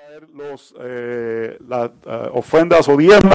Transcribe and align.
traer 0.00 0.28
los, 0.30 0.74
eh, 0.80 1.58
las 1.68 1.90
eh, 2.06 2.28
ofrendas 2.32 2.88
o 2.88 2.96
diezmas. 2.96 3.34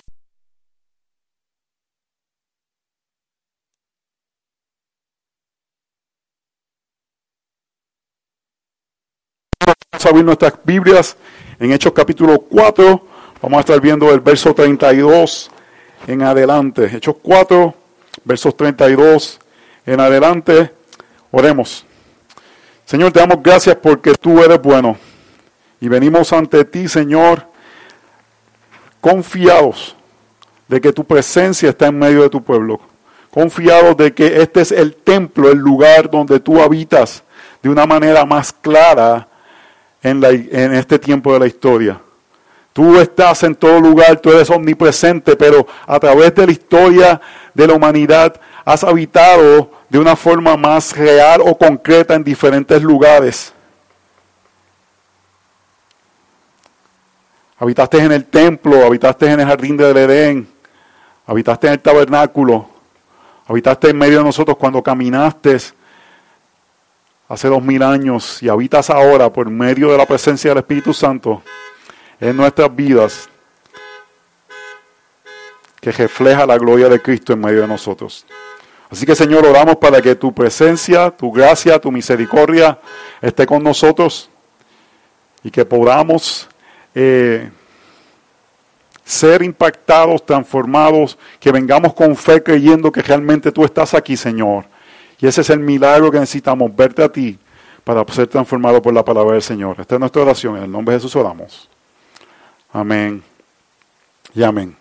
Vamos 9.91 10.05
a 10.05 10.09
abrir 10.09 10.25
nuestras 10.25 10.53
Biblias 10.63 11.17
en 11.59 11.71
Hechos 11.71 11.93
capítulo 11.93 12.39
4. 12.39 13.07
Vamos 13.41 13.57
a 13.57 13.59
estar 13.59 13.79
viendo 13.79 14.11
el 14.11 14.19
verso 14.19 14.53
32 14.53 15.51
en 16.07 16.21
adelante. 16.23 16.85
Hechos 16.85 17.17
4, 17.21 17.73
versos 18.23 18.57
32 18.57 19.39
en 19.85 19.99
adelante. 19.99 20.71
Oremos. 21.31 21.85
Señor, 22.85 23.11
te 23.11 23.19
damos 23.19 23.41
gracias 23.43 23.75
porque 23.75 24.13
tú 24.15 24.41
eres 24.43 24.61
bueno. 24.61 24.97
Y 25.79 25.87
venimos 25.87 26.31
ante 26.33 26.65
ti, 26.65 26.87
Señor, 26.87 27.47
confiados 29.01 29.95
de 30.67 30.81
que 30.81 30.91
tu 30.91 31.03
presencia 31.03 31.69
está 31.69 31.87
en 31.87 31.99
medio 31.99 32.23
de 32.23 32.29
tu 32.29 32.43
pueblo. 32.43 32.79
Confiados 33.29 33.97
de 33.97 34.13
que 34.13 34.41
este 34.41 34.61
es 34.61 34.71
el 34.71 34.95
templo, 34.95 35.51
el 35.51 35.57
lugar 35.57 36.09
donde 36.09 36.39
tú 36.39 36.61
habitas 36.61 37.23
de 37.61 37.69
una 37.69 37.85
manera 37.85 38.25
más 38.25 38.53
clara 38.53 39.27
en, 40.01 40.23
en 40.23 40.73
este 40.73 40.97
tiempo 40.97 41.33
de 41.33 41.39
la 41.39 41.47
historia. 41.47 41.99
Tú 42.73 42.99
estás 42.99 43.43
en 43.43 43.55
todo 43.55 43.79
lugar, 43.79 44.19
tú 44.19 44.31
eres 44.31 44.49
omnipresente, 44.49 45.35
pero 45.35 45.65
a 45.87 45.99
través 45.99 46.35
de 46.35 46.45
la 46.45 46.51
historia 46.51 47.21
de 47.53 47.67
la 47.67 47.73
humanidad 47.73 48.39
has 48.65 48.83
habitado 48.83 49.71
de 49.89 49.99
una 49.99 50.15
forma 50.15 50.57
más 50.57 50.95
real 50.95 51.41
o 51.41 51.57
concreta 51.57 52.15
en 52.15 52.23
diferentes 52.23 52.81
lugares. 52.81 53.54
Habitaste 57.57 57.99
en 57.99 58.11
el 58.11 58.25
templo, 58.25 58.85
habitaste 58.85 59.31
en 59.31 59.39
el 59.39 59.45
jardín 59.47 59.77
del 59.77 59.95
Edén, 59.95 60.47
habitaste 61.25 61.67
en 61.67 61.73
el 61.73 61.79
tabernáculo, 61.79 62.67
habitaste 63.47 63.91
en 63.91 63.97
medio 63.97 64.17
de 64.17 64.25
nosotros 64.25 64.57
cuando 64.57 64.83
caminaste 64.83 65.57
hace 67.29 67.47
dos 67.47 67.63
mil 67.63 67.81
años 67.81 68.43
y 68.43 68.49
habitas 68.49 68.89
ahora 68.89 69.31
por 69.31 69.49
medio 69.49 69.89
de 69.89 69.97
la 69.97 70.05
presencia 70.05 70.51
del 70.51 70.57
Espíritu 70.57 70.93
Santo 70.93 71.41
en 72.19 72.35
nuestras 72.35 72.75
vidas 72.75 73.29
que 75.79 75.93
refleja 75.93 76.45
la 76.45 76.57
gloria 76.57 76.89
de 76.89 77.01
Cristo 77.01 77.31
en 77.31 77.39
medio 77.39 77.61
de 77.61 77.67
nosotros. 77.67 78.25
Así 78.89 79.05
que 79.05 79.15
Señor, 79.15 79.45
oramos 79.45 79.77
para 79.77 80.01
que 80.01 80.15
tu 80.15 80.33
presencia, 80.33 81.09
tu 81.09 81.31
gracia, 81.31 81.79
tu 81.79 81.89
misericordia 81.89 82.79
esté 83.21 83.45
con 83.45 83.63
nosotros 83.63 84.29
y 85.41 85.49
que 85.49 85.63
podamos 85.63 86.49
eh, 86.95 87.49
ser 89.03 89.43
impactados, 89.43 90.25
transformados, 90.25 91.17
que 91.39 91.51
vengamos 91.51 91.93
con 91.93 92.15
fe 92.15 92.41
creyendo 92.41 92.91
que 92.91 93.01
realmente 93.01 93.51
tú 93.51 93.63
estás 93.63 93.93
aquí, 93.93 94.17
Señor. 94.17 94.65
Y 95.19 95.27
ese 95.27 95.41
es 95.41 95.49
el 95.51 95.59
milagro 95.59 96.09
que 96.09 96.19
necesitamos, 96.19 96.75
verte 96.75 97.03
a 97.03 97.09
ti 97.09 97.37
para 97.83 98.03
ser 98.11 98.27
transformados 98.27 98.81
por 98.81 98.93
la 98.93 99.05
palabra 99.05 99.33
del 99.33 99.43
Señor. 99.43 99.75
Esta 99.79 99.95
es 99.95 99.99
nuestra 99.99 100.23
oración, 100.23 100.57
en 100.57 100.63
el 100.63 100.71
nombre 100.71 100.95
de 100.95 100.99
Jesús 100.99 101.15
oramos. 101.15 101.69
Amén 102.73 103.23
y 104.33 104.41
amén. 104.41 104.75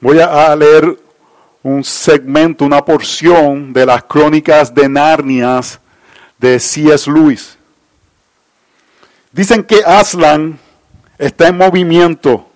Voy 0.00 0.18
a 0.18 0.54
leer 0.56 0.98
un 1.62 1.84
segmento, 1.84 2.64
una 2.64 2.84
porción 2.84 3.72
de 3.72 3.86
las 3.86 4.02
crónicas 4.04 4.74
de 4.74 4.88
Narnias 4.88 5.78
de 6.38 6.58
C.S. 6.58 7.10
Lewis. 7.10 7.58
Dicen 9.30 9.62
que 9.62 9.82
Aslan 9.84 10.58
está 11.20 11.48
en 11.48 11.58
movimiento. 11.58 12.46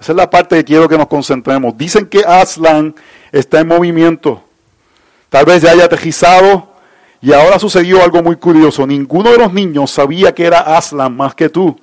Esa 0.00 0.12
es 0.12 0.16
la 0.16 0.30
parte 0.30 0.56
que 0.56 0.64
quiero 0.64 0.88
que 0.88 0.96
nos 0.96 1.08
concentremos. 1.08 1.76
Dicen 1.76 2.06
que 2.06 2.24
Aslan 2.24 2.94
está 3.30 3.60
en 3.60 3.68
movimiento. 3.68 4.42
Tal 5.28 5.44
vez 5.44 5.62
ya 5.62 5.72
haya 5.72 5.84
aterrizado 5.84 6.68
y 7.20 7.32
ahora 7.32 7.58
sucedió 7.58 8.02
algo 8.02 8.22
muy 8.22 8.36
curioso. 8.36 8.86
Ninguno 8.86 9.30
de 9.30 9.38
los 9.38 9.52
niños 9.52 9.90
sabía 9.90 10.34
que 10.34 10.46
era 10.46 10.60
Aslan 10.60 11.14
más 11.14 11.34
que 11.34 11.50
tú. 11.50 11.78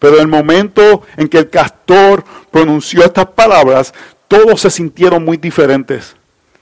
Pero 0.00 0.16
en 0.16 0.22
el 0.22 0.28
momento 0.28 1.02
en 1.16 1.28
que 1.28 1.38
el 1.38 1.48
castor 1.48 2.24
pronunció 2.50 3.04
estas 3.04 3.26
palabras, 3.26 3.94
todos 4.26 4.62
se 4.62 4.70
sintieron 4.70 5.24
muy 5.24 5.36
diferentes. 5.36 6.16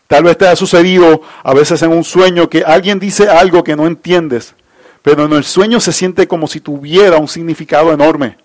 Tal 0.08 0.24
vez 0.24 0.36
te 0.36 0.46
haya 0.46 0.56
sucedido 0.56 1.22
a 1.42 1.54
veces 1.54 1.80
en 1.82 1.92
un 1.92 2.04
sueño 2.04 2.50
que 2.50 2.64
alguien 2.64 2.98
dice 2.98 3.28
algo 3.28 3.64
que 3.64 3.76
no 3.76 3.86
entiendes, 3.86 4.54
pero 5.00 5.24
en 5.24 5.32
el 5.32 5.44
sueño 5.44 5.80
se 5.80 5.92
siente 5.92 6.28
como 6.28 6.48
si 6.48 6.60
tuviera 6.60 7.16
un 7.16 7.28
significado 7.28 7.92
enorme 7.92 8.36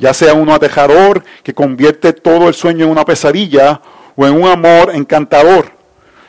ya 0.00 0.14
sea 0.14 0.34
un 0.34 0.48
atejador 0.50 1.22
que 1.44 1.54
convierte 1.54 2.12
todo 2.12 2.48
el 2.48 2.54
sueño 2.54 2.86
en 2.86 2.90
una 2.90 3.04
pesadilla 3.04 3.80
o 4.16 4.26
en 4.26 4.34
un 4.34 4.48
amor 4.48 4.92
encantador, 4.94 5.70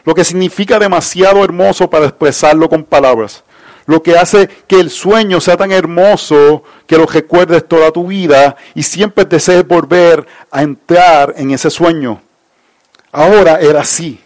lo 0.04 0.14
que 0.14 0.26
significa 0.26 0.78
demasiado 0.78 1.44
hermoso 1.44 1.90
para 1.90 2.06
expresarlo 2.06 2.70
con 2.70 2.84
palabras, 2.84 3.44
lo 3.86 4.04
que 4.04 4.18
hace 4.18 4.50
que 4.68 4.80
el 4.80 4.90
sueño 4.90 5.40
sea 5.40 5.56
tan 5.56 5.72
hermoso 5.72 6.64
que 6.86 6.98
lo 6.98 7.06
recuerdes 7.06 7.68
toda 7.68 7.92
tu 7.92 8.08
vida 8.08 8.58
y 8.76 8.84
siempre 8.84 9.26
desees 9.26 9.66
volver 9.66 10.28
a 10.52 10.62
entrar 10.62 11.34
en 11.38 11.52
ese 11.52 11.70
sueño. 11.70 12.22
Ahora 13.12 13.60
era 13.60 13.82
así. 13.82 14.20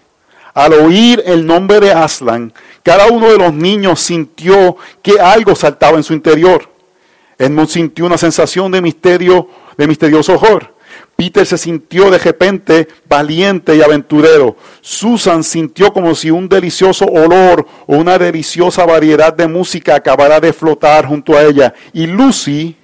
Al 0.56 0.74
oír 0.74 1.22
el 1.26 1.46
nombre 1.46 1.80
de 1.80 1.92
Aslan, 1.92 2.54
cada 2.82 3.08
uno 3.08 3.30
de 3.30 3.38
los 3.38 3.54
niños 3.54 4.00
sintió 4.00 4.78
que 5.04 5.20
algo 5.20 5.54
saltaba 5.54 5.98
en 5.98 6.04
su 6.04 6.14
interior. 6.14 6.75
Edmund 7.38 7.70
sintió 7.70 8.06
una 8.06 8.18
sensación 8.18 8.72
de 8.72 8.82
misterio, 8.82 9.50
de 9.78 9.88
misterioso 9.88 10.34
horror. 10.34 10.76
Peter 11.16 11.46
se 11.46 11.58
sintió 11.58 12.10
de 12.12 12.18
repente 12.18 12.88
valiente 13.08 13.76
y 13.76 13.82
aventurero. 13.82 14.58
Susan 14.82 15.44
sintió 15.44 15.94
como 15.94 16.14
si 16.14 16.30
un 16.30 16.50
delicioso 16.50 17.06
olor 17.06 17.66
o 17.88 17.96
una 17.96 18.18
deliciosa 18.18 18.86
variedad 18.86 19.34
de 19.34 19.48
música 19.48 19.96
acabara 19.96 20.40
de 20.40 20.52
flotar 20.52 21.06
junto 21.06 21.38
a 21.38 21.44
ella. 21.44 21.74
Y 21.94 22.06
Lucy 22.08 22.76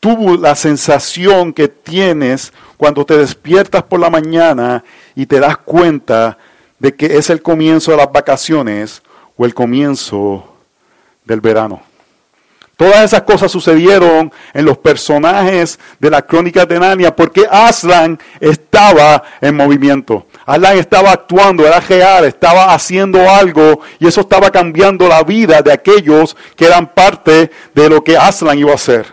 tuvo 0.00 0.36
la 0.36 0.54
sensación 0.54 1.52
que 1.52 1.68
tienes 1.68 2.52
cuando 2.76 3.04
te 3.04 3.16
despiertas 3.16 3.82
por 3.82 4.00
la 4.00 4.10
mañana 4.10 4.84
y 5.14 5.26
te 5.26 5.40
das 5.40 5.58
cuenta 5.58 6.38
de 6.78 6.94
que 6.94 7.16
es 7.16 7.30
el 7.30 7.42
comienzo 7.42 7.90
de 7.90 7.98
las 7.98 8.12
vacaciones 8.12 9.02
o 9.36 9.44
el 9.44 9.54
comienzo 9.54 10.56
del 11.24 11.40
verano. 11.40 11.93
Todas 12.76 13.04
esas 13.04 13.22
cosas 13.22 13.52
sucedieron 13.52 14.32
en 14.52 14.64
los 14.64 14.78
personajes 14.78 15.78
de 16.00 16.10
la 16.10 16.22
crónica 16.22 16.66
de 16.66 16.80
Narnia 16.80 17.14
porque 17.14 17.46
Aslan 17.48 18.18
estaba 18.40 19.22
en 19.40 19.54
movimiento. 19.54 20.26
Aslan 20.44 20.78
estaba 20.78 21.12
actuando, 21.12 21.64
era 21.64 21.78
real, 21.78 22.24
estaba 22.24 22.74
haciendo 22.74 23.30
algo 23.30 23.80
y 24.00 24.08
eso 24.08 24.22
estaba 24.22 24.50
cambiando 24.50 25.06
la 25.06 25.22
vida 25.22 25.62
de 25.62 25.72
aquellos 25.72 26.36
que 26.56 26.66
eran 26.66 26.88
parte 26.92 27.50
de 27.74 27.88
lo 27.88 28.02
que 28.02 28.16
Aslan 28.16 28.58
iba 28.58 28.72
a 28.72 28.74
hacer. 28.74 29.06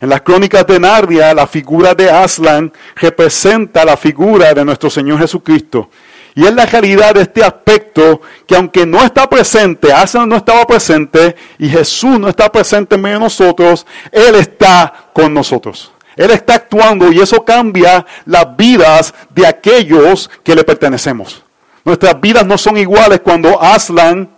En 0.00 0.08
las 0.08 0.22
crónicas 0.22 0.66
de 0.66 0.80
Narnia, 0.80 1.32
la 1.32 1.46
figura 1.46 1.94
de 1.94 2.10
Aslan 2.10 2.72
representa 2.96 3.84
la 3.84 3.96
figura 3.96 4.52
de 4.52 4.64
nuestro 4.64 4.90
Señor 4.90 5.20
Jesucristo. 5.20 5.88
Y 6.36 6.44
es 6.44 6.52
la 6.52 6.66
realidad 6.66 7.14
de 7.14 7.22
este 7.22 7.44
aspecto 7.44 8.20
que 8.46 8.56
aunque 8.56 8.84
no 8.84 9.02
está 9.02 9.28
presente, 9.28 9.92
Aslan 9.92 10.28
no 10.28 10.36
estaba 10.36 10.66
presente 10.66 11.36
y 11.58 11.68
Jesús 11.68 12.18
no 12.18 12.28
está 12.28 12.50
presente 12.50 12.96
en 12.96 13.02
medio 13.02 13.18
de 13.18 13.24
nosotros, 13.24 13.86
Él 14.10 14.34
está 14.34 15.10
con 15.12 15.32
nosotros. 15.32 15.92
Él 16.16 16.30
está 16.30 16.54
actuando 16.54 17.12
y 17.12 17.20
eso 17.20 17.44
cambia 17.44 18.04
las 18.24 18.56
vidas 18.56 19.14
de 19.30 19.46
aquellos 19.46 20.30
que 20.42 20.54
le 20.54 20.64
pertenecemos. 20.64 21.42
Nuestras 21.84 22.20
vidas 22.20 22.46
no 22.46 22.56
son 22.56 22.76
iguales 22.78 23.20
cuando 23.20 23.60
Aslan, 23.60 24.28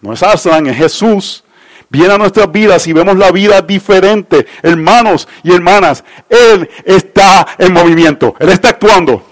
no 0.00 0.12
es 0.12 0.22
Aslan, 0.22 0.66
es 0.66 0.76
Jesús, 0.76 1.44
viene 1.88 2.14
a 2.14 2.18
nuestras 2.18 2.50
vidas 2.50 2.86
y 2.86 2.92
vemos 2.92 3.16
la 3.16 3.30
vida 3.30 3.60
diferente. 3.62 4.46
Hermanos 4.62 5.28
y 5.42 5.52
hermanas, 5.52 6.04
Él 6.28 6.68
está 6.84 7.46
en 7.58 7.72
movimiento, 7.72 8.34
Él 8.38 8.48
está 8.48 8.70
actuando. 8.70 9.22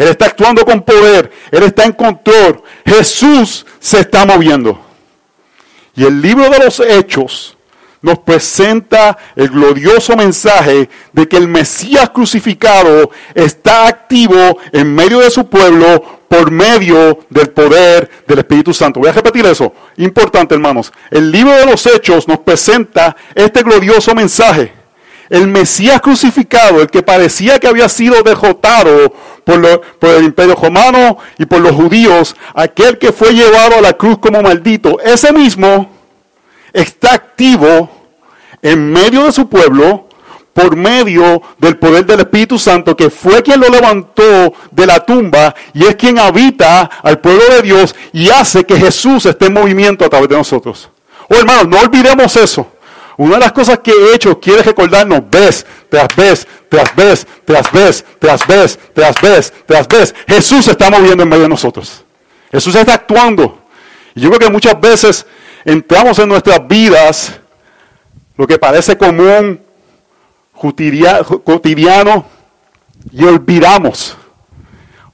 Él 0.00 0.08
está 0.08 0.24
actuando 0.24 0.64
con 0.64 0.80
poder. 0.80 1.30
Él 1.50 1.62
está 1.62 1.84
en 1.84 1.92
control. 1.92 2.62
Jesús 2.86 3.66
se 3.78 4.00
está 4.00 4.24
moviendo. 4.24 4.80
Y 5.94 6.06
el 6.06 6.22
libro 6.22 6.48
de 6.48 6.58
los 6.58 6.80
Hechos 6.80 7.54
nos 8.00 8.20
presenta 8.20 9.18
el 9.36 9.50
glorioso 9.50 10.16
mensaje 10.16 10.88
de 11.12 11.28
que 11.28 11.36
el 11.36 11.48
Mesías 11.48 12.08
crucificado 12.08 13.10
está 13.34 13.88
activo 13.88 14.58
en 14.72 14.94
medio 14.94 15.18
de 15.18 15.30
su 15.30 15.46
pueblo 15.50 16.22
por 16.28 16.50
medio 16.50 17.18
del 17.28 17.50
poder 17.50 18.10
del 18.26 18.38
Espíritu 18.38 18.72
Santo. 18.72 19.00
Voy 19.00 19.10
a 19.10 19.12
repetir 19.12 19.44
eso. 19.44 19.74
Importante, 19.98 20.54
hermanos. 20.54 20.94
El 21.10 21.30
libro 21.30 21.52
de 21.52 21.66
los 21.66 21.84
Hechos 21.84 22.26
nos 22.26 22.38
presenta 22.38 23.14
este 23.34 23.62
glorioso 23.62 24.14
mensaje 24.14 24.79
el 25.30 25.46
Mesías 25.46 26.00
crucificado, 26.00 26.82
el 26.82 26.88
que 26.88 27.02
parecía 27.02 27.60
que 27.60 27.68
había 27.68 27.88
sido 27.88 28.20
derrotado 28.22 29.14
por, 29.44 30.10
el 30.10 30.24
imperio 30.24 30.56
romano 30.56 31.18
y 31.38 31.46
por 31.46 31.60
los 31.60 31.72
judíos, 31.72 32.34
aquel 32.52 32.98
que 32.98 33.12
fue 33.12 33.32
llevado 33.32 33.76
a 33.76 33.80
la 33.80 33.92
cruz 33.92 34.18
como 34.18 34.42
maldito, 34.42 35.00
ese 35.00 35.32
mismo 35.32 35.88
está 36.72 37.14
activo 37.14 37.88
en 38.60 38.92
medio 38.92 39.24
de 39.24 39.32
su 39.32 39.48
pueblo 39.48 40.08
por 40.52 40.74
medio 40.74 41.40
del 41.58 41.78
poder 41.78 42.04
del 42.04 42.20
Espíritu 42.20 42.58
Santo, 42.58 42.96
que 42.96 43.08
fue 43.08 43.40
quien 43.40 43.60
lo 43.60 43.68
levantó 43.68 44.52
de 44.72 44.86
la 44.86 44.98
tumba 44.98 45.54
y 45.72 45.84
es 45.84 45.94
quien 45.94 46.18
habita 46.18 46.90
al 47.02 47.20
pueblo 47.20 47.42
de 47.54 47.62
Dios 47.62 47.94
y 48.12 48.28
hace 48.30 48.64
que 48.64 48.76
Jesús 48.76 49.26
esté 49.26 49.46
en 49.46 49.54
movimiento 49.54 50.04
a 50.04 50.08
través 50.08 50.28
de 50.28 50.36
nosotros. 50.36 50.90
Oh 51.28 51.36
hermanos, 51.36 51.68
no 51.68 51.78
olvidemos 51.78 52.34
eso. 52.36 52.66
Una 53.16 53.34
de 53.34 53.40
las 53.40 53.52
cosas 53.52 53.80
que 53.80 53.90
he 53.90 54.14
hecho 54.14 54.38
quiere 54.40 54.62
recordarnos 54.62 55.28
vez 55.28 55.66
tras 55.88 56.08
vez, 56.16 56.46
tras 56.68 56.94
vez, 56.94 57.26
tras 57.44 57.72
vez, 57.72 58.04
tras 58.18 58.46
vez, 58.46 58.78
tras 58.94 59.20
vez, 59.20 59.52
tras 59.66 59.88
vez. 59.88 60.14
Jesús 60.26 60.64
se 60.64 60.70
está 60.72 60.90
moviendo 60.90 61.22
en 61.22 61.28
medio 61.28 61.42
de 61.42 61.48
nosotros. 61.48 62.04
Jesús 62.50 62.74
está 62.74 62.94
actuando. 62.94 63.58
Y 64.14 64.20
yo 64.20 64.30
creo 64.30 64.40
que 64.40 64.50
muchas 64.50 64.80
veces 64.80 65.26
entramos 65.64 66.18
en 66.18 66.28
nuestras 66.28 66.66
vidas 66.66 67.38
lo 68.36 68.46
que 68.46 68.58
parece 68.58 68.96
común, 68.96 69.60
cotidiano, 70.54 72.24
y 73.12 73.24
olvidamos 73.24 74.16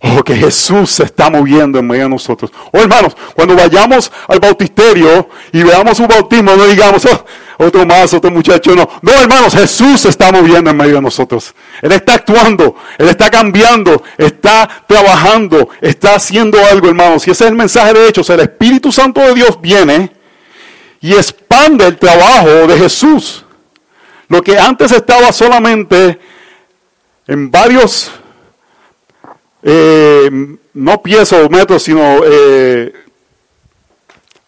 oh, 0.06 0.22
que 0.22 0.36
Jesús 0.36 0.90
se 0.90 1.04
está 1.04 1.30
moviendo 1.30 1.78
en 1.78 1.86
medio 1.86 2.04
de 2.04 2.10
nosotros. 2.10 2.52
Oh 2.72 2.78
hermanos, 2.78 3.16
cuando 3.34 3.54
vayamos 3.54 4.10
al 4.28 4.40
bautisterio 4.40 5.28
y 5.52 5.62
veamos 5.62 5.98
un 6.00 6.08
bautismo, 6.08 6.54
no 6.54 6.64
digamos, 6.66 7.04
oh, 7.06 7.24
otro 7.58 7.86
más, 7.86 8.12
otro 8.12 8.30
muchacho, 8.30 8.74
no. 8.74 8.88
No, 9.00 9.12
hermanos, 9.12 9.54
Jesús 9.54 10.00
se 10.02 10.10
está 10.10 10.30
moviendo 10.30 10.70
en 10.70 10.76
medio 10.76 10.96
de 10.96 11.02
nosotros. 11.02 11.54
Él 11.80 11.92
está 11.92 12.14
actuando, 12.14 12.76
Él 12.98 13.08
está 13.08 13.30
cambiando, 13.30 14.02
está 14.18 14.84
trabajando, 14.86 15.70
está 15.80 16.16
haciendo 16.16 16.58
algo, 16.70 16.88
hermanos. 16.88 17.26
Y 17.26 17.30
ese 17.30 17.44
es 17.44 17.50
el 17.50 17.56
mensaje 17.56 17.94
de 17.94 18.08
hechos. 18.08 18.28
El 18.30 18.40
Espíritu 18.40 18.92
Santo 18.92 19.20
de 19.20 19.34
Dios 19.34 19.58
viene 19.60 20.12
y 21.00 21.12
expande 21.14 21.86
el 21.86 21.98
trabajo 21.98 22.66
de 22.66 22.78
Jesús. 22.78 23.44
Lo 24.28 24.42
que 24.42 24.58
antes 24.58 24.92
estaba 24.92 25.32
solamente 25.32 26.18
en 27.26 27.50
varios, 27.50 28.10
eh, 29.68 30.30
no 30.74 31.02
pies 31.02 31.32
o 31.32 31.48
metros, 31.48 31.82
sino 31.82 32.20
eh, 32.24 32.92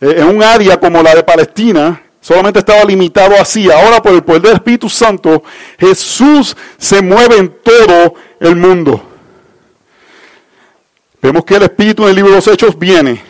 eh, 0.01 0.15
en 0.17 0.29
un 0.29 0.43
área 0.45 0.79
como 0.79 1.03
la 1.03 1.13
de 1.13 1.25
Palestina, 1.25 2.01
solamente 2.21 2.61
estaba 2.61 2.85
limitado 2.85 3.35
así. 3.35 3.69
Ahora 3.69 4.01
por 4.01 4.13
el 4.13 4.23
poder 4.23 4.43
del 4.43 4.55
Espíritu 4.55 4.89
Santo, 4.89 5.43
Jesús 5.77 6.57
se 6.77 7.03
mueve 7.03 7.37
en 7.37 7.53
todo 7.65 8.15
el 8.39 8.55
mundo. 8.55 9.03
Vemos 11.21 11.45
que 11.45 11.57
el 11.57 11.65
Espíritu 11.65 12.05
en 12.05 12.11
el 12.11 12.15
libro 12.15 12.31
de 12.31 12.37
los 12.37 12.47
Hechos 12.47 12.79
viene 12.79 13.21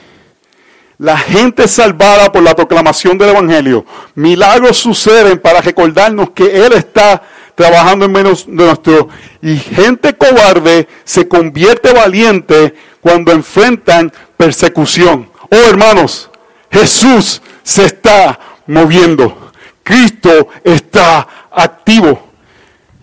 la 0.99 1.17
gente 1.17 1.67
salvada 1.69 2.31
por 2.31 2.43
la 2.43 2.55
proclamación 2.55 3.17
del 3.17 3.31
Evangelio. 3.31 3.87
Milagros 4.15 4.77
suceden 4.77 5.39
para 5.39 5.63
recordarnos 5.63 6.31
que 6.33 6.67
Él 6.67 6.75
está 6.75 7.23
trabajando 7.59 8.05
en 8.05 8.13
menos 8.13 8.47
de 8.47 8.53
nuestro. 8.53 9.09
Y 9.43 9.57
gente 9.57 10.17
cobarde 10.17 10.87
se 11.03 11.27
convierte 11.27 11.93
valiente 11.93 12.73
cuando 13.01 13.33
enfrentan 13.33 14.13
persecución. 14.37 15.29
Oh 15.51 15.57
hermanos, 15.69 16.31
Jesús 16.71 17.43
se 17.65 17.87
está 17.87 18.39
moviendo. 18.69 19.51
Cristo 19.83 20.49
está 20.63 21.27
activo. 21.51 22.29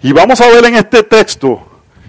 Y 0.02 0.13
vamos 0.13 0.40
a 0.40 0.48
ver 0.48 0.63
en 0.63 0.75
este 0.75 1.04
texto 1.04 1.62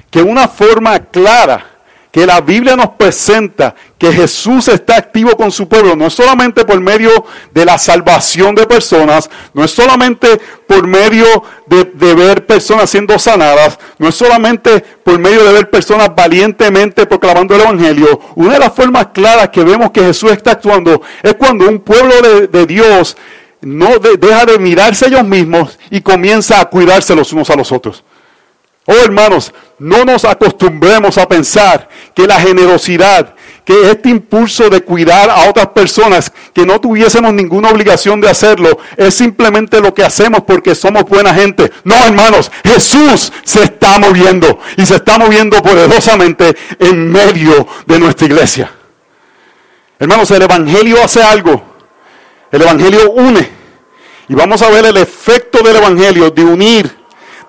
que 0.08 0.22
una 0.22 0.46
forma 0.46 1.00
clara 1.00 1.75
que 2.16 2.24
la 2.24 2.40
Biblia 2.40 2.76
nos 2.76 2.92
presenta 2.92 3.74
que 3.98 4.10
Jesús 4.10 4.68
está 4.68 4.96
activo 4.96 5.36
con 5.36 5.52
su 5.52 5.68
pueblo, 5.68 5.94
no 5.94 6.06
es 6.06 6.14
solamente 6.14 6.64
por 6.64 6.80
medio 6.80 7.10
de 7.52 7.66
la 7.66 7.76
salvación 7.76 8.54
de 8.54 8.66
personas, 8.66 9.28
no 9.52 9.62
es 9.62 9.70
solamente 9.70 10.40
por 10.66 10.86
medio 10.86 11.26
de, 11.66 11.84
ver 12.14 12.46
personas 12.46 12.88
siendo 12.88 13.18
sanadas, 13.18 13.78
no 13.98 14.08
es 14.08 14.14
solamente 14.14 14.82
por 15.04 15.18
medio 15.18 15.44
de 15.44 15.52
ver 15.52 15.68
personas 15.68 16.08
valientemente 16.16 17.04
proclamando 17.04 17.54
el 17.54 17.60
Evangelio. 17.60 18.18
Una 18.34 18.54
de 18.54 18.60
las 18.60 18.72
formas 18.72 19.08
claras 19.08 19.50
que 19.50 19.62
vemos 19.62 19.90
que 19.90 20.00
Jesús 20.00 20.30
está 20.30 20.52
actuando 20.52 21.02
es 21.22 21.34
cuando 21.34 21.68
un 21.68 21.80
pueblo 21.80 22.14
de, 22.50 22.64
Dios 22.64 23.14
no 23.60 23.98
deja 23.98 24.46
de 24.46 24.58
mirarse 24.58 25.08
ellos 25.08 25.24
mismos 25.24 25.78
y 25.90 26.00
comienza 26.00 26.62
a 26.62 26.64
cuidarse 26.70 27.14
los 27.14 27.34
unos 27.34 27.50
a 27.50 27.56
los 27.56 27.70
otros. 27.72 28.04
Oh 28.88 28.94
hermanos, 28.94 29.52
no 29.78 30.04
nos 30.04 30.24
acostumbremos 30.24 31.18
a 31.18 31.26
pensar 31.26 31.88
que 32.14 32.24
la 32.24 32.40
generosidad, 32.40 33.34
que 33.64 33.90
este 33.90 34.08
impulso 34.10 34.70
de 34.70 34.82
cuidar 34.82 35.28
a 35.28 35.50
otras 35.50 35.66
personas 35.68 36.32
que 36.54 36.64
no 36.64 36.80
tuviésemos 36.80 37.34
ninguna 37.34 37.70
obligación 37.70 38.20
de 38.20 38.30
hacerlo, 38.30 38.78
es 38.96 39.12
simplemente 39.14 39.80
lo 39.80 39.92
que 39.92 40.04
hacemos 40.04 40.42
porque 40.46 40.76
somos 40.76 41.02
buena 41.02 41.34
gente. 41.34 41.72
No, 41.82 41.96
hermanos, 41.96 42.50
Jesús 42.64 43.32
se 43.42 43.64
está 43.64 43.98
moviendo 43.98 44.60
y 44.76 44.86
se 44.86 44.94
está 44.94 45.18
moviendo 45.18 45.60
poderosamente 45.60 46.56
en 46.78 47.10
medio 47.10 47.66
de 47.86 47.98
nuestra 47.98 48.26
iglesia. 48.28 48.70
Hermanos, 49.98 50.30
el 50.30 50.42
Evangelio 50.42 51.02
hace 51.02 51.24
algo. 51.24 51.60
El 52.52 52.62
Evangelio 52.62 53.10
une. 53.10 53.50
Y 54.28 54.34
vamos 54.34 54.62
a 54.62 54.70
ver 54.70 54.86
el 54.86 54.96
efecto 54.96 55.58
del 55.62 55.76
Evangelio 55.76 56.30
de 56.30 56.44
unir 56.44 57.05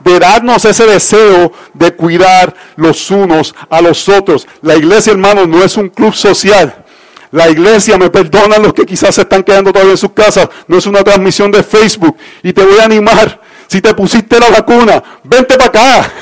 de 0.08 0.70
ese 0.70 0.86
deseo 0.86 1.52
de 1.74 1.94
cuidar 1.94 2.56
los 2.76 3.12
unos 3.12 3.54
a 3.70 3.82
los 3.82 4.08
otros. 4.08 4.48
La 4.62 4.76
iglesia, 4.76 5.12
hermanos, 5.12 5.48
no 5.48 5.64
es 5.64 5.76
un 5.78 5.90
club 5.90 6.14
social. 6.14 6.86
La 7.32 7.50
iglesia, 7.50 7.98
me 7.98 8.10
perdonan 8.10 8.64
los 8.64 8.74
que 8.74 8.86
quizás 8.86 9.16
se 9.16 9.22
están 9.22 9.44
quedando 9.44 9.74
todavía 9.74 9.92
en 9.92 9.98
sus 9.98 10.14
casas, 10.14 10.48
no 10.68 10.78
es 10.78 10.86
una 10.86 11.04
transmisión 11.04 11.52
de 11.52 11.62
Facebook. 11.62 12.16
Y 12.42 12.54
te 12.54 12.64
voy 12.64 12.80
a 12.80 12.86
animar, 12.86 13.42
si 13.68 13.82
te 13.82 13.94
pusiste 13.94 14.40
la 14.40 14.50
vacuna, 14.50 15.04
vente 15.24 15.58
para 15.58 15.70
acá. 15.70 16.14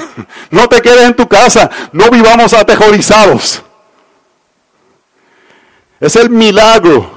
No 0.50 0.68
te 0.68 0.82
quedes 0.82 1.02
en 1.02 1.14
tu 1.14 1.28
casa, 1.28 1.70
no 1.92 2.10
vivamos 2.10 2.54
aterrorizados. 2.54 3.62
Es 6.00 6.16
el 6.16 6.30
milagro 6.30 7.12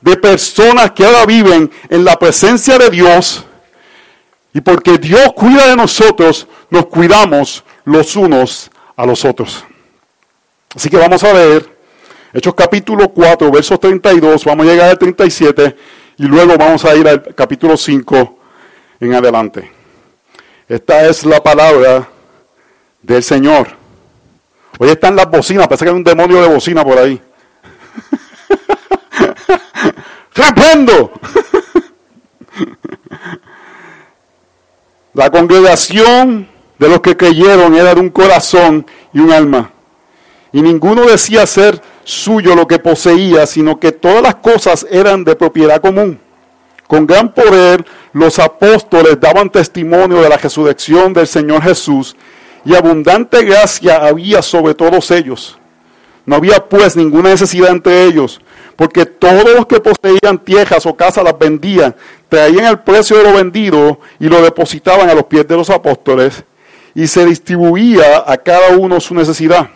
de 0.00 0.16
personas 0.16 0.92
que 0.92 1.04
ahora 1.04 1.26
viven 1.26 1.70
en 1.88 2.04
la 2.04 2.16
presencia 2.16 2.78
de 2.78 2.90
Dios 2.90 3.44
y 4.52 4.60
porque 4.60 4.98
Dios 4.98 5.32
cuida 5.34 5.68
de 5.68 5.76
nosotros, 5.76 6.46
nos 6.70 6.86
cuidamos 6.86 7.64
los 7.84 8.16
unos 8.16 8.70
a 8.96 9.06
los 9.06 9.24
otros. 9.24 9.64
Así 10.74 10.88
que 10.88 10.96
vamos 10.96 11.22
a 11.24 11.32
ver 11.32 11.78
Hechos 12.30 12.54
capítulo 12.54 13.08
4, 13.08 13.50
versos 13.50 13.80
32, 13.80 14.44
vamos 14.44 14.66
a 14.66 14.70
llegar 14.70 14.90
al 14.90 14.98
37 14.98 15.74
y 16.18 16.24
luego 16.24 16.58
vamos 16.58 16.84
a 16.84 16.94
ir 16.94 17.08
al 17.08 17.34
capítulo 17.34 17.74
5 17.74 18.38
en 19.00 19.14
adelante. 19.14 19.72
Esta 20.68 21.06
es 21.06 21.24
la 21.24 21.42
palabra 21.42 22.06
del 23.00 23.22
Señor. 23.22 23.68
Hoy 24.78 24.90
están 24.90 25.16
las 25.16 25.30
bocinas, 25.30 25.68
parece 25.68 25.86
que 25.86 25.90
hay 25.90 25.96
un 25.96 26.04
demonio 26.04 26.42
de 26.42 26.48
bocina 26.48 26.84
por 26.84 26.98
ahí. 26.98 27.18
¡Reprendo! 30.34 31.12
La 35.18 35.30
congregación 35.30 36.46
de 36.78 36.88
los 36.88 37.00
que 37.00 37.16
creyeron 37.16 37.74
era 37.74 37.92
de 37.92 38.00
un 38.00 38.08
corazón 38.08 38.86
y 39.12 39.18
un 39.18 39.32
alma. 39.32 39.72
Y 40.52 40.62
ninguno 40.62 41.06
decía 41.06 41.44
ser 41.44 41.82
suyo 42.04 42.54
lo 42.54 42.68
que 42.68 42.78
poseía, 42.78 43.44
sino 43.44 43.80
que 43.80 43.90
todas 43.90 44.22
las 44.22 44.36
cosas 44.36 44.86
eran 44.88 45.24
de 45.24 45.34
propiedad 45.34 45.80
común. 45.80 46.20
Con 46.86 47.04
gran 47.04 47.34
poder 47.34 47.84
los 48.12 48.38
apóstoles 48.38 49.18
daban 49.20 49.50
testimonio 49.50 50.22
de 50.22 50.28
la 50.28 50.36
resurrección 50.36 51.12
del 51.12 51.26
Señor 51.26 51.64
Jesús 51.64 52.14
y 52.64 52.76
abundante 52.76 53.42
gracia 53.42 53.96
había 53.96 54.40
sobre 54.40 54.74
todos 54.74 55.10
ellos. 55.10 55.58
No 56.26 56.36
había 56.36 56.64
pues 56.68 56.94
ninguna 56.94 57.30
necesidad 57.30 57.70
entre 57.70 58.04
ellos, 58.04 58.40
porque 58.78 59.06
todos 59.06 59.56
los 59.56 59.66
que 59.66 59.80
poseían 59.80 60.38
tierras 60.38 60.86
o 60.86 60.96
casas 60.96 61.24
las 61.24 61.36
vendían, 61.36 61.96
traían 62.28 62.64
el 62.66 62.78
precio 62.78 63.16
de 63.16 63.24
lo 63.24 63.32
vendido 63.32 63.98
y 64.20 64.28
lo 64.28 64.40
depositaban 64.40 65.10
a 65.10 65.14
los 65.14 65.24
pies 65.24 65.48
de 65.48 65.56
los 65.56 65.68
apóstoles, 65.68 66.44
y 66.94 67.08
se 67.08 67.26
distribuía 67.26 68.22
a 68.24 68.36
cada 68.36 68.76
uno 68.76 69.00
su 69.00 69.16
necesidad. 69.16 69.68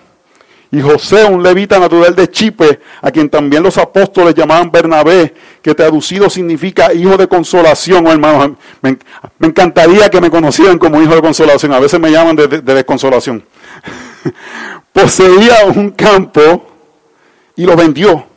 Y 0.71 0.81
José, 0.81 1.25
un 1.25 1.43
levita 1.43 1.81
natural 1.81 2.15
de 2.15 2.31
Chipre, 2.31 2.79
a 3.01 3.11
quien 3.11 3.29
también 3.29 3.65
los 3.65 3.77
apóstoles 3.77 4.37
llamaban 4.37 4.71
Bernabé, 4.71 5.35
que 5.61 5.75
traducido 5.75 6.31
significa 6.31 6.95
hijo 6.95 7.17
de 7.17 7.27
consolación, 7.27 8.07
oh, 8.07 8.13
hermano. 8.13 8.57
Me, 8.83 8.97
encantaría 9.41 10.09
que 10.11 10.21
me 10.21 10.31
conocieran 10.31 10.79
como 10.79 11.03
hijo 11.03 11.17
de 11.17 11.21
consolación. 11.21 11.73
A 11.73 11.81
veces 11.81 11.99
me 11.99 12.13
llaman 12.13 12.37
de 12.37 12.47
desconsolación. 12.47 13.45
Poseía 14.93 15.67
un 15.75 15.91
campo 15.91 16.67
y 17.57 17.67
lo 17.67 17.77
vendió 17.77 18.32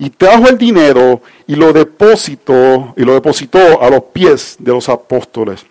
y 0.00 0.08
trajo 0.08 0.48
el 0.48 0.56
dinero 0.56 1.20
y 1.46 1.54
lo 1.54 1.74
depositó 1.74 2.94
y 2.96 3.04
lo 3.04 3.12
depositó 3.12 3.82
a 3.82 3.90
los 3.90 4.04
pies 4.04 4.56
de 4.58 4.72
los 4.72 4.88
apóstoles. 4.88 5.66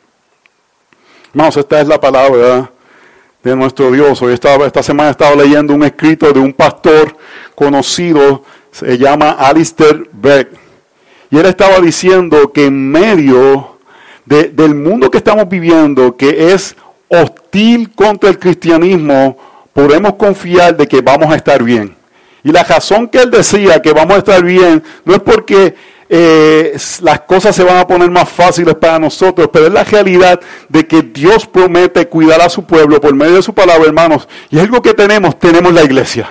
Hermanos, 1.32 1.58
esta 1.58 1.82
es 1.82 1.88
la 1.88 2.00
palabra 2.00 2.72
de 3.42 3.56
nuestro 3.56 3.92
Dios. 3.92 4.22
Hoy 4.22 4.34
estaba, 4.34 4.68
esta 4.68 4.84
semana 4.84 5.10
estaba 5.10 5.36
leyendo 5.36 5.74
un 5.74 5.84
escrito 5.84 6.32
de 6.32 6.40
un 6.40 6.54
pastor 6.54 7.18
conocido, 7.56 8.44
se 8.72 9.00
llama 9.00 9.32
Alistair 9.32 10.08
Beck. 10.14 10.50
Y 11.32 11.38
él 11.40 11.48
estaba 11.48 11.80
diciendo 11.80 12.54
que 12.54 12.68
en 12.68 12.92
medio 12.92 13.80
del 14.26 14.76
mundo 14.76 15.10
que 15.10 15.18
estamos 15.18 15.50
viviendo, 15.50 16.16
que 16.16 16.54
es 16.54 16.76
hostil 17.08 17.92
contra 17.96 18.30
el 18.30 18.38
cristianismo, 18.38 19.36
podemos 19.74 20.14
confiar 20.14 20.78
de 20.78 20.88
que 20.88 21.02
vamos 21.02 21.32
a 21.34 21.36
estar 21.36 21.64
bien. 21.64 21.99
Y 22.44 22.52
la 22.52 22.64
razón 22.64 23.08
que 23.08 23.20
él 23.20 23.32
decía 23.32 23.82
que 23.82 23.92
vamos 23.92 24.16
a 24.16 24.20
estar 24.20 24.44
bien 24.44 24.84
no 25.06 25.14
es 25.14 25.20
porque 25.20 25.76
eh, 26.12 26.76
las 27.02 27.20
cosas 27.22 27.56
se 27.56 27.64
van 27.64 27.78
a 27.78 27.86
poner 27.86 28.10
más 28.10 28.28
fáciles 28.28 28.74
para 28.76 28.98
nosotros, 28.98 29.50
pero 29.54 29.68
es 29.68 29.74
la 29.74 29.84
realidad 29.84 30.40
de 30.68 30.88
que 30.88 31.04
Dios 31.04 31.46
promete 31.46 32.08
cuidar 32.08 32.42
a 32.42 32.50
su 32.50 32.64
pueblo 32.64 33.00
por 33.00 33.14
medio 33.14 33.36
de 33.36 33.42
su 33.44 33.54
palabra, 33.54 33.86
hermanos. 33.86 34.28
Y 34.50 34.58
algo 34.58 34.82
que 34.82 34.94
tenemos, 34.94 35.38
tenemos 35.38 35.72
la 35.72 35.84
iglesia. 35.84 36.28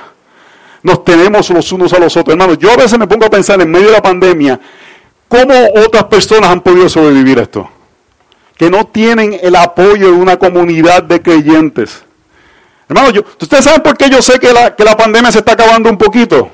Nos 0.83 1.05
tenemos 1.05 1.49
los 1.51 1.71
unos 1.71 1.93
a 1.93 1.99
los 1.99 2.17
otros, 2.17 2.33
hermanos. 2.33 2.59
Yo 2.59 2.73
a 2.73 2.77
veces 2.77 2.99
me 2.99 3.07
pongo 3.07 3.27
a 3.27 3.31
pensar 3.31 3.61
en 3.61 3.71
medio 3.71 3.87
de 3.87 3.93
la 3.93 4.03
pandemia, 4.03 4.59
¿cómo 5.29 5.55
otras 5.85 6.05
personas 6.05 6.51
han 6.51 6.61
podido 6.61 6.89
sobrevivir 6.89 7.39
esto? 7.39 7.71
Que 8.57 8.71
no 8.71 8.87
tienen 8.87 9.39
el 9.41 9.55
apoyo 9.55 10.07
de 10.07 10.13
una 10.13 10.39
comunidad 10.39 11.05
de 11.05 11.23
creyentes. 11.23 12.05
Hermano, 12.89 13.11
yo, 13.11 13.23
¿ustedes 13.41 13.65
saben 13.65 13.83
por 13.83 13.97
qué 13.97 14.09
yo 14.09 14.23
sé 14.23 14.39
que 14.39 14.53
la, 14.53 14.75
que 14.75 14.83
la 14.83 14.97
pandemia 14.97 15.31
se 15.31 15.39
está 15.39 15.53
acabando 15.53 15.91
un 15.91 15.99
poquito? 15.99 16.51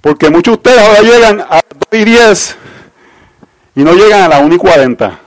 Porque 0.00 0.28
muchos 0.28 0.52
de 0.52 0.56
ustedes 0.56 0.78
ahora 0.78 1.00
llegan 1.00 1.40
a 1.40 1.60
2 1.90 2.00
y 2.00 2.04
10 2.04 2.56
y 3.76 3.82
no 3.82 3.94
llegan 3.94 4.22
a 4.22 4.28
la 4.28 4.38
1 4.40 4.54
y 4.54 4.58
40. 4.58 5.18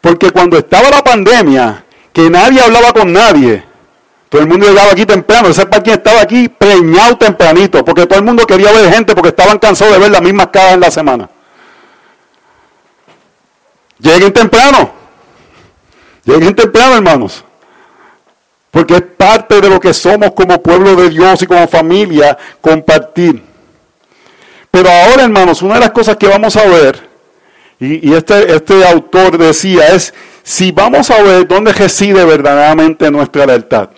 Porque 0.00 0.30
cuando 0.30 0.58
estaba 0.58 0.90
la 0.90 1.02
pandemia, 1.02 1.84
que 2.12 2.28
nadie 2.28 2.60
hablaba 2.60 2.92
con 2.92 3.12
nadie, 3.12 3.64
todo 4.28 4.42
el 4.42 4.48
mundo 4.48 4.66
llegaba 4.66 4.90
aquí 4.90 5.06
temprano. 5.06 5.48
Ese 5.48 5.64
para 5.64 5.82
quien 5.82 5.96
estaba 5.96 6.20
aquí 6.20 6.48
preñado 6.48 7.16
tempranito, 7.16 7.84
porque 7.84 8.04
todo 8.06 8.18
el 8.18 8.24
mundo 8.24 8.44
quería 8.46 8.72
ver 8.72 8.92
gente 8.92 9.14
porque 9.14 9.28
estaban 9.28 9.58
cansados 9.58 9.94
de 9.94 10.00
ver 10.00 10.10
las 10.10 10.22
mismas 10.22 10.48
caras 10.48 10.74
en 10.74 10.80
la 10.80 10.90
semana. 10.90 11.30
Lleguen 13.98 14.32
temprano. 14.32 15.03
Lleguen 16.24 16.54
temprano, 16.54 16.96
hermanos. 16.96 17.44
Porque 18.70 18.94
es 18.94 19.02
parte 19.02 19.60
de 19.60 19.68
lo 19.68 19.78
que 19.78 19.94
somos 19.94 20.32
como 20.32 20.62
pueblo 20.62 20.96
de 20.96 21.10
Dios 21.10 21.42
y 21.42 21.46
como 21.46 21.68
familia, 21.68 22.36
compartir. 22.60 23.42
Pero 24.70 24.90
ahora, 24.90 25.24
hermanos, 25.24 25.62
una 25.62 25.74
de 25.74 25.80
las 25.80 25.90
cosas 25.90 26.16
que 26.16 26.26
vamos 26.26 26.56
a 26.56 26.66
ver, 26.66 27.08
y, 27.78 28.12
este, 28.12 28.54
este 28.54 28.84
autor 28.84 29.38
decía, 29.38 29.88
es 29.88 30.12
si 30.42 30.72
vamos 30.72 31.10
a 31.10 31.22
ver 31.22 31.46
dónde 31.46 31.72
reside 31.72 32.24
verdaderamente 32.24 33.10
nuestra 33.10 33.46
lealtad. 33.46 33.90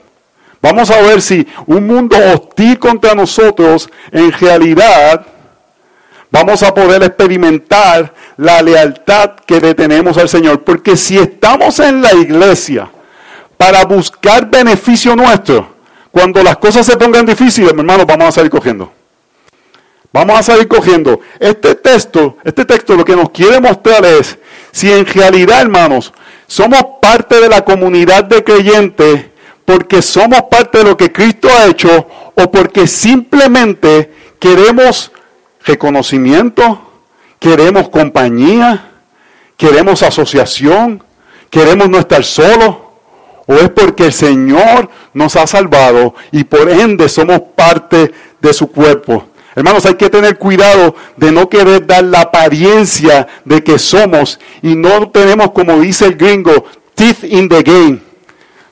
Vamos 0.60 0.90
a 0.90 1.00
ver 1.00 1.22
si 1.22 1.46
un 1.66 1.86
mundo 1.86 2.16
hostil 2.34 2.78
contra 2.78 3.14
nosotros, 3.14 3.88
en 4.10 4.32
realidad, 4.32 5.24
vamos 6.30 6.62
a 6.62 6.74
poder 6.74 7.02
experimentar 7.02 8.12
la 8.36 8.62
lealtad 8.62 9.32
que 9.46 9.60
detenemos 9.60 10.18
al 10.18 10.28
Señor. 10.28 10.64
Porque 10.64 10.96
si 10.96 11.18
estamos 11.18 11.78
en 11.80 12.02
la 12.02 12.14
iglesia 12.14 12.90
para 13.56 13.84
buscar 13.84 14.50
beneficio 14.50 15.16
nuestro, 15.16 15.74
cuando 16.10 16.42
las 16.42 16.56
cosas 16.56 16.86
se 16.86 16.96
pongan 16.96 17.26
difíciles, 17.26 17.70
hermanos, 17.70 18.06
vamos 18.06 18.28
a 18.28 18.32
salir 18.32 18.50
cogiendo. 18.50 18.92
Vamos 20.12 20.38
a 20.38 20.42
salir 20.42 20.66
cogiendo. 20.66 21.20
Este 21.38 21.74
texto, 21.74 22.38
este 22.42 22.64
texto 22.64 22.96
lo 22.96 23.04
que 23.04 23.14
nos 23.14 23.30
quiere 23.30 23.60
mostrar 23.60 24.04
es 24.04 24.38
si 24.72 24.90
en 24.90 25.04
realidad, 25.04 25.60
hermanos, 25.60 26.12
somos 26.46 26.82
parte 27.02 27.40
de 27.40 27.48
la 27.48 27.64
comunidad 27.64 28.24
de 28.24 28.42
creyentes 28.42 29.26
porque 29.66 30.00
somos 30.00 30.42
parte 30.50 30.78
de 30.78 30.84
lo 30.84 30.96
que 30.96 31.12
Cristo 31.12 31.48
ha 31.50 31.66
hecho 31.66 32.06
o 32.34 32.50
porque 32.50 32.86
simplemente 32.86 34.10
queremos 34.38 35.10
reconocimiento, 35.66 36.80
queremos 37.38 37.90
compañía, 37.90 38.92
queremos 39.56 40.02
asociación, 40.02 41.02
queremos 41.50 41.90
no 41.90 41.98
estar 41.98 42.24
solos, 42.24 42.76
o 43.46 43.54
es 43.54 43.68
porque 43.70 44.06
el 44.06 44.12
Señor 44.12 44.88
nos 45.12 45.36
ha 45.36 45.46
salvado 45.46 46.14
y 46.32 46.44
por 46.44 46.70
ende 46.70 47.08
somos 47.08 47.40
parte 47.54 48.12
de 48.40 48.52
su 48.52 48.70
cuerpo. 48.70 49.26
Hermanos, 49.54 49.86
hay 49.86 49.94
que 49.94 50.10
tener 50.10 50.36
cuidado 50.38 50.94
de 51.16 51.32
no 51.32 51.48
querer 51.48 51.86
dar 51.86 52.04
la 52.04 52.22
apariencia 52.22 53.26
de 53.44 53.62
que 53.64 53.78
somos 53.78 54.38
y 54.62 54.74
no 54.74 55.10
tenemos, 55.10 55.52
como 55.52 55.80
dice 55.80 56.06
el 56.06 56.16
gringo, 56.16 56.66
teeth 56.94 57.24
in 57.24 57.48
the 57.48 57.62
game. 57.62 58.05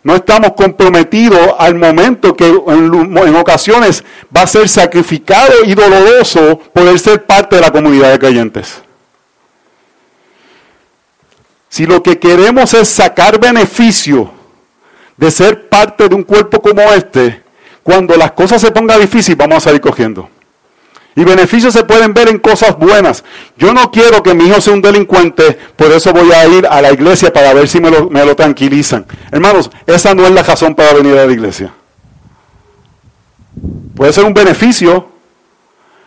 No 0.04 0.14
estamos 0.14 0.52
comprometidos 0.52 1.40
al 1.58 1.74
momento 1.76 2.36
que 2.36 2.46
en, 2.46 3.36
ocasiones 3.36 4.04
va 4.34 4.42
a 4.42 4.46
ser 4.46 4.68
sacrificado 4.68 5.64
y 5.64 5.74
doloroso 5.74 6.58
poder 6.74 6.98
ser 6.98 7.24
parte 7.24 7.56
de 7.56 7.62
la 7.62 7.72
comunidad 7.72 8.12
de 8.12 8.18
creyentes. 8.18 8.82
Si 11.70 11.86
lo 11.86 12.02
que 12.02 12.18
queremos 12.18 12.74
es 12.74 12.86
sacar 12.86 13.40
beneficio 13.40 14.30
de 15.16 15.30
ser 15.30 15.70
parte 15.70 16.06
de 16.06 16.14
un 16.14 16.22
cuerpo 16.22 16.60
como 16.60 16.82
este, 16.92 17.42
cuando 17.82 18.14
las 18.14 18.32
cosas 18.32 18.60
se 18.60 18.70
pongan 18.70 19.00
difíciles 19.00 19.38
vamos 19.38 19.56
a 19.56 19.60
salir 19.60 19.80
cogiendo. 19.80 20.28
Y 21.16 21.22
beneficios 21.22 21.72
se 21.72 21.84
pueden 21.84 22.12
ver 22.12 22.28
en 22.28 22.38
cosas 22.38 22.76
buenas. 22.76 23.22
Yo 23.56 23.72
no 23.72 23.90
quiero 23.90 24.22
que 24.22 24.34
mi 24.34 24.46
hijo 24.46 24.60
sea 24.60 24.74
un 24.74 24.82
delincuente, 24.82 25.56
por 25.76 25.92
eso 25.92 26.12
voy 26.12 26.32
a 26.32 26.46
ir 26.46 26.66
a 26.66 26.82
la 26.82 26.92
iglesia 26.92 27.32
para 27.32 27.54
ver 27.54 27.68
si 27.68 27.80
me 27.80 27.90
lo, 27.90 28.36
tranquilizan. 28.36 29.06
Hermanos, 29.30 29.70
esa 29.86 30.14
no 30.14 30.26
es 30.26 30.32
la 30.32 30.42
razón 30.42 30.74
para 30.74 30.92
venir 30.92 31.16
a 31.16 31.26
la 31.26 31.32
iglesia. 31.32 31.72
Puede 33.94 34.12
ser 34.12 34.24
un 34.24 34.34
beneficio, 34.34 35.08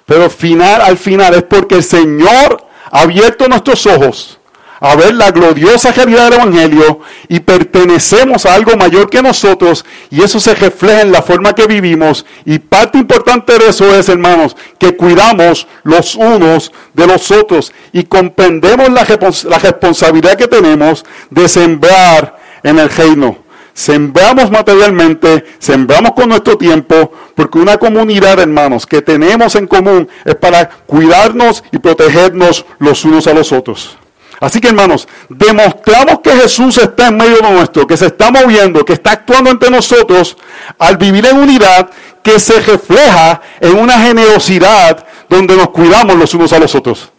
pero 0.05 0.29
final, 0.29 0.81
al 0.81 0.97
final 0.97 1.35
es 1.35 1.43
porque 1.43 1.75
el 1.75 1.83
Señor 1.83 2.65
ha 2.91 3.01
abierto 3.01 3.47
nuestros 3.47 3.85
ojos 3.85 4.36
a 4.79 4.95
ver 4.95 5.15
la 5.15 5.31
gloriosa 5.31 5.91
realidad 5.91 6.25
del 6.25 6.39
Evangelio 6.39 6.99
y 7.27 7.39
pertenecemos 7.39 8.45
a 8.45 8.53
algo 8.53 8.75
mayor 8.77 9.09
que 9.09 9.21
nosotros 9.21 9.85
y 10.09 10.21
eso 10.21 10.39
se 10.39 10.53
refleja 10.55 11.01
en 11.01 11.11
la 11.11 11.21
forma 11.21 11.53
que 11.53 11.67
vivimos 11.67 12.25
y 12.45 12.59
parte 12.59 12.97
importante 12.97 13.57
de 13.57 13.69
eso 13.69 13.95
es, 13.95 14.09
hermanos, 14.09 14.55
que 14.77 14.95
cuidamos 14.95 15.67
los 15.83 16.15
unos 16.15 16.71
de 16.93 17.07
los 17.07 17.31
otros 17.31 17.73
y 17.91 18.03
comprendemos 18.03 18.89
la, 18.89 19.05
la 19.49 19.59
responsabilidad 19.59 20.35
que 20.35 20.47
tenemos 20.47 21.05
de 21.29 21.47
sembrar 21.47 22.37
en 22.63 22.79
el 22.79 22.89
reino. 22.89 23.47
Sembramos 23.73 24.49
materialmente, 24.49 25.45
sembramos 25.59 26.13
con 26.13 26.29
nuestro 26.29 26.57
tiempo, 26.57 27.11
porque 27.35 27.59
una 27.59 27.77
comunidad, 27.77 28.39
hermanos, 28.39 28.87
que 28.87 29.03
tenemos 29.03 29.53
en 29.53 29.67
común 29.67 30.09
es 30.25 30.33
para 30.33 30.67
cuidarnos 30.67 31.63
y 31.71 31.77
protegernos 31.77 32.65
los 32.79 33.05
unos 33.05 33.27
a 33.27 33.33
los 33.33 33.51
otros. 33.51 33.95
Así 34.39 34.61
que 34.61 34.67
hermanos, 34.67 35.07
demostramos 35.29 36.19
que 36.23 36.31
Jesús 36.31 36.77
está 36.77 37.07
en 37.07 37.17
medio 37.17 37.37
de 37.37 37.51
nuestro, 37.51 37.87
que 37.87 37.97
se 37.97 38.07
está 38.07 38.31
moviendo, 38.31 38.85
que 38.85 38.93
está 38.93 39.11
actuando 39.11 39.49
entre 39.49 39.69
nosotros 39.69 40.37
al 40.77 40.97
vivir 40.97 41.25
en 41.25 41.37
unidad 41.37 41.89
que 42.21 42.39
se 42.39 42.59
refleja 42.59 43.41
en 43.61 43.77
una 43.77 43.99
generosidad 43.99 45.05
donde 45.29 45.55
nos 45.55 45.69
cuidamos 45.69 46.17
los 46.17 46.33
unos 46.33 46.53
a 46.53 46.59
los 46.59 46.75
otros. 46.75 47.11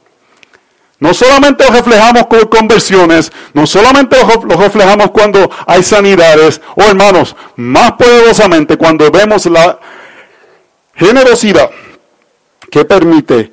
No 1.00 1.14
solamente 1.14 1.64
lo 1.64 1.70
reflejamos 1.70 2.26
con 2.26 2.40
conversiones, 2.48 3.32
no 3.54 3.66
solamente 3.66 4.16
lo 4.18 4.56
reflejamos 4.56 5.10
cuando 5.12 5.50
hay 5.66 5.82
sanidades, 5.82 6.60
o 6.74 6.82
hermanos, 6.82 7.36
más 7.56 7.92
poderosamente 7.92 8.76
cuando 8.76 9.10
vemos 9.10 9.46
la 9.46 9.78
generosidad 10.94 11.70
que 12.70 12.84
permite 12.84 13.52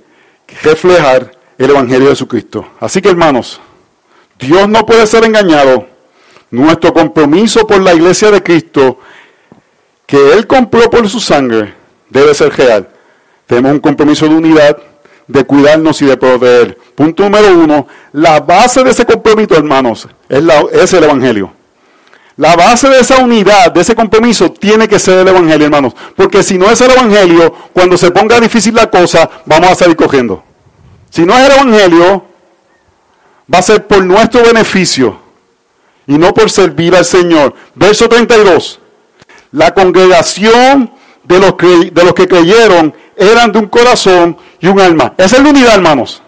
reflejar 0.63 1.34
el 1.57 1.69
Evangelio 1.69 2.05
de 2.05 2.11
Jesucristo. 2.11 2.65
Así 2.79 3.01
que 3.01 3.09
hermanos, 3.09 3.59
Dios 4.39 4.67
no 4.67 4.85
puede 4.85 5.05
ser 5.07 5.23
engañado. 5.25 5.87
Nuestro 6.51 6.93
compromiso 6.93 7.65
por 7.65 7.81
la 7.81 7.93
iglesia 7.93 8.31
de 8.31 8.41
Cristo, 8.41 8.99
que 10.05 10.33
Él 10.33 10.47
compró 10.47 10.89
por 10.89 11.09
su 11.09 11.19
sangre, 11.19 11.73
debe 12.09 12.33
ser 12.33 12.55
real. 12.55 12.87
Tenemos 13.45 13.73
un 13.73 13.79
compromiso 13.79 14.27
de 14.27 14.35
unidad, 14.35 14.77
de 15.27 15.43
cuidarnos 15.43 16.01
y 16.01 16.05
de 16.05 16.17
proveer. 16.17 16.77
Punto 16.95 17.23
número 17.23 17.53
uno, 17.57 17.87
la 18.13 18.39
base 18.39 18.83
de 18.83 18.91
ese 18.91 19.05
compromiso, 19.05 19.55
hermanos, 19.55 20.07
es, 20.29 20.43
es 20.71 20.93
el 20.93 21.03
Evangelio. 21.03 21.51
La 22.37 22.55
base 22.55 22.89
de 22.89 22.99
esa 22.99 23.17
unidad, 23.19 23.71
de 23.71 23.81
ese 23.81 23.95
compromiso, 23.95 24.51
tiene 24.51 24.87
que 24.87 24.99
ser 24.99 25.19
el 25.19 25.27
Evangelio, 25.27 25.65
hermanos. 25.65 25.93
Porque 26.15 26.43
si 26.43 26.57
no 26.57 26.69
es 26.69 26.79
el 26.81 26.91
Evangelio, 26.91 27.53
cuando 27.73 27.97
se 27.97 28.11
ponga 28.11 28.39
difícil 28.39 28.75
la 28.75 28.89
cosa, 28.89 29.29
vamos 29.45 29.71
a 29.71 29.75
salir 29.75 29.95
cogiendo. 29.95 30.43
Si 31.15 31.25
no 31.25 31.33
es 31.33 31.45
el 31.45 31.51
Evangelio, 31.53 32.25
va 33.51 33.59
a 33.59 33.61
ser 33.61 33.87
por 33.87 34.03
nuestro 34.03 34.43
beneficio 34.43 35.17
y 36.05 36.17
no 36.17 36.33
por 36.33 36.49
servir 36.49 36.93
al 36.93 37.05
Señor. 37.05 37.53
Verso 37.73 38.09
32. 38.09 38.81
La 39.53 39.73
congregación 39.73 40.91
de 41.23 41.39
los, 41.39 41.53
que, 41.53 41.89
de 41.89 42.03
los 42.03 42.13
que 42.13 42.27
creyeron 42.27 42.93
eran 43.15 43.49
de 43.53 43.59
un 43.59 43.67
corazón 43.67 44.35
y 44.59 44.67
un 44.67 44.77
alma. 44.77 45.13
Esa 45.17 45.37
es 45.37 45.43
la 45.43 45.51
unidad, 45.51 45.75
hermanos. 45.75 46.21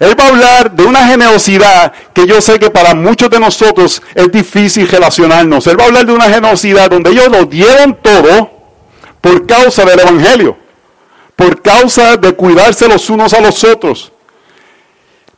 Él 0.00 0.18
va 0.18 0.24
a 0.24 0.28
hablar 0.28 0.72
de 0.72 0.84
una 0.84 1.06
generosidad 1.06 1.92
que 2.12 2.26
yo 2.26 2.40
sé 2.40 2.58
que 2.58 2.70
para 2.70 2.92
muchos 2.92 3.30
de 3.30 3.38
nosotros 3.38 4.02
es 4.16 4.32
difícil 4.32 4.88
relacionarnos. 4.88 5.64
Él 5.68 5.78
va 5.78 5.84
a 5.84 5.86
hablar 5.86 6.06
de 6.06 6.12
una 6.12 6.24
generosidad 6.24 6.90
donde 6.90 7.10
ellos 7.10 7.28
lo 7.28 7.44
dieron 7.44 7.96
todo 8.02 8.50
por 9.20 9.46
causa 9.46 9.84
del 9.84 10.00
Evangelio 10.00 10.58
por 11.40 11.62
causa 11.62 12.18
de 12.18 12.34
cuidarse 12.34 12.86
los 12.86 13.08
unos 13.08 13.32
a 13.32 13.40
los 13.40 13.64
otros. 13.64 14.12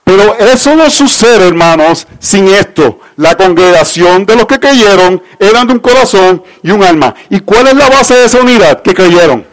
Pero 0.02 0.36
eso 0.36 0.74
no 0.74 0.90
sucede, 0.90 1.46
hermanos, 1.46 2.08
sin 2.18 2.48
esto. 2.48 2.98
La 3.14 3.36
congregación 3.36 4.26
de 4.26 4.34
los 4.34 4.46
que 4.46 4.58
creyeron 4.58 5.22
eran 5.38 5.68
de 5.68 5.74
un 5.74 5.78
corazón 5.78 6.42
y 6.60 6.72
un 6.72 6.82
alma. 6.82 7.14
¿Y 7.30 7.38
cuál 7.38 7.68
es 7.68 7.74
la 7.74 7.88
base 7.88 8.14
de 8.16 8.24
esa 8.24 8.40
unidad? 8.40 8.82
Que 8.82 8.92
creyeron. 8.92 9.46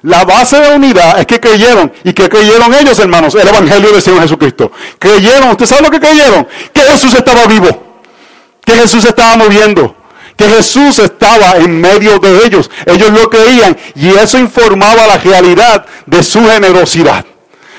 La 0.00 0.24
base 0.24 0.58
de 0.58 0.76
unidad 0.76 1.20
es 1.20 1.26
que 1.26 1.38
creyeron. 1.38 1.92
¿Y 2.04 2.14
que 2.14 2.26
creyeron 2.30 2.72
ellos, 2.72 2.98
hermanos? 2.98 3.34
El 3.34 3.46
Evangelio 3.46 3.92
del 3.92 4.00
Señor 4.00 4.22
Jesucristo. 4.22 4.72
Creyeron. 4.98 5.50
¿Usted 5.50 5.66
sabe 5.66 5.82
lo 5.82 5.90
que 5.90 6.00
creyeron? 6.00 6.48
Que 6.72 6.80
Jesús 6.80 7.12
estaba 7.12 7.44
vivo. 7.46 7.68
Que 8.64 8.72
Jesús 8.72 9.04
estaba 9.04 9.36
moviendo. 9.36 9.94
Que 10.36 10.48
Jesús 10.48 10.98
estaba 10.98 11.56
en 11.56 11.80
medio 11.80 12.18
de 12.18 12.44
ellos. 12.44 12.70
Ellos 12.84 13.10
lo 13.10 13.30
creían. 13.30 13.76
Y 13.94 14.08
eso 14.08 14.38
informaba 14.38 15.06
la 15.06 15.18
realidad 15.18 15.86
de 16.04 16.22
su 16.22 16.40
generosidad. 16.44 17.24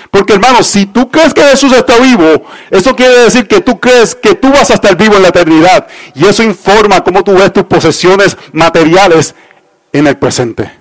Porque 0.09 0.33
hermano, 0.33 0.63
si 0.63 0.85
tú 0.85 1.11
crees 1.11 1.33
que 1.33 1.41
Jesús 1.41 1.73
está 1.73 1.97
vivo, 1.99 2.43
eso 2.71 2.95
quiere 2.95 3.19
decir 3.19 3.47
que 3.47 3.61
tú 3.61 3.79
crees 3.79 4.15
que 4.15 4.35
tú 4.35 4.49
vas 4.49 4.71
a 4.71 4.75
estar 4.75 4.95
vivo 4.95 5.15
en 5.15 5.21
la 5.21 5.29
eternidad. 5.29 5.87
Y 6.15 6.25
eso 6.25 6.43
informa 6.43 7.03
cómo 7.03 7.23
tú 7.23 7.33
ves 7.33 7.53
tus 7.53 7.65
posesiones 7.65 8.37
materiales 8.51 9.35
en 9.91 10.07
el 10.07 10.17
presente. 10.17 10.71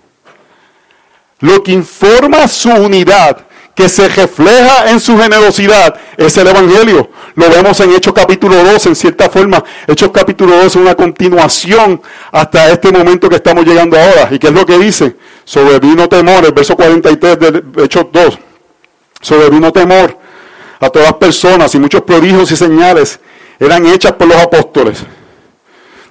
Lo 1.40 1.62
que 1.62 1.72
informa 1.72 2.48
su 2.48 2.70
unidad, 2.70 3.45
que 3.76 3.88
se 3.88 4.08
refleja 4.08 4.90
en 4.90 4.98
su 4.98 5.16
generosidad, 5.16 5.94
es 6.16 6.36
el 6.38 6.48
Evangelio. 6.48 7.10
Lo 7.36 7.48
vemos 7.48 7.78
en 7.80 7.92
Hechos 7.92 8.14
capítulo 8.14 8.64
2, 8.64 8.86
en 8.86 8.96
cierta 8.96 9.30
forma. 9.30 9.62
Hechos 9.86 10.10
capítulo 10.12 10.56
2 10.56 10.64
es 10.64 10.76
una 10.76 10.96
continuación 10.96 12.02
hasta 12.32 12.70
este 12.70 12.90
momento 12.90 13.28
que 13.28 13.36
estamos 13.36 13.64
llegando 13.64 13.96
ahora. 13.96 14.28
¿Y 14.32 14.38
qué 14.38 14.48
es 14.48 14.52
lo 14.54 14.66
que 14.66 14.78
dice? 14.78 15.16
Sobrevino 15.44 16.08
temor, 16.08 16.44
el 16.44 16.52
verso 16.52 16.74
43 16.74 17.38
de 17.38 17.84
Hechos 17.84 18.06
2 18.10 18.38
sobrevino 19.20 19.72
temor 19.72 20.16
a 20.78 20.88
todas 20.90 21.08
las 21.08 21.16
personas 21.16 21.74
y 21.74 21.78
muchos 21.78 22.02
prodigios 22.02 22.50
y 22.52 22.56
señales 22.56 23.18
eran 23.58 23.86
hechas 23.86 24.12
por 24.12 24.28
los 24.28 24.36
apóstoles. 24.36 25.02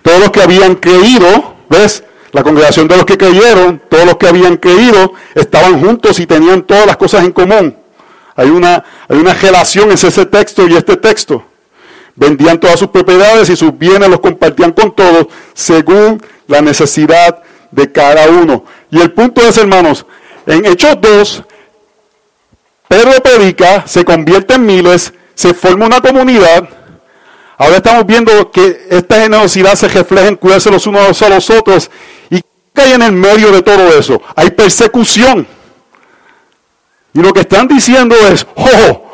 Todos 0.01 0.19
los 0.19 0.31
que 0.31 0.41
habían 0.41 0.75
creído, 0.75 1.55
¿ves? 1.69 2.03
La 2.35 2.43
congregación 2.43 2.89
de 2.89 2.97
los 2.97 3.05
que 3.05 3.17
creyeron, 3.17 3.81
todos 3.89 4.05
los 4.05 4.17
que 4.17 4.27
habían 4.27 4.57
creído, 4.57 5.13
estaban 5.33 5.79
juntos 5.79 6.19
y 6.19 6.25
tenían 6.27 6.63
todas 6.63 6.85
las 6.85 6.97
cosas 6.97 7.23
en 7.23 7.31
común. 7.31 7.77
Hay 8.35 8.49
una, 8.49 8.83
hay 9.07 9.17
una 9.17 9.33
relación 9.33 9.89
entre 9.89 10.09
ese 10.09 10.25
texto 10.25 10.67
y 10.67 10.75
este 10.75 10.97
texto. 10.97 11.45
Vendían 12.13 12.59
todas 12.59 12.77
sus 12.77 12.89
propiedades 12.89 13.49
y 13.49 13.55
sus 13.55 13.77
bienes 13.77 14.09
los 14.09 14.19
compartían 14.19 14.73
con 14.73 14.93
todos 14.93 15.27
según 15.53 16.21
la 16.47 16.59
necesidad 16.59 17.41
de 17.71 17.89
cada 17.89 18.27
uno. 18.27 18.65
Y 18.91 18.99
el 18.99 19.13
punto 19.13 19.39
es, 19.39 19.57
hermanos, 19.57 20.05
en 20.45 20.65
Hechos 20.65 20.97
2, 20.99 21.43
Pedro 22.89 23.11
predica, 23.23 23.87
se 23.87 24.03
convierte 24.03 24.55
en 24.55 24.65
miles, 24.65 25.13
se 25.35 25.53
forma 25.53 25.85
una 25.85 26.01
comunidad. 26.01 26.67
Ahora 27.57 27.77
estamos 27.77 28.05
viendo 28.05 28.51
que 28.51 28.87
esta 28.89 29.21
generosidad 29.21 29.75
se 29.75 29.87
refleja 29.87 30.27
en 30.27 30.35
cuidarse 30.35 30.69
los 30.69 30.85
unos 30.85 31.21
a 31.21 31.29
los 31.29 31.49
otros. 31.49 31.89
¿Y 32.75 32.81
qué 32.81 32.81
hay 32.81 32.91
en 32.93 33.01
el 33.03 33.13
medio 33.13 33.51
de 33.51 33.61
todo 33.61 33.87
eso? 33.97 34.21
Hay 34.35 34.51
persecución. 34.51 35.47
Y 37.13 37.21
lo 37.21 37.31
que 37.31 37.41
están 37.41 37.67
diciendo 37.67 38.15
es, 38.29 38.45
oh, 38.55 39.05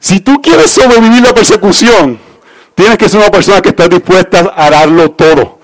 si 0.00 0.18
tú 0.18 0.42
quieres 0.42 0.72
sobrevivir 0.72 1.22
la 1.22 1.32
persecución, 1.32 2.18
tienes 2.74 2.98
que 2.98 3.08
ser 3.08 3.20
una 3.20 3.30
persona 3.30 3.60
que 3.60 3.68
esté 3.68 3.88
dispuesta 3.88 4.52
a 4.56 4.70
darlo 4.70 5.12
todo. 5.12 5.60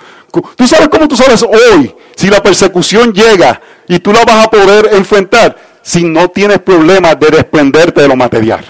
Tú 0.54 0.66
sabes 0.68 0.88
cómo 0.88 1.08
tú 1.08 1.16
sabes 1.16 1.42
hoy 1.42 1.92
si 2.14 2.28
la 2.28 2.40
persecución 2.40 3.12
llega 3.12 3.60
y 3.88 3.98
tú 3.98 4.12
la 4.12 4.24
vas 4.24 4.46
a 4.46 4.50
poder 4.50 4.90
enfrentar 4.92 5.56
si 5.82 6.04
no 6.04 6.28
tienes 6.28 6.60
problemas 6.60 7.18
de 7.18 7.30
desprenderte 7.30 8.02
de 8.02 8.08
lo 8.08 8.14
material. 8.14 8.64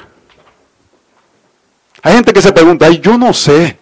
Hay 2.02 2.14
gente 2.14 2.32
que 2.32 2.40
se 2.40 2.52
pregunta, 2.52 2.88
yo 2.88 3.18
no 3.18 3.34
sé 3.34 3.76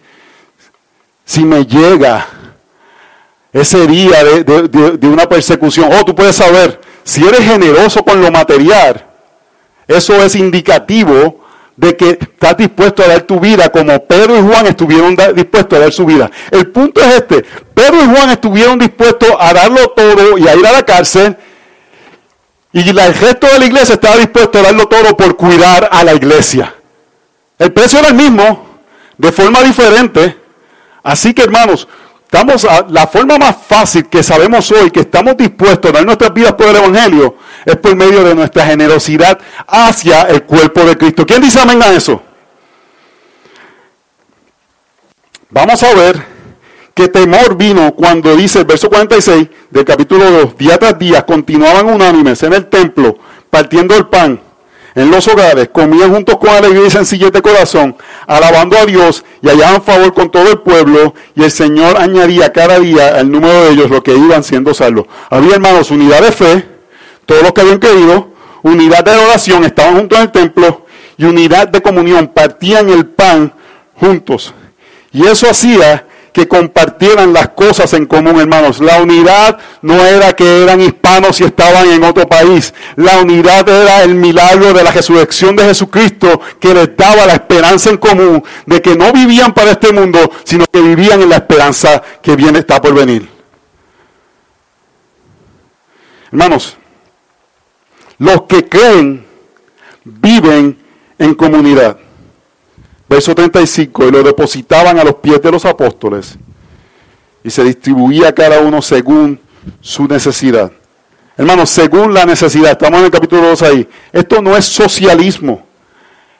si 1.23 1.45
me 1.45 1.65
llega 1.65 2.27
ese 3.51 3.87
día 3.87 4.23
de, 4.23 5.07
una 5.07 5.27
persecución. 5.27 5.89
Oh, 5.93 6.05
tú 6.05 6.15
puedes 6.15 6.35
saber, 6.35 6.79
si 7.03 7.25
eres 7.25 7.41
generoso 7.41 8.03
con 8.03 8.21
lo 8.21 8.31
material, 8.31 9.05
eso 9.87 10.15
es 10.23 10.35
indicativo 10.35 11.45
de 11.75 11.95
que 11.95 12.17
estás 12.19 12.57
dispuesto 12.57 13.01
a 13.03 13.07
dar 13.07 13.21
tu 13.21 13.39
vida 13.39 13.69
como 13.69 14.05
Pedro 14.05 14.37
y 14.37 14.41
Juan 14.41 14.67
estuvieron 14.67 15.15
dispuestos 15.33 15.77
a 15.77 15.81
dar 15.81 15.93
su 15.93 16.05
vida. 16.05 16.29
El 16.51 16.67
punto 16.67 17.01
es 17.01 17.07
este, 17.07 17.43
Pedro 17.73 18.03
y 18.03 18.05
Juan 18.05 18.29
estuvieron 18.31 18.77
dispuestos 18.77 19.29
a 19.39 19.53
darlo 19.53 19.87
todo 19.89 20.37
y 20.37 20.47
a 20.47 20.55
ir 20.55 20.67
a 20.67 20.71
la 20.73 20.83
cárcel 20.83 21.37
y 22.71 22.87
el 22.87 23.15
resto 23.15 23.47
de 23.47 23.59
la 23.59 23.65
iglesia 23.65 23.95
estaba 23.95 24.17
dispuesto 24.17 24.59
a 24.59 24.61
darlo 24.61 24.87
todo 24.87 25.17
por 25.17 25.35
cuidar 25.35 25.89
a 25.91 26.03
la 26.03 26.13
iglesia. 26.13 26.75
El 27.57 27.73
precio 27.73 27.99
era 27.99 28.09
el 28.09 28.13
mismo, 28.13 28.79
de 29.17 29.31
forma 29.31 29.63
diferente. 29.63 30.37
Así 31.01 31.33
que 31.33 31.43
hermanos, 31.43 31.87
estamos 32.31 32.63
a, 32.63 32.85
la 32.89 33.07
forma 33.07 33.39
más 33.39 33.57
fácil 33.57 34.05
que 34.05 34.21
sabemos 34.21 34.71
hoy 34.71 34.91
que 34.91 34.99
estamos 34.99 35.35
dispuestos 35.35 35.89
a 35.89 35.93
dar 35.95 36.05
nuestras 36.05 36.31
vidas 36.31 36.53
por 36.53 36.67
el 36.67 36.75
Evangelio 36.75 37.37
es 37.65 37.75
por 37.77 37.95
medio 37.95 38.23
de 38.23 38.35
nuestra 38.35 38.67
generosidad 38.67 39.39
hacia 39.65 40.21
el 40.23 40.43
cuerpo 40.43 40.81
de 40.81 40.95
Cristo. 40.95 41.25
¿Quién 41.25 41.41
dice 41.41 41.59
amén 41.59 41.81
a 41.81 41.89
eso? 41.89 42.21
Vamos 45.49 45.81
a 45.81 45.91
ver 45.95 46.23
que 46.93 47.07
temor 47.07 47.57
vino 47.57 47.95
cuando 47.95 48.35
dice 48.35 48.59
el 48.59 48.65
verso 48.65 48.89
46 48.89 49.47
del 49.71 49.85
capítulo 49.85 50.29
2, 50.29 50.55
día 50.55 50.77
tras 50.77 50.99
día 50.99 51.25
continuaban 51.25 51.87
unánimes 51.87 52.43
en 52.43 52.53
el 52.53 52.67
templo, 52.67 53.17
partiendo 53.49 53.95
el 53.95 54.05
pan 54.05 54.39
en 54.99 55.11
los 55.11 55.25
hogares, 55.29 55.69
comían 55.71 56.13
juntos 56.13 56.35
con 56.37 56.49
alegría 56.49 56.87
y 56.87 56.89
sencillez 56.89 57.31
corazón, 57.41 57.95
alabando 58.27 58.77
a 58.77 58.85
Dios 58.85 59.23
y 59.41 59.47
hallaban 59.47 59.81
favor 59.81 60.13
con 60.13 60.29
todo 60.29 60.51
el 60.51 60.59
pueblo, 60.59 61.13
y 61.35 61.43
el 61.43 61.51
Señor 61.51 61.95
añadía 61.97 62.51
cada 62.51 62.77
día 62.79 63.17
el 63.17 63.31
número 63.31 63.63
de 63.63 63.69
ellos, 63.71 63.89
los 63.89 64.03
que 64.03 64.13
iban 64.13 64.43
siendo 64.43 64.73
salvos. 64.73 65.05
Había, 65.29 65.55
hermanos, 65.55 65.89
unidad 65.91 66.21
de 66.21 66.33
fe, 66.33 66.65
todos 67.25 67.43
los 67.43 67.53
que 67.53 67.61
habían 67.61 67.79
creído, 67.79 68.33
unidad 68.61 69.05
de 69.05 69.15
oración, 69.15 69.63
estaban 69.63 69.95
juntos 69.95 70.17
en 70.17 70.25
el 70.25 70.31
templo, 70.31 70.85
y 71.17 71.23
unidad 71.23 71.69
de 71.69 71.81
comunión, 71.81 72.27
partían 72.27 72.89
el 72.89 73.05
pan 73.05 73.53
juntos. 73.95 74.53
Y 75.13 75.25
eso 75.25 75.49
hacía 75.49 76.07
que 76.33 76.47
compartieran 76.47 77.33
las 77.33 77.49
cosas 77.49 77.93
en 77.93 78.05
común, 78.05 78.39
hermanos. 78.39 78.79
La 78.79 79.01
unidad 79.01 79.57
no 79.81 80.05
era 80.05 80.33
que 80.33 80.63
eran 80.63 80.81
hispanos 80.81 81.39
y 81.41 81.45
estaban 81.45 81.89
en 81.89 82.03
otro 82.03 82.27
país. 82.27 82.73
La 82.95 83.19
unidad 83.19 83.67
era 83.67 84.03
el 84.03 84.15
milagro 84.15 84.73
de 84.73 84.83
la 84.83 84.91
resurrección 84.91 85.55
de 85.55 85.65
Jesucristo 85.65 86.39
que 86.59 86.73
les 86.73 86.95
daba 86.95 87.25
la 87.25 87.33
esperanza 87.33 87.89
en 87.89 87.97
común 87.97 88.43
de 88.65 88.81
que 88.81 88.95
no 88.95 89.11
vivían 89.11 89.53
para 89.53 89.71
este 89.71 89.91
mundo, 89.91 90.19
sino 90.43 90.65
que 90.71 90.81
vivían 90.81 91.21
en 91.21 91.29
la 91.29 91.37
esperanza 91.37 92.01
que 92.21 92.35
viene 92.35 92.59
está 92.59 92.81
por 92.81 92.93
venir. 92.93 93.29
Hermanos, 96.31 96.77
los 98.19 98.43
que 98.43 98.67
creen 98.67 99.25
viven 100.03 100.77
en 101.17 101.33
comunidad. 101.33 101.97
Verso 103.09 103.33
35, 103.33 104.07
y 104.07 104.11
lo 104.11 104.23
depositaban 104.23 104.99
a 104.99 105.03
los 105.03 105.15
pies 105.15 105.41
de 105.41 105.51
los 105.51 105.65
apóstoles 105.65 106.37
y 107.43 107.49
se 107.49 107.63
distribuía 107.63 108.33
cada 108.33 108.59
uno 108.59 108.81
según 108.81 109.39
su 109.81 110.07
necesidad. 110.07 110.71
Hermanos, 111.37 111.69
según 111.69 112.13
la 112.13 112.25
necesidad, 112.25 112.71
estamos 112.71 112.99
en 112.99 113.05
el 113.05 113.11
capítulo 113.11 113.47
2 113.47 113.61
ahí. 113.63 113.87
Esto 114.11 114.41
no 114.41 114.55
es 114.57 114.65
socialismo. 114.65 115.65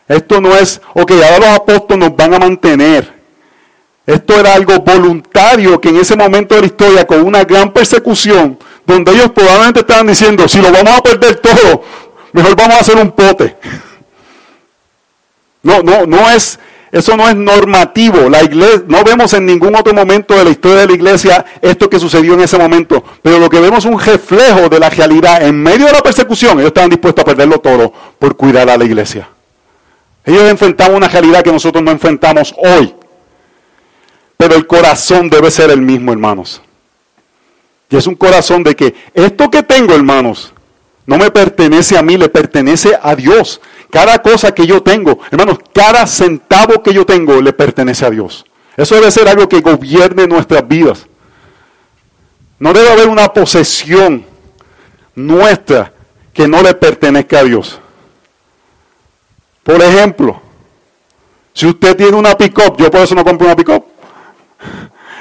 Esto 0.07 0.41
no 0.41 0.55
es, 0.55 0.81
ok, 0.93 1.11
ahora 1.11 1.39
los 1.39 1.59
apóstoles 1.59 2.09
nos 2.09 2.17
van 2.17 2.33
a 2.33 2.39
mantener. 2.39 3.19
Esto 4.05 4.39
era 4.39 4.55
algo 4.55 4.79
voluntario 4.79 5.79
que 5.79 5.89
en 5.89 5.97
ese 5.97 6.15
momento 6.15 6.55
de 6.55 6.61
la 6.61 6.67
historia, 6.67 7.07
con 7.07 7.21
una 7.21 7.43
gran 7.43 7.71
persecución, 7.71 8.57
donde 8.85 9.11
ellos 9.11 9.31
probablemente 9.31 9.81
estaban 9.81 10.07
diciendo, 10.07 10.47
si 10.47 10.59
lo 10.59 10.71
vamos 10.71 10.97
a 10.97 11.01
perder 11.01 11.35
todo, 11.37 11.83
mejor 12.33 12.55
vamos 12.55 12.75
a 12.75 12.79
hacer 12.79 12.97
un 12.97 13.11
pote. 13.11 13.55
No, 15.61 15.81
no, 15.83 16.05
no 16.05 16.29
es, 16.29 16.59
eso 16.91 17.15
no 17.17 17.27
es 17.27 17.35
normativo. 17.35 18.29
La 18.29 18.43
iglesia, 18.43 18.83
no 18.87 19.03
vemos 19.03 19.33
en 19.33 19.45
ningún 19.45 19.75
otro 19.75 19.93
momento 19.93 20.35
de 20.35 20.45
la 20.45 20.49
historia 20.49 20.81
de 20.81 20.87
la 20.87 20.93
iglesia 20.93 21.45
esto 21.61 21.89
que 21.89 21.99
sucedió 21.99 22.33
en 22.33 22.41
ese 22.41 22.57
momento. 22.57 23.03
Pero 23.21 23.39
lo 23.39 23.49
que 23.49 23.59
vemos 23.59 23.85
es 23.85 23.91
un 23.91 23.99
reflejo 23.99 24.69
de 24.69 24.79
la 24.79 24.89
realidad. 24.89 25.43
En 25.43 25.61
medio 25.61 25.85
de 25.85 25.93
la 25.93 26.01
persecución, 26.01 26.59
ellos 26.59 26.67
estaban 26.67 26.89
dispuestos 26.89 27.21
a 27.21 27.25
perderlo 27.25 27.59
todo 27.59 27.93
por 28.17 28.35
cuidar 28.35 28.69
a 28.69 28.77
la 28.77 28.85
iglesia. 28.85 29.29
Ellos 30.25 30.43
enfrentaban 30.43 30.95
una 30.95 31.07
realidad 31.07 31.43
que 31.43 31.51
nosotros 31.51 31.83
no 31.83 31.91
enfrentamos 31.91 32.53
hoy. 32.57 32.95
Pero 34.37 34.55
el 34.55 34.65
corazón 34.67 35.29
debe 35.29 35.51
ser 35.51 35.69
el 35.69 35.81
mismo, 35.81 36.11
hermanos. 36.11 36.61
Y 37.89 37.97
es 37.97 38.07
un 38.07 38.15
corazón 38.15 38.63
de 38.63 38.75
que 38.75 38.95
esto 39.13 39.49
que 39.49 39.63
tengo, 39.63 39.93
hermanos, 39.93 40.53
no 41.05 41.17
me 41.17 41.31
pertenece 41.31 41.97
a 41.97 42.03
mí, 42.03 42.17
le 42.17 42.29
pertenece 42.29 42.97
a 43.01 43.15
Dios. 43.15 43.59
Cada 43.91 44.21
cosa 44.21 44.53
que 44.53 44.67
yo 44.67 44.83
tengo, 44.83 45.19
hermanos, 45.31 45.57
cada 45.73 46.05
centavo 46.05 46.83
que 46.83 46.93
yo 46.93 47.05
tengo 47.05 47.41
le 47.41 47.53
pertenece 47.53 48.05
a 48.05 48.09
Dios. 48.09 48.45
Eso 48.77 48.95
debe 48.95 49.11
ser 49.11 49.27
algo 49.27 49.49
que 49.49 49.61
gobierne 49.61 50.27
nuestras 50.27 50.67
vidas. 50.67 51.07
No 52.59 52.71
debe 52.71 52.91
haber 52.91 53.07
una 53.07 53.33
posesión 53.33 54.25
nuestra 55.15 55.91
que 56.33 56.47
no 56.47 56.61
le 56.61 56.73
pertenezca 56.75 57.39
a 57.39 57.43
Dios. 57.43 57.79
Por 59.63 59.81
ejemplo, 59.81 60.41
si 61.53 61.67
usted 61.67 61.95
tiene 61.97 62.15
una 62.15 62.37
pick-up, 62.37 62.77
yo 62.77 62.89
por 62.89 63.01
eso 63.01 63.15
no 63.15 63.23
compro 63.23 63.47
una 63.47 63.55
pick-up. 63.55 63.85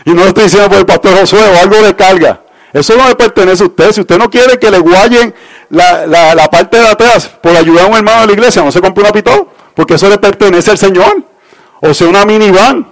Y 0.04 0.12
no 0.12 0.24
estoy 0.24 0.44
diciendo 0.44 0.68
por 0.68 0.78
el 0.78 0.86
pastor 0.86 1.18
Josué 1.18 1.40
o 1.40 1.58
algo 1.58 1.82
de 1.82 1.96
carga. 1.96 2.42
Eso 2.72 2.96
no 2.96 3.08
le 3.08 3.16
pertenece 3.16 3.62
a 3.62 3.66
usted. 3.66 3.92
Si 3.92 4.00
usted 4.02 4.18
no 4.18 4.30
quiere 4.30 4.58
que 4.58 4.70
le 4.70 4.78
guayen 4.78 5.34
la, 5.70 6.48
parte 6.50 6.78
de 6.78 6.88
atrás 6.88 7.28
por 7.42 7.56
ayudar 7.56 7.84
a 7.84 7.88
un 7.88 7.96
hermano 7.96 8.20
de 8.22 8.26
la 8.28 8.32
iglesia, 8.32 8.62
no 8.62 8.72
se 8.72 8.80
compre 8.80 9.02
una 9.02 9.12
pick-up, 9.12 9.48
porque 9.74 9.94
eso 9.94 10.08
le 10.08 10.18
pertenece 10.18 10.70
al 10.70 10.78
Señor. 10.78 11.22
O 11.80 11.94
sea, 11.94 12.08
una 12.08 12.24
minivan. 12.24 12.86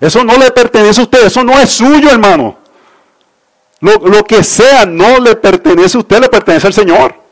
Eso 0.00 0.22
no 0.24 0.36
le 0.36 0.50
pertenece 0.50 1.00
a 1.00 1.04
usted, 1.04 1.26
eso 1.26 1.42
no 1.42 1.58
es 1.58 1.70
suyo, 1.70 2.10
hermano. 2.10 2.58
Lo, 3.80 3.94
lo 4.06 4.24
que 4.24 4.42
sea 4.42 4.84
no 4.84 5.18
le 5.18 5.36
pertenece 5.36 5.96
a 5.96 6.00
usted, 6.00 6.20
le 6.20 6.28
pertenece 6.28 6.66
al 6.66 6.74
Señor. 6.74 7.26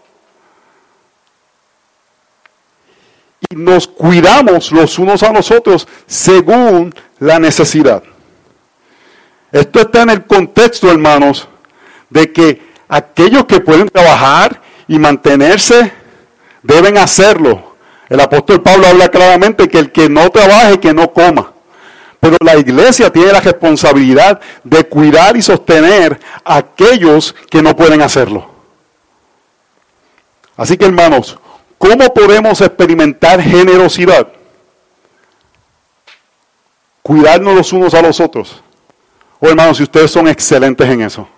y 3.51 3.57
nos 3.57 3.87
cuidamos 3.87 4.73
los 4.73 4.99
unos 4.99 5.23
a 5.23 5.33
los 5.33 5.51
otros 5.51 5.87
según 6.07 6.95
la 7.19 7.39
necesidad. 7.39 8.03
Esto 9.53 9.81
está 9.81 10.03
en 10.03 10.11
el 10.11 10.25
contexto, 10.25 10.91
hermanos, 10.91 11.49
de 12.11 12.33
que 12.33 12.73
aquellos 12.89 13.45
que 13.45 13.61
pueden 13.61 13.89
trabajar 13.89 14.61
y 14.89 14.99
mantenerse 14.99 15.93
deben 16.63 16.99
hacerlo. 16.99 17.77
El 18.09 18.21
apóstol 18.21 18.63
Pablo 18.63 18.87
habla 18.87 19.09
claramente 19.09 19.69
que 19.69 19.79
el 19.79 19.93
que 19.93 20.09
no 20.09 20.31
trabaje, 20.31 20.79
que 20.79 20.93
no 20.93 21.13
coma. 21.13 21.53
Pero 22.21 22.37
la 22.41 22.57
iglesia 22.57 23.11
tiene 23.11 23.33
la 23.33 23.41
responsabilidad 23.41 24.41
de 24.63 24.85
cuidar 24.85 25.37
y 25.37 25.43
sostener 25.43 26.19
a 26.45 26.57
aquellos 26.57 27.35
que 27.51 27.63
no 27.63 27.77
pueden 27.77 28.03
hacerlo. 28.03 28.51
Así 30.57 30.77
que 30.77 30.87
hermanos, 30.87 31.39
¿Cómo 31.85 32.15
podemos 32.15 32.63
experimentar 32.63 33.43
generosidad? 33.43 34.29
Cuidarnos 37.03 37.55
los 37.55 37.73
unos 37.75 37.93
a 37.93 38.01
los 38.01 38.21
otros. 38.21 38.63
Oh, 39.39 39.49
hermanos, 39.49 39.77
si 39.77 39.83
ustedes 39.83 40.11
son 40.11 40.27
excelentes 40.27 40.89
en 40.89 41.03
eso. 41.03 41.29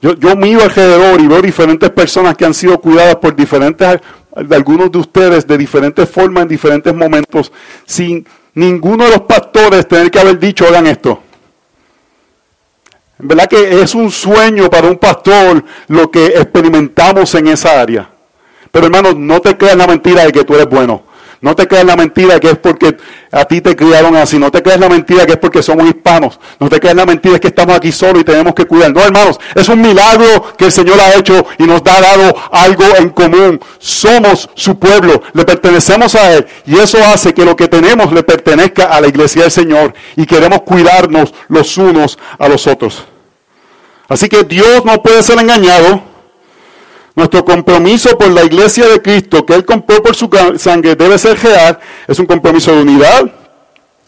Yo, 0.00 0.14
yo 0.14 0.34
miro 0.34 0.62
alrededor 0.62 1.20
y 1.20 1.26
veo 1.26 1.42
diferentes 1.42 1.90
personas 1.90 2.36
que 2.36 2.44
han 2.44 2.54
sido 2.54 2.80
cuidadas 2.80 3.16
por 3.16 3.36
diferentes, 3.36 4.00
de 4.36 4.56
algunos 4.56 4.90
de 4.90 4.98
ustedes, 4.98 5.46
de 5.46 5.58
diferentes 5.58 6.08
formas, 6.08 6.42
en 6.42 6.48
diferentes 6.48 6.94
momentos, 6.94 7.52
sin 7.84 8.26
ninguno 8.54 9.04
de 9.04 9.10
los 9.10 9.20
pastores 9.22 9.86
tener 9.86 10.10
que 10.10 10.20
haber 10.20 10.38
dicho, 10.38 10.66
hagan 10.66 10.86
esto. 10.86 11.22
En 13.18 13.28
verdad 13.28 13.46
que 13.46 13.82
es 13.82 13.94
un 13.94 14.10
sueño 14.10 14.70
para 14.70 14.88
un 14.88 14.96
pastor 14.96 15.62
lo 15.88 16.10
que 16.10 16.26
experimentamos 16.26 17.34
en 17.34 17.48
esa 17.48 17.78
área. 17.78 18.08
Pero 18.70 18.86
hermano, 18.86 19.12
no 19.12 19.40
te 19.40 19.56
creas 19.58 19.76
la 19.76 19.86
mentira 19.86 20.24
de 20.24 20.32
que 20.32 20.44
tú 20.44 20.54
eres 20.54 20.68
bueno. 20.68 21.02
No 21.42 21.56
te 21.56 21.66
creas 21.66 21.86
la 21.86 21.96
mentira 21.96 22.38
que 22.38 22.50
es 22.50 22.58
porque 22.58 22.98
a 23.32 23.44
ti 23.46 23.62
te 23.62 23.74
criaron 23.74 24.14
así. 24.14 24.38
No 24.38 24.50
te 24.50 24.62
creas 24.62 24.78
la 24.78 24.90
mentira 24.90 25.24
que 25.24 25.32
es 25.32 25.38
porque 25.38 25.62
somos 25.62 25.86
hispanos. 25.86 26.38
No 26.58 26.68
te 26.68 26.78
creas 26.78 26.96
la 26.96 27.06
mentira 27.06 27.38
que 27.38 27.48
estamos 27.48 27.74
aquí 27.74 27.90
solos 27.92 28.20
y 28.20 28.24
tenemos 28.24 28.54
que 28.54 28.66
cuidar. 28.66 28.92
No, 28.92 29.00
hermanos, 29.00 29.40
es 29.54 29.66
un 29.70 29.80
milagro 29.80 30.54
que 30.58 30.66
el 30.66 30.72
Señor 30.72 31.00
ha 31.00 31.14
hecho 31.14 31.46
y 31.56 31.64
nos 31.64 31.80
ha 31.86 32.00
dado 32.00 32.34
algo 32.52 32.84
en 32.98 33.08
común. 33.08 33.58
Somos 33.78 34.50
su 34.54 34.78
pueblo, 34.78 35.22
le 35.32 35.46
pertenecemos 35.46 36.14
a 36.14 36.34
Él. 36.34 36.46
Y 36.66 36.78
eso 36.78 36.98
hace 37.02 37.32
que 37.32 37.44
lo 37.44 37.56
que 37.56 37.68
tenemos 37.68 38.12
le 38.12 38.22
pertenezca 38.22 38.84
a 38.84 39.00
la 39.00 39.08
iglesia 39.08 39.42
del 39.42 39.50
Señor. 39.50 39.94
Y 40.16 40.26
queremos 40.26 40.60
cuidarnos 40.62 41.32
los 41.48 41.78
unos 41.78 42.18
a 42.38 42.48
los 42.48 42.66
otros. 42.66 43.06
Así 44.10 44.28
que 44.28 44.42
Dios 44.42 44.84
no 44.84 45.02
puede 45.02 45.22
ser 45.22 45.38
engañado. 45.38 46.09
Nuestro 47.20 47.44
compromiso 47.44 48.16
por 48.16 48.30
la 48.30 48.44
iglesia 48.44 48.88
de 48.88 49.02
Cristo 49.02 49.44
que 49.44 49.52
Él 49.52 49.66
compró 49.66 50.02
por 50.02 50.16
su 50.16 50.30
sangre 50.56 50.96
debe 50.96 51.18
ser 51.18 51.38
real. 51.38 51.78
Es 52.08 52.18
un 52.18 52.24
compromiso 52.24 52.74
de 52.74 52.80
unidad, 52.80 53.30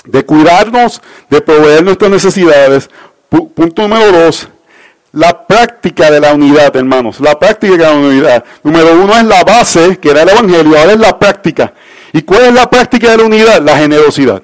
de 0.07 0.25
cuidarnos, 0.25 1.03
de 1.29 1.42
proveer 1.42 1.85
nuestras 1.85 2.11
necesidades. 2.11 2.88
punto 3.29 3.87
número 3.87 4.12
dos, 4.12 4.48
la 5.12 5.46
práctica 5.46 6.11
de 6.11 6.20
la 6.20 6.33
unidad, 6.33 6.75
hermanos. 6.75 7.20
La 7.20 7.38
práctica 7.38 7.77
de 7.77 7.83
la 7.83 7.92
unidad. 7.92 8.44
Número 8.62 8.94
uno 8.94 9.12
es 9.14 9.25
la 9.25 9.44
base, 9.44 9.98
que 9.98 10.09
era 10.09 10.22
el 10.22 10.31
Evangelio, 10.31 10.79
ahora 10.79 10.92
es 10.92 10.98
la 10.98 11.18
práctica. 11.18 11.75
¿Y 12.14 12.22
cuál 12.22 12.46
es 12.46 12.55
la 12.55 12.70
práctica 12.70 13.11
de 13.11 13.18
la 13.18 13.25
unidad? 13.25 13.61
La 13.61 13.77
generosidad. 13.77 14.42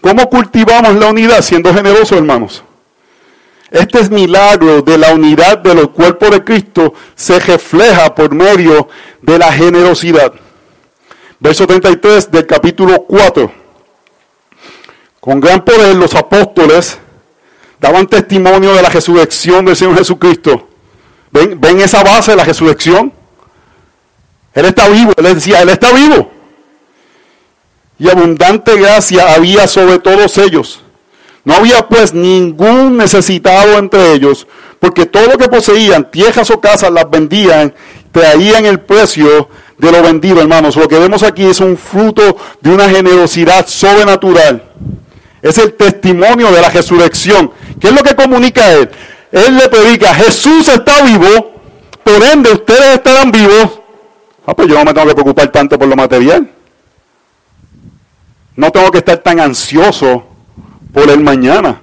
¿Cómo 0.00 0.28
cultivamos 0.28 0.92
la 0.96 1.06
unidad? 1.06 1.40
Siendo 1.40 1.72
generosos, 1.72 2.18
hermanos. 2.18 2.64
Este 3.70 4.08
milagro 4.10 4.82
de 4.82 4.98
la 4.98 5.14
unidad 5.14 5.58
de 5.58 5.74
los 5.74 5.90
cuerpos 5.90 6.30
de 6.32 6.42
Cristo 6.42 6.92
se 7.14 7.38
refleja 7.38 8.12
por 8.14 8.34
medio 8.34 8.88
de 9.22 9.38
la 9.38 9.52
generosidad. 9.52 10.32
Verso 11.38 11.66
33 11.66 12.30
del 12.30 12.46
capítulo 12.46 13.04
4. 13.04 13.52
Con 15.20 15.40
gran 15.40 15.64
poder 15.64 15.94
los 15.94 16.14
apóstoles 16.14 16.98
daban 17.78 18.08
testimonio 18.08 18.74
de 18.74 18.82
la 18.82 18.88
resurrección 18.88 19.64
del 19.64 19.76
Señor 19.76 19.96
Jesucristo. 19.98 20.68
¿Ven, 21.30 21.60
¿Ven 21.60 21.80
esa 21.80 22.02
base 22.02 22.32
de 22.32 22.38
la 22.38 22.44
resurrección? 22.44 23.12
Él 24.52 24.64
está 24.64 24.88
vivo, 24.88 25.12
él 25.16 25.34
decía, 25.34 25.62
Él 25.62 25.68
está 25.68 25.92
vivo. 25.92 26.30
Y 27.98 28.08
abundante 28.08 28.76
gracia 28.76 29.34
había 29.34 29.68
sobre 29.68 29.98
todos 29.98 30.36
ellos. 30.38 30.82
No 31.44 31.54
había 31.54 31.88
pues 31.88 32.12
ningún 32.12 32.96
necesitado 32.96 33.78
entre 33.78 34.12
ellos, 34.12 34.46
porque 34.78 35.06
todo 35.06 35.26
lo 35.26 35.38
que 35.38 35.48
poseían, 35.48 36.10
tierras 36.10 36.50
o 36.50 36.60
casas, 36.60 36.90
las 36.90 37.08
vendían, 37.08 37.74
traían 38.12 38.66
el 38.66 38.80
precio 38.80 39.48
de 39.78 39.92
lo 39.92 40.02
vendido, 40.02 40.40
hermanos. 40.40 40.76
Lo 40.76 40.86
que 40.86 40.98
vemos 40.98 41.22
aquí 41.22 41.46
es 41.46 41.60
un 41.60 41.78
fruto 41.78 42.36
de 42.60 42.70
una 42.70 42.88
generosidad 42.88 43.66
sobrenatural. 43.66 44.64
Es 45.40 45.56
el 45.56 45.72
testimonio 45.72 46.52
de 46.52 46.60
la 46.60 46.68
resurrección. 46.68 47.50
¿Qué 47.80 47.88
es 47.88 47.94
lo 47.94 48.02
que 48.02 48.14
comunica 48.14 48.72
él? 48.72 48.90
Él 49.32 49.56
le 49.56 49.68
predica, 49.68 50.14
Jesús 50.14 50.68
está 50.68 51.02
vivo, 51.02 51.52
por 52.04 52.22
ende 52.22 52.52
ustedes 52.52 52.96
estarán 52.96 53.32
vivos. 53.32 53.80
Ah, 54.46 54.54
pues 54.54 54.68
yo 54.68 54.74
no 54.74 54.84
me 54.84 54.92
tengo 54.92 55.06
que 55.06 55.14
preocupar 55.14 55.48
tanto 55.50 55.78
por 55.78 55.88
lo 55.88 55.96
material. 55.96 56.50
No 58.56 58.70
tengo 58.70 58.90
que 58.90 58.98
estar 58.98 59.18
tan 59.18 59.40
ansioso 59.40 60.26
por 60.92 61.08
el 61.10 61.20
mañana. 61.20 61.80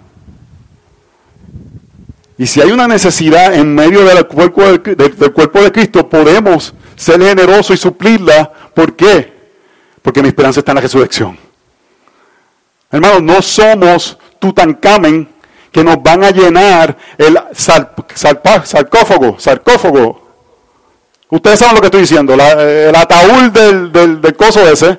Y 2.37 2.45
si 2.45 2.61
hay 2.61 2.71
una 2.71 2.87
necesidad 2.87 3.55
en 3.55 3.73
medio 3.73 4.05
del 4.05 4.27
cuerpo 4.27 4.61
de, 4.63 5.33
cuerpo 5.33 5.61
de 5.61 5.71
Cristo, 5.71 6.07
podemos 6.07 6.73
ser 6.95 7.21
generosos 7.21 7.75
y 7.75 7.77
suplirla. 7.77 8.51
¿Por 8.75 8.95
qué? 8.95 9.33
Porque 10.03 10.21
mi 10.21 10.27
esperanza 10.27 10.59
está 10.59 10.71
en 10.71 10.75
la 10.75 10.81
resurrección. 10.81 11.37
Hermanos, 12.91 13.23
no 13.23 13.41
somos 13.41 14.17
Tutankamen 14.39 15.27
que 15.71 15.83
nos 15.83 16.01
van 16.01 16.23
a 16.23 16.29
llenar 16.29 16.95
el 17.17 17.39
sarcófago, 17.53 19.39
sarcófago. 19.39 20.27
Ustedes 21.29 21.59
saben 21.59 21.75
lo 21.75 21.81
que 21.81 21.87
estoy 21.87 22.01
diciendo, 22.01 22.35
el 22.35 22.95
ataúd 22.95 23.51
del, 23.51 23.91
del, 23.91 24.21
del 24.21 24.35
coso 24.35 24.61
ese 24.69 24.97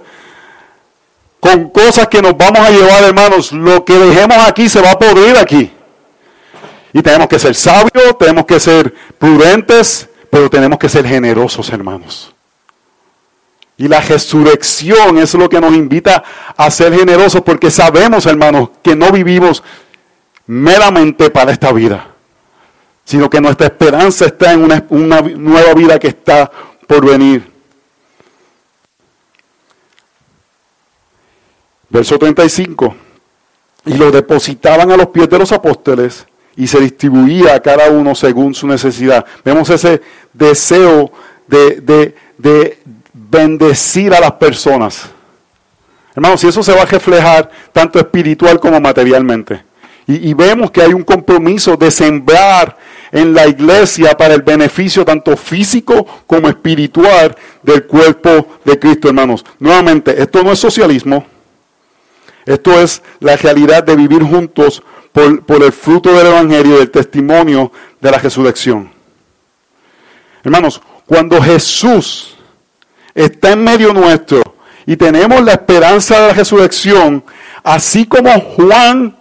con 1.41 1.71
cosas 1.71 2.09
que 2.09 2.21
nos 2.21 2.37
vamos 2.37 2.61
a 2.61 2.71
llevar, 2.71 3.05
hermanos. 3.05 3.53
Lo 3.53 3.85
que 3.85 3.99
dejemos 3.99 4.39
aquí 4.39 4.69
se 4.69 4.81
va 4.81 4.93
a 4.93 4.99
podrir 4.99 5.37
aquí. 5.37 5.73
Y 6.93 7.03
tenemos 7.03 7.29
que 7.29 7.39
ser 7.39 7.55
sabios, 7.55 8.17
tenemos 8.19 8.47
que 8.47 8.59
ser 8.59 8.93
prudentes, 9.19 10.09
pero 10.31 10.49
tenemos 10.49 10.79
que 10.79 10.89
ser 10.89 11.07
generosos, 11.07 11.69
hermanos. 11.71 12.35
Y 13.77 13.87
la 13.87 14.01
resurrección 14.01 15.19
es 15.19 15.35
lo 15.35 15.49
que 15.49 15.61
nos 15.61 15.73
invita 15.75 16.25
a 16.57 16.71
ser 16.71 16.93
generosos 16.93 17.43
porque 17.43 17.71
sabemos, 17.71 18.27
hermanos, 18.27 18.71
que 18.83 18.97
no 18.97 19.13
vivimos 19.13 19.63
meramente 20.47 21.31
para 21.31 21.53
esta 21.53 21.71
vida, 21.73 22.09
sino 23.05 23.31
que 23.31 23.41
nuestra 23.41 23.67
esperanza 23.67 24.27
está 24.27 24.53
en 24.53 24.65
una, 24.65 24.85
una 24.89 25.21
nueva 25.21 25.75
vida 25.75 25.99
que 25.99 26.09
está 26.09 26.51
por 26.89 27.07
venir. 27.07 27.58
Verso 31.89 32.19
35. 32.19 32.95
Y 33.87 33.95
lo 33.95 34.11
depositaban 34.11 34.91
a 34.91 34.97
los 34.97 35.09
pies 35.09 35.29
de 35.29 35.39
los 35.39 35.53
apóstoles 35.53 36.27
y 36.57 36.67
se 36.67 36.81
distribuía 36.81 37.55
a 37.55 37.61
cada 37.61 37.89
uno 37.89 38.15
según 38.15 38.53
su 38.55 38.67
necesidad. 38.67 39.25
Vemos 39.45 39.71
ese 39.71 40.03
deseo 40.33 41.11
de, 41.47 42.15
bendecir 43.13 44.13
a 44.13 44.21
las 44.21 44.33
personas. 44.33 45.09
Hermanos, 46.15 46.43
y 46.43 46.49
eso 46.49 46.63
se 46.63 46.75
va 46.75 46.83
a 46.83 46.87
reflejar 46.87 47.49
tanto 47.73 47.99
espiritual 48.01 48.59
como 48.59 48.81
materialmente. 48.81 49.63
Y, 50.07 50.31
y, 50.31 50.35
vemos 50.35 50.71
que 50.71 50.83
hay 50.83 50.93
un 50.93 51.05
compromiso 51.05 51.77
de 51.77 51.91
sembrar 51.91 52.77
en 53.13 53.35
la 53.35 53.47
iglesia 53.47 54.17
para 54.17 54.35
el 54.35 54.43
beneficio 54.43 55.05
tanto 55.05 55.37
físico 55.37 56.07
como 56.27 56.49
espiritual 56.49 57.37
del 57.63 57.85
cuerpo 57.87 58.59
de 58.65 58.79
Cristo, 58.79 59.09
hermanos. 59.09 59.45
Nuevamente, 59.61 60.21
esto 60.21 60.43
no 60.43 60.51
es 60.51 60.59
socialismo. 60.59 61.25
Esto 62.49 62.81
es 62.81 63.03
la 63.21 63.37
realidad 63.37 63.85
de 63.85 63.95
vivir 63.95 64.23
juntos 64.23 64.83
por, 65.13 65.63
el 65.63 65.71
fruto 65.71 66.15
del 66.15 66.29
Evangelio 66.29 66.77
y 66.77 66.79
del 66.79 66.91
testimonio 66.91 67.71
de 68.01 68.11
la 68.11 68.17
resurrección. 68.17 68.91
Hermanos, 70.43 70.81
cuando 71.05 71.43
Jesús 71.43 72.39
está 73.15 73.53
en 73.53 73.63
medio 73.65 73.93
nuestro 73.93 74.43
y 74.87 74.97
tenemos 74.97 75.43
la 75.43 75.53
esperanza 75.53 76.19
de 76.19 76.29
la 76.29 76.33
resurrección, 76.33 77.23
así 77.63 78.07
como 78.07 78.31
Juan, 78.41 79.15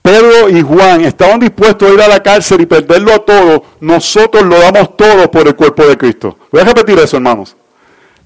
Pedro 0.00 0.48
y 0.50 0.62
Juan 0.62 1.04
estaban 1.04 1.40
dispuestos 1.40 1.90
a 1.90 1.94
ir 1.94 2.00
a 2.00 2.06
la 2.06 2.22
cárcel 2.22 2.60
y 2.60 2.66
perderlo 2.66 3.12
a 3.12 3.24
todo, 3.24 3.64
nosotros 3.80 4.44
lo 4.44 4.56
damos 4.60 4.96
todo 4.96 5.28
por 5.32 5.48
el 5.48 5.56
cuerpo 5.56 5.84
de 5.84 5.98
Cristo. 5.98 6.38
Voy 6.52 6.60
a 6.60 6.64
repetir 6.64 6.96
eso, 7.00 7.16
hermanos. 7.16 7.56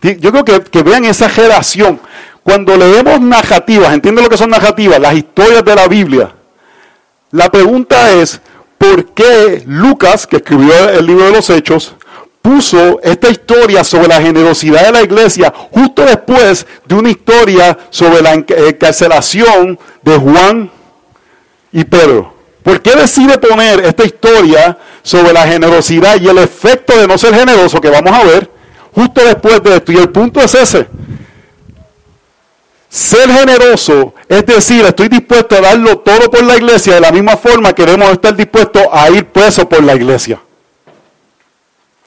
Yo 0.03 0.31
creo 0.31 0.45
que, 0.45 0.61
que 0.61 0.83
vean 0.83 1.07
esa 1.07 1.29
relación. 1.29 2.01
Cuando 2.43 2.77
leemos 2.77 3.21
narrativas, 3.21 3.93
¿entienden 3.93 4.25
lo 4.25 4.31
que 4.31 4.37
son 4.37 4.51
narrativas? 4.51 5.01
Las 5.01 5.15
historias 5.15 5.65
de 5.65 5.75
la 5.75 5.87
Biblia. 5.87 6.35
La 7.31 7.51
pregunta 7.51 8.13
es, 8.13 8.41
¿por 8.77 9.07
qué 9.15 9.63
Lucas, 9.67 10.27
que 10.27 10.37
escribió 10.37 10.91
el 10.91 11.07
libro 11.07 11.25
de 11.27 11.33
los 11.33 11.49
Hechos, 11.51 11.95
puso 12.43 13.01
esta 13.03 13.31
historia 13.31 13.85
sobre 13.85 14.09
la 14.09 14.21
generosidad 14.21 14.85
de 14.87 14.93
la 14.93 15.03
iglesia 15.03 15.53
justo 15.71 16.05
después 16.05 16.67
de 16.85 16.95
una 16.97 17.11
historia 17.11 17.79
sobre 17.91 18.21
la 18.21 18.35
encarcelación 18.35 19.79
de 20.03 20.17
Juan 20.17 20.71
y 21.71 21.85
Pedro? 21.85 22.35
¿Por 22.63 22.81
qué 22.81 22.95
decide 22.97 23.39
poner 23.39 23.85
esta 23.85 24.05
historia 24.05 24.77
sobre 25.03 25.33
la 25.33 25.47
generosidad 25.47 26.21
y 26.21 26.29
el 26.29 26.39
efecto 26.39 26.97
de 26.99 27.07
no 27.07 27.19
ser 27.19 27.35
generoso 27.35 27.81
que 27.81 27.91
vamos 27.91 28.13
a 28.13 28.25
ver 28.25 28.51
justo 28.93 29.25
después 29.25 29.63
de 29.63 29.77
esto? 29.77 29.93
Y 29.93 29.97
el 29.97 30.11
punto 30.11 30.41
es 30.41 30.55
ese. 30.55 30.87
Ser 32.93 33.31
generoso 33.31 34.15
es 34.29 34.45
decir, 34.45 34.85
estoy 34.85 35.09
dispuesto 35.09 35.57
a 35.57 35.63
darlo 35.63 36.01
todo 36.01 36.31
por 36.31 36.43
la 36.43 36.59
iglesia 36.59 36.97
de 36.97 37.01
la 37.01 37.11
misma 37.11 37.39
forma 37.39 37.73
que 37.73 37.87
debemos 37.87 38.11
estar 38.11 38.37
dispuestos 38.37 38.83
a 38.93 39.09
ir 39.09 39.25
preso 39.29 39.67
por 39.67 39.83
la 39.83 39.95
iglesia. 39.95 40.39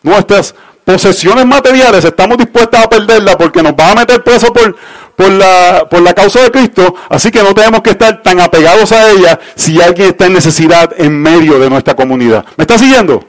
Nuestras 0.04 0.54
posesiones 0.84 1.44
materiales 1.44 2.06
estamos 2.06 2.38
dispuestos 2.38 2.80
a 2.80 2.88
perderlas 2.88 3.36
porque 3.36 3.64
nos 3.64 3.76
van 3.76 3.98
a 3.98 4.02
meter 4.02 4.24
preso 4.24 4.54
por, 4.54 4.76
por, 5.16 5.32
la, 5.32 5.88
por 5.90 6.04
la 6.04 6.14
causa 6.14 6.44
de 6.44 6.52
Cristo, 6.52 6.94
así 7.10 7.32
que 7.32 7.42
no 7.42 7.56
tenemos 7.56 7.82
que 7.82 7.90
estar 7.90 8.22
tan 8.22 8.40
apegados 8.40 8.92
a 8.92 9.10
ella 9.10 9.40
si 9.56 9.82
alguien 9.82 10.10
está 10.10 10.28
en 10.28 10.34
necesidad 10.34 10.94
en 10.98 11.20
medio 11.20 11.58
de 11.58 11.68
nuestra 11.68 11.96
comunidad. 11.96 12.46
¿Me 12.58 12.64
está 12.64 12.78
siguiendo? 12.78 13.26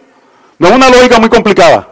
No 0.59 0.69
es 0.69 0.75
una 0.75 0.91
lógica 0.91 1.19
muy 1.19 1.31
complicada. 1.31 1.89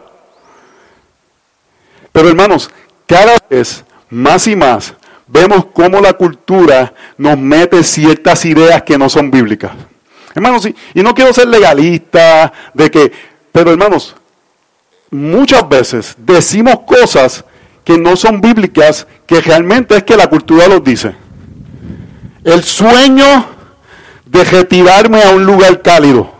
Pero 2.11 2.29
hermanos, 2.29 2.69
cada 3.07 3.39
vez 3.49 3.83
más 4.11 4.45
y 4.45 4.55
más 4.55 4.93
vemos 5.27 5.67
cómo 5.73 5.99
la 6.01 6.13
cultura 6.13 6.93
nos 7.17 7.37
mete 7.37 7.83
ciertas 7.83 8.45
ideas 8.45 8.83
que 8.83 8.97
no 8.97 9.09
son 9.09 9.31
bíblicas. 9.31 9.71
Hermanos, 10.33 10.67
y 10.93 11.01
no 11.01 11.13
quiero 11.13 11.33
ser 11.33 11.47
legalista 11.47 12.51
de 12.73 12.91
que, 12.91 13.11
pero 13.51 13.71
hermanos, 13.71 14.15
muchas 15.11 15.67
veces 15.67 16.15
decimos 16.17 16.81
cosas 16.85 17.45
que 17.83 17.97
no 17.97 18.15
son 18.15 18.41
bíblicas, 18.41 19.07
que 19.25 19.39
realmente 19.41 19.95
es 19.95 20.03
que 20.03 20.17
la 20.17 20.27
cultura 20.27 20.67
los 20.67 20.83
dice. 20.83 21.15
El 22.43 22.63
sueño 22.63 23.45
de 24.25 24.43
retirarme 24.43 25.23
a 25.23 25.29
un 25.29 25.45
lugar 25.45 25.81
cálido. 25.81 26.31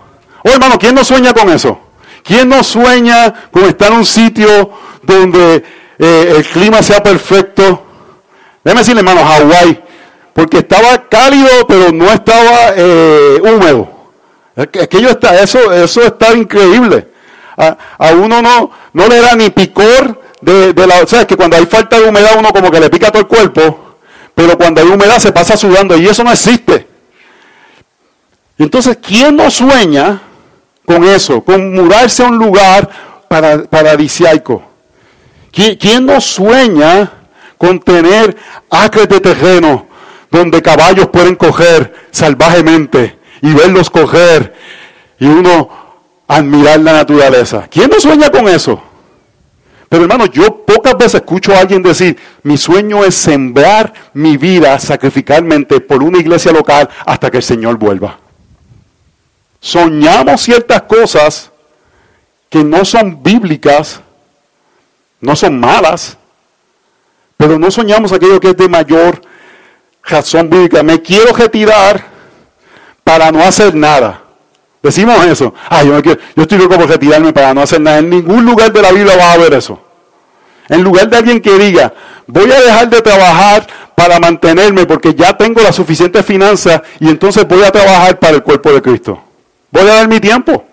Oh, 0.43 0.49
hermano, 0.49 0.77
¿quién 0.77 0.93
no 0.93 1.03
sueña 1.03 1.33
con 1.33 1.49
eso? 1.49 1.79
¿Quién 2.23 2.49
no 2.49 2.63
sueña 2.63 3.33
con 3.51 3.63
estar 3.65 3.91
en 3.91 3.99
un 3.99 4.05
sitio 4.05 4.71
donde 5.03 5.63
eh, 5.97 6.33
el 6.35 6.43
clima 6.45 6.81
sea 6.81 7.01
perfecto? 7.01 7.85
Déjeme 8.65 8.81
decirle, 8.81 9.01
hermano, 9.01 9.23
Hawái, 9.23 9.79
porque 10.33 10.57
estaba 10.57 11.07
cálido, 11.07 11.67
pero 11.67 11.91
no 11.91 12.05
estaba 12.11 12.73
eh, 12.75 13.39
húmedo. 13.43 13.87
Aquello 14.55 15.09
está, 15.09 15.39
eso, 15.39 15.71
eso 15.71 16.01
está 16.01 16.33
increíble. 16.33 17.07
A, 17.55 17.77
uno 18.13 18.41
no, 18.41 18.71
no 18.91 19.07
le 19.07 19.21
da 19.21 19.35
ni 19.35 19.51
picor 19.51 20.19
de, 20.41 20.73
la, 20.87 21.03
o 21.03 21.07
sea, 21.07 21.27
que 21.27 21.37
cuando 21.37 21.57
hay 21.57 21.67
falta 21.67 21.99
de 21.99 22.09
humedad 22.09 22.37
uno 22.39 22.51
como 22.51 22.71
que 22.71 22.79
le 22.79 22.89
pica 22.89 23.11
todo 23.11 23.21
el 23.21 23.27
cuerpo, 23.27 23.97
pero 24.33 24.57
cuando 24.57 24.81
hay 24.81 24.87
humedad 24.87 25.19
se 25.19 25.31
pasa 25.31 25.55
sudando 25.55 25.95
y 25.95 26.07
eso 26.07 26.23
no 26.23 26.31
existe. 26.31 26.87
Entonces, 28.57 28.97
¿quién 28.99 29.35
no 29.35 29.51
sueña 29.51 30.21
con 30.85 31.03
eso? 31.03 31.41
Con 31.41 31.71
mudarse 31.71 32.23
a 32.23 32.27
un 32.29 32.39
lugar 32.39 32.89
paradisiaico. 33.69 34.63
¿Quién, 35.51 35.75
¿Quién 35.75 36.05
no 36.07 36.19
sueña 36.19 37.11
con 37.65 37.79
tener 37.79 38.37
acres 38.69 39.09
de 39.09 39.19
terreno 39.19 39.87
donde 40.29 40.61
caballos 40.61 41.07
pueden 41.07 41.35
coger 41.35 41.95
salvajemente 42.11 43.17
y 43.41 43.53
verlos 43.53 43.89
coger 43.89 44.53
y 45.17 45.25
uno 45.25 45.69
admirar 46.27 46.79
la 46.81 46.93
naturaleza. 46.93 47.67
¿Quién 47.67 47.89
no 47.89 47.99
sueña 47.99 48.29
con 48.29 48.47
eso? 48.47 48.79
Pero 49.89 50.03
hermano, 50.03 50.27
yo 50.27 50.63
pocas 50.63 50.95
veces 50.95 51.15
escucho 51.15 51.55
a 51.55 51.59
alguien 51.59 51.81
decir, 51.81 52.17
mi 52.43 52.55
sueño 52.55 53.03
es 53.03 53.15
sembrar 53.15 53.91
mi 54.13 54.37
vida 54.37 54.77
sacrificalmente 54.77 55.79
por 55.79 56.03
una 56.03 56.19
iglesia 56.19 56.51
local 56.51 56.87
hasta 57.03 57.31
que 57.31 57.37
el 57.37 57.43
Señor 57.43 57.77
vuelva. 57.77 58.19
Soñamos 59.59 60.41
ciertas 60.41 60.83
cosas 60.83 61.51
que 62.47 62.63
no 62.63 62.85
son 62.85 63.23
bíblicas, 63.23 64.01
no 65.19 65.35
son 65.35 65.59
malas, 65.59 66.17
pero 67.37 67.59
no 67.59 67.69
soñamos 67.71 68.11
aquello 68.11 68.39
que 68.39 68.49
es 68.49 68.57
de 68.57 68.69
mayor 68.69 69.21
razón 70.03 70.49
bíblica. 70.49 70.83
Me 70.83 71.01
quiero 71.01 71.33
retirar 71.33 72.05
para 73.03 73.31
no 73.31 73.43
hacer 73.43 73.75
nada. 73.75 74.21
Decimos 74.81 75.23
eso. 75.25 75.53
Ah, 75.69 75.83
yo, 75.83 75.99
yo 76.01 76.15
estoy 76.35 76.57
loco 76.57 76.75
por 76.75 76.87
retirarme 76.87 77.33
para 77.33 77.53
no 77.53 77.61
hacer 77.61 77.81
nada. 77.81 77.99
En 77.99 78.09
ningún 78.09 78.45
lugar 78.45 78.71
de 78.71 78.81
la 78.81 78.91
Biblia 78.91 79.17
va 79.17 79.31
a 79.31 79.33
haber 79.33 79.53
eso. 79.53 79.79
En 80.69 80.81
lugar 80.81 81.09
de 81.09 81.17
alguien 81.17 81.41
que 81.41 81.57
diga, 81.57 81.93
voy 82.27 82.51
a 82.51 82.59
dejar 82.59 82.89
de 82.89 83.01
trabajar 83.01 83.67
para 83.95 84.19
mantenerme 84.19 84.85
porque 84.85 85.13
ya 85.13 85.37
tengo 85.37 85.61
la 85.61 85.71
suficiente 85.71 86.23
finanzas 86.23 86.81
y 86.99 87.09
entonces 87.09 87.47
voy 87.47 87.63
a 87.63 87.71
trabajar 87.71 88.19
para 88.19 88.35
el 88.35 88.43
cuerpo 88.43 88.71
de 88.71 88.81
Cristo. 88.81 89.21
Voy 89.71 89.83
a 89.83 89.95
dar 89.95 90.07
mi 90.07 90.19
tiempo. 90.19 90.65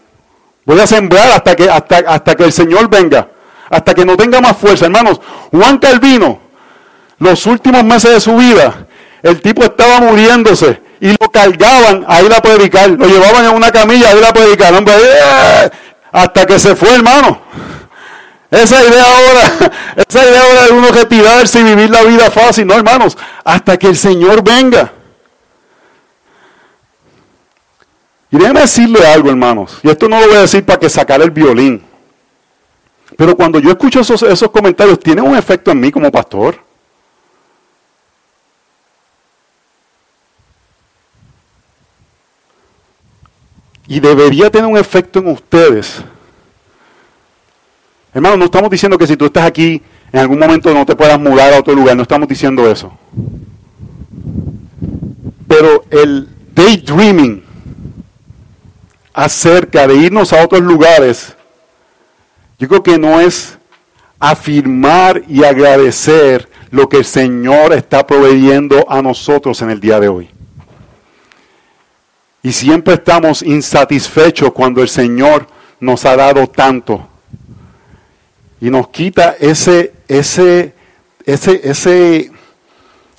Voy 0.65 0.79
a 0.79 0.87
sembrar 0.87 1.31
hasta 1.31 1.57
que, 1.57 1.69
hasta, 1.69 1.97
hasta 2.07 2.35
que 2.35 2.45
el 2.45 2.53
Señor 2.53 2.89
venga. 2.89 3.29
Hasta 3.69 3.95
que 3.95 4.05
no 4.05 4.17
tenga 4.17 4.41
más 4.41 4.57
fuerza. 4.57 4.87
Hermanos, 4.87 5.21
Juan 5.51 5.79
Calvino 5.79 6.41
los 7.23 7.47
últimos 7.47 7.85
meses 7.85 8.11
de 8.11 8.21
su 8.21 8.37
vida, 8.37 8.87
el 9.23 9.41
tipo 9.41 9.63
estaba 9.63 10.01
muriéndose 10.01 10.83
y 11.01 11.11
lo 11.11 11.31
cargaban 11.31 12.05
a 12.09 12.21
ir 12.21 12.33
a 12.35 12.43
predicar, 12.43 12.91
lo 12.91 13.07
llevaban 13.07 13.45
en 13.45 13.55
una 13.55 13.71
camilla 13.71 14.11
a 14.11 14.15
ir 14.17 14.25
a 14.25 14.33
predicar, 14.33 14.75
hombre, 14.75 14.95
¡eh! 14.97 15.71
hasta 16.11 16.45
que 16.45 16.59
se 16.59 16.75
fue, 16.75 16.95
hermano. 16.95 17.41
Esa 18.51 18.85
idea 18.85 19.05
ahora, 19.05 19.73
esa 20.09 20.29
idea 20.29 20.43
ahora 20.43 20.67
de 20.67 20.73
uno 20.73 20.89
retirarse 20.89 21.61
y 21.61 21.63
vivir 21.63 21.91
la 21.91 22.03
vida 22.03 22.29
fácil, 22.29 22.67
no, 22.67 22.75
hermanos, 22.75 23.17
hasta 23.45 23.77
que 23.77 23.87
el 23.87 23.97
Señor 23.97 24.43
venga. 24.43 24.93
Y 28.33 28.37
déjeme 28.37 28.61
decirle 28.61 29.07
algo, 29.07 29.31
hermanos, 29.31 29.79
y 29.83 29.91
esto 29.91 30.09
no 30.09 30.19
lo 30.19 30.27
voy 30.27 30.37
a 30.37 30.41
decir 30.41 30.65
para 30.65 30.81
que 30.81 30.91
sacar 30.91 31.23
el 31.23 31.31
violín, 31.31 31.85
pero 33.17 33.37
cuando 33.37 33.61
yo 33.61 33.71
escucho 33.71 34.01
esos, 34.01 34.23
esos 34.25 34.51
comentarios, 34.51 34.99
tiene 34.99 35.23
un 35.23 35.37
efecto 35.37 35.71
en 35.71 35.79
mí 35.79 35.93
como 35.93 36.11
pastor. 36.11 36.72
Y 43.87 44.01
debería 44.01 44.51
tener 44.51 44.71
un 44.71 44.77
efecto 44.77 45.19
en 45.19 45.29
ustedes. 45.29 46.03
Hermano, 48.15 48.37
no 48.37 48.45
estamos 48.45 48.71
diciendo 48.71 48.99
que 48.99 49.07
si 49.07 49.17
tú 49.17 49.27
estás 49.27 49.45
aquí, 49.45 49.83
en 50.13 50.21
algún 50.21 50.39
momento 50.39 50.73
no 50.73 50.85
te 50.85 50.95
puedas 50.95 51.19
mudar 51.19 51.55
a 51.55 51.59
otro 51.59 51.75
lugar, 51.75 51.97
no 51.97 52.03
estamos 52.03 52.29
diciendo 52.29 52.71
eso. 52.71 52.93
Pero 55.49 55.85
el 55.91 56.29
daydreaming 56.55 57.43
acerca 59.13 59.87
de 59.87 59.97
irnos 59.97 60.33
a 60.33 60.45
otros 60.45 60.63
lugares, 60.63 61.35
yo 62.59 62.69
creo 62.69 62.83
que 62.83 62.99
no 62.99 63.21
es 63.21 63.59
afirmar 64.19 65.23
y 65.27 65.45
agradecer 65.45 66.49
lo 66.71 66.89
que 66.89 66.99
el 66.99 67.05
Señor 67.05 67.73
está 67.73 68.07
proveyendo 68.07 68.87
a 68.89 69.03
nosotros 69.03 69.61
en 69.63 69.71
el 69.71 69.81
día 69.81 69.99
de 70.01 70.09
hoy. 70.09 70.31
Y 72.43 72.53
siempre 72.53 72.95
estamos 72.95 73.43
insatisfechos 73.43 74.53
cuando 74.53 74.83
el 74.83 74.89
Señor 74.89 75.47
nos 75.79 76.05
ha 76.05 76.17
dado 76.17 76.47
tanto. 76.49 77.09
Y 78.61 78.71
nos 78.71 78.89
quita 78.89 79.37
ese, 79.39 79.93
ese, 80.09 80.75
ese, 81.25 81.61
ese 81.63 82.33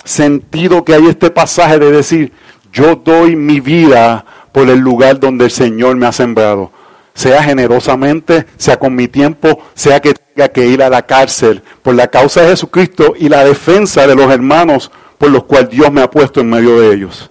sentido 0.04 0.84
que 0.84 0.94
hay 0.94 1.06
este 1.06 1.30
pasaje 1.30 1.78
de 1.78 1.90
decir, 1.90 2.32
yo 2.72 2.96
doy 2.96 3.34
mi 3.34 3.60
vida 3.60 4.24
por 4.52 4.68
el 4.68 4.78
lugar 4.78 5.18
donde 5.18 5.46
el 5.46 5.50
Señor 5.50 5.96
me 5.96 6.06
ha 6.06 6.12
sembrado. 6.12 6.70
Sea 7.14 7.42
generosamente, 7.42 8.44
sea 8.56 8.78
con 8.78 8.94
mi 8.94 9.08
tiempo, 9.08 9.62
sea 9.74 10.00
que 10.00 10.14
tenga 10.14 10.48
que 10.48 10.66
ir 10.66 10.82
a 10.82 10.90
la 10.90 11.02
cárcel 11.02 11.62
por 11.82 11.94
la 11.94 12.08
causa 12.08 12.42
de 12.42 12.48
Jesucristo 12.48 13.14
y 13.18 13.28
la 13.28 13.44
defensa 13.44 14.06
de 14.06 14.16
los 14.16 14.30
hermanos 14.30 14.90
por 15.16 15.30
los 15.30 15.44
cuales 15.44 15.70
Dios 15.70 15.90
me 15.92 16.02
ha 16.02 16.10
puesto 16.10 16.40
en 16.40 16.50
medio 16.50 16.80
de 16.80 16.94
ellos. 16.94 17.30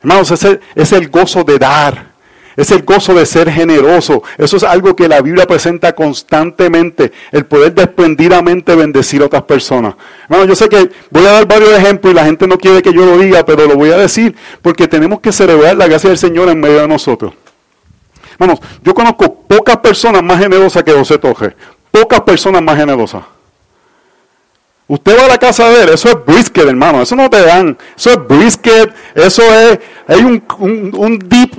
Hermanos, 0.00 0.30
ese 0.30 0.60
es 0.74 0.92
el 0.92 1.08
gozo 1.08 1.44
de 1.44 1.58
dar. 1.58 2.08
es 2.56 2.72
el 2.72 2.82
gozo 2.82 3.14
de 3.14 3.24
ser 3.24 3.48
generoso. 3.50 4.24
Eso 4.36 4.56
es 4.56 4.64
algo 4.64 4.96
que 4.96 5.06
la 5.06 5.20
Biblia 5.20 5.46
presenta 5.46 5.94
constantemente, 5.94 7.12
el 7.30 7.46
poder 7.46 7.72
desprendidamente 7.72 8.74
bendecir 8.74 9.22
a 9.22 9.26
otras 9.26 9.42
personas. 9.42 9.94
Bueno, 10.28 10.44
yo 10.44 10.56
sé 10.56 10.68
que 10.68 10.90
voy 11.10 11.24
a 11.24 11.32
dar 11.32 11.46
varios 11.46 11.70
ejemplos 11.70 12.12
y 12.12 12.16
la 12.16 12.24
gente 12.24 12.48
no 12.48 12.58
quiere 12.58 12.82
que 12.82 12.92
yo 12.92 13.06
lo 13.06 13.16
diga, 13.16 13.44
pero 13.46 13.66
lo 13.66 13.76
voy 13.76 13.92
a 13.92 13.96
decir 13.96 14.34
porque 14.60 14.88
tenemos 14.88 15.20
que 15.20 15.30
celebrar 15.30 15.76
la 15.76 15.86
gracia 15.86 16.10
del 16.10 16.18
Señor 16.18 16.48
en 16.48 16.58
medio 16.58 16.80
de 16.80 16.88
nosotros. 16.88 17.32
Hermanos, 18.40 18.60
yo 18.82 18.92
conozco 18.92 19.42
pocas 19.42 19.76
personas 19.76 20.22
más 20.22 20.40
generosas 20.40 20.82
que 20.82 20.92
José 20.92 21.18
Toje. 21.18 21.54
Pocas 21.92 22.20
personas 22.22 22.60
más 22.60 22.76
generosas. 22.76 23.22
Usted 24.88 25.18
va 25.18 25.26
a 25.26 25.28
la 25.28 25.38
casa 25.38 25.68
de 25.68 25.82
él, 25.82 25.88
eso 25.90 26.08
es 26.08 26.16
brisket, 26.24 26.66
hermano, 26.66 27.02
eso 27.02 27.14
no 27.14 27.28
te 27.28 27.42
dan. 27.42 27.76
Eso 27.94 28.10
es 28.10 28.26
brisket, 28.26 28.90
eso 29.14 29.42
es, 29.42 29.78
hay 30.06 30.20
un, 30.20 30.42
un, 30.58 31.18
dip, 31.18 31.52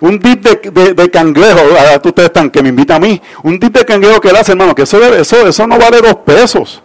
un 0.00 0.18
dip 0.18 0.42
de, 0.42 0.94
de, 0.94 1.10
cangrejo, 1.10 1.58
ahora 1.60 2.00
ustedes 2.02 2.28
están, 2.28 2.48
que 2.48 2.62
me 2.62 2.70
invita 2.70 2.96
a 2.96 2.98
mí, 2.98 3.20
un 3.42 3.60
dip 3.60 3.76
de 3.76 3.84
cangrejo 3.84 4.18
que 4.18 4.30
él 4.30 4.36
hace, 4.36 4.52
hermano, 4.52 4.74
que 4.74 4.82
eso, 4.82 4.98
eso, 5.14 5.46
eso 5.46 5.66
no 5.66 5.78
vale 5.78 6.00
dos 6.00 6.16
pesos. 6.24 6.82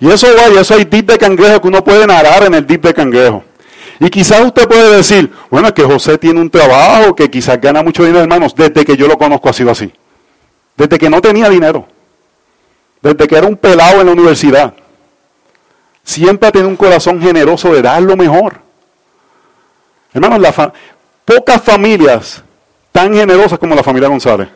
Y 0.00 0.10
eso 0.10 0.28
vale, 0.34 0.60
eso 0.60 0.74
hay 0.74 0.84
dip 0.84 1.10
de 1.10 1.18
cangrejo 1.18 1.60
que 1.60 1.68
uno 1.68 1.84
puede 1.84 2.06
nadar 2.06 2.44
en 2.44 2.54
el 2.54 2.66
dip 2.66 2.82
de 2.82 2.94
cangrejo. 2.94 3.44
Y 4.00 4.08
quizás 4.08 4.40
usted 4.40 4.66
puede 4.66 4.96
decir, 4.96 5.30
bueno, 5.50 5.68
es 5.68 5.74
que 5.74 5.82
José 5.82 6.16
tiene 6.16 6.40
un 6.40 6.48
trabajo, 6.48 7.14
que 7.14 7.30
quizás 7.30 7.60
gana 7.60 7.82
mucho 7.82 8.02
dinero, 8.02 8.22
hermanos, 8.22 8.54
desde 8.54 8.82
que 8.82 8.96
yo 8.96 9.06
lo 9.08 9.18
conozco 9.18 9.50
ha 9.50 9.52
sido 9.52 9.70
así. 9.70 9.92
Desde 10.74 10.98
que 10.98 11.10
no 11.10 11.20
tenía 11.20 11.50
dinero. 11.50 11.86
Desde 13.02 13.26
que 13.26 13.36
era 13.36 13.46
un 13.46 13.56
pelado 13.56 14.00
en 14.00 14.06
la 14.06 14.12
universidad. 14.12 14.74
Siempre 16.06 16.52
tenido 16.52 16.68
un 16.68 16.76
corazón 16.76 17.20
generoso 17.20 17.74
de 17.74 17.82
dar 17.82 18.00
lo 18.00 18.16
mejor. 18.16 18.60
Hermanos, 20.14 20.40
la 20.40 20.72
pocas 21.24 21.60
familias 21.60 22.42
tan 22.92 23.12
generosas 23.12 23.58
como 23.58 23.74
la 23.74 23.82
familia 23.82 24.08
González. 24.08 24.48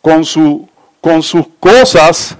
Con, 0.00 0.24
su, 0.24 0.66
con 1.00 1.24
sus 1.24 1.44
cosas 1.58 2.36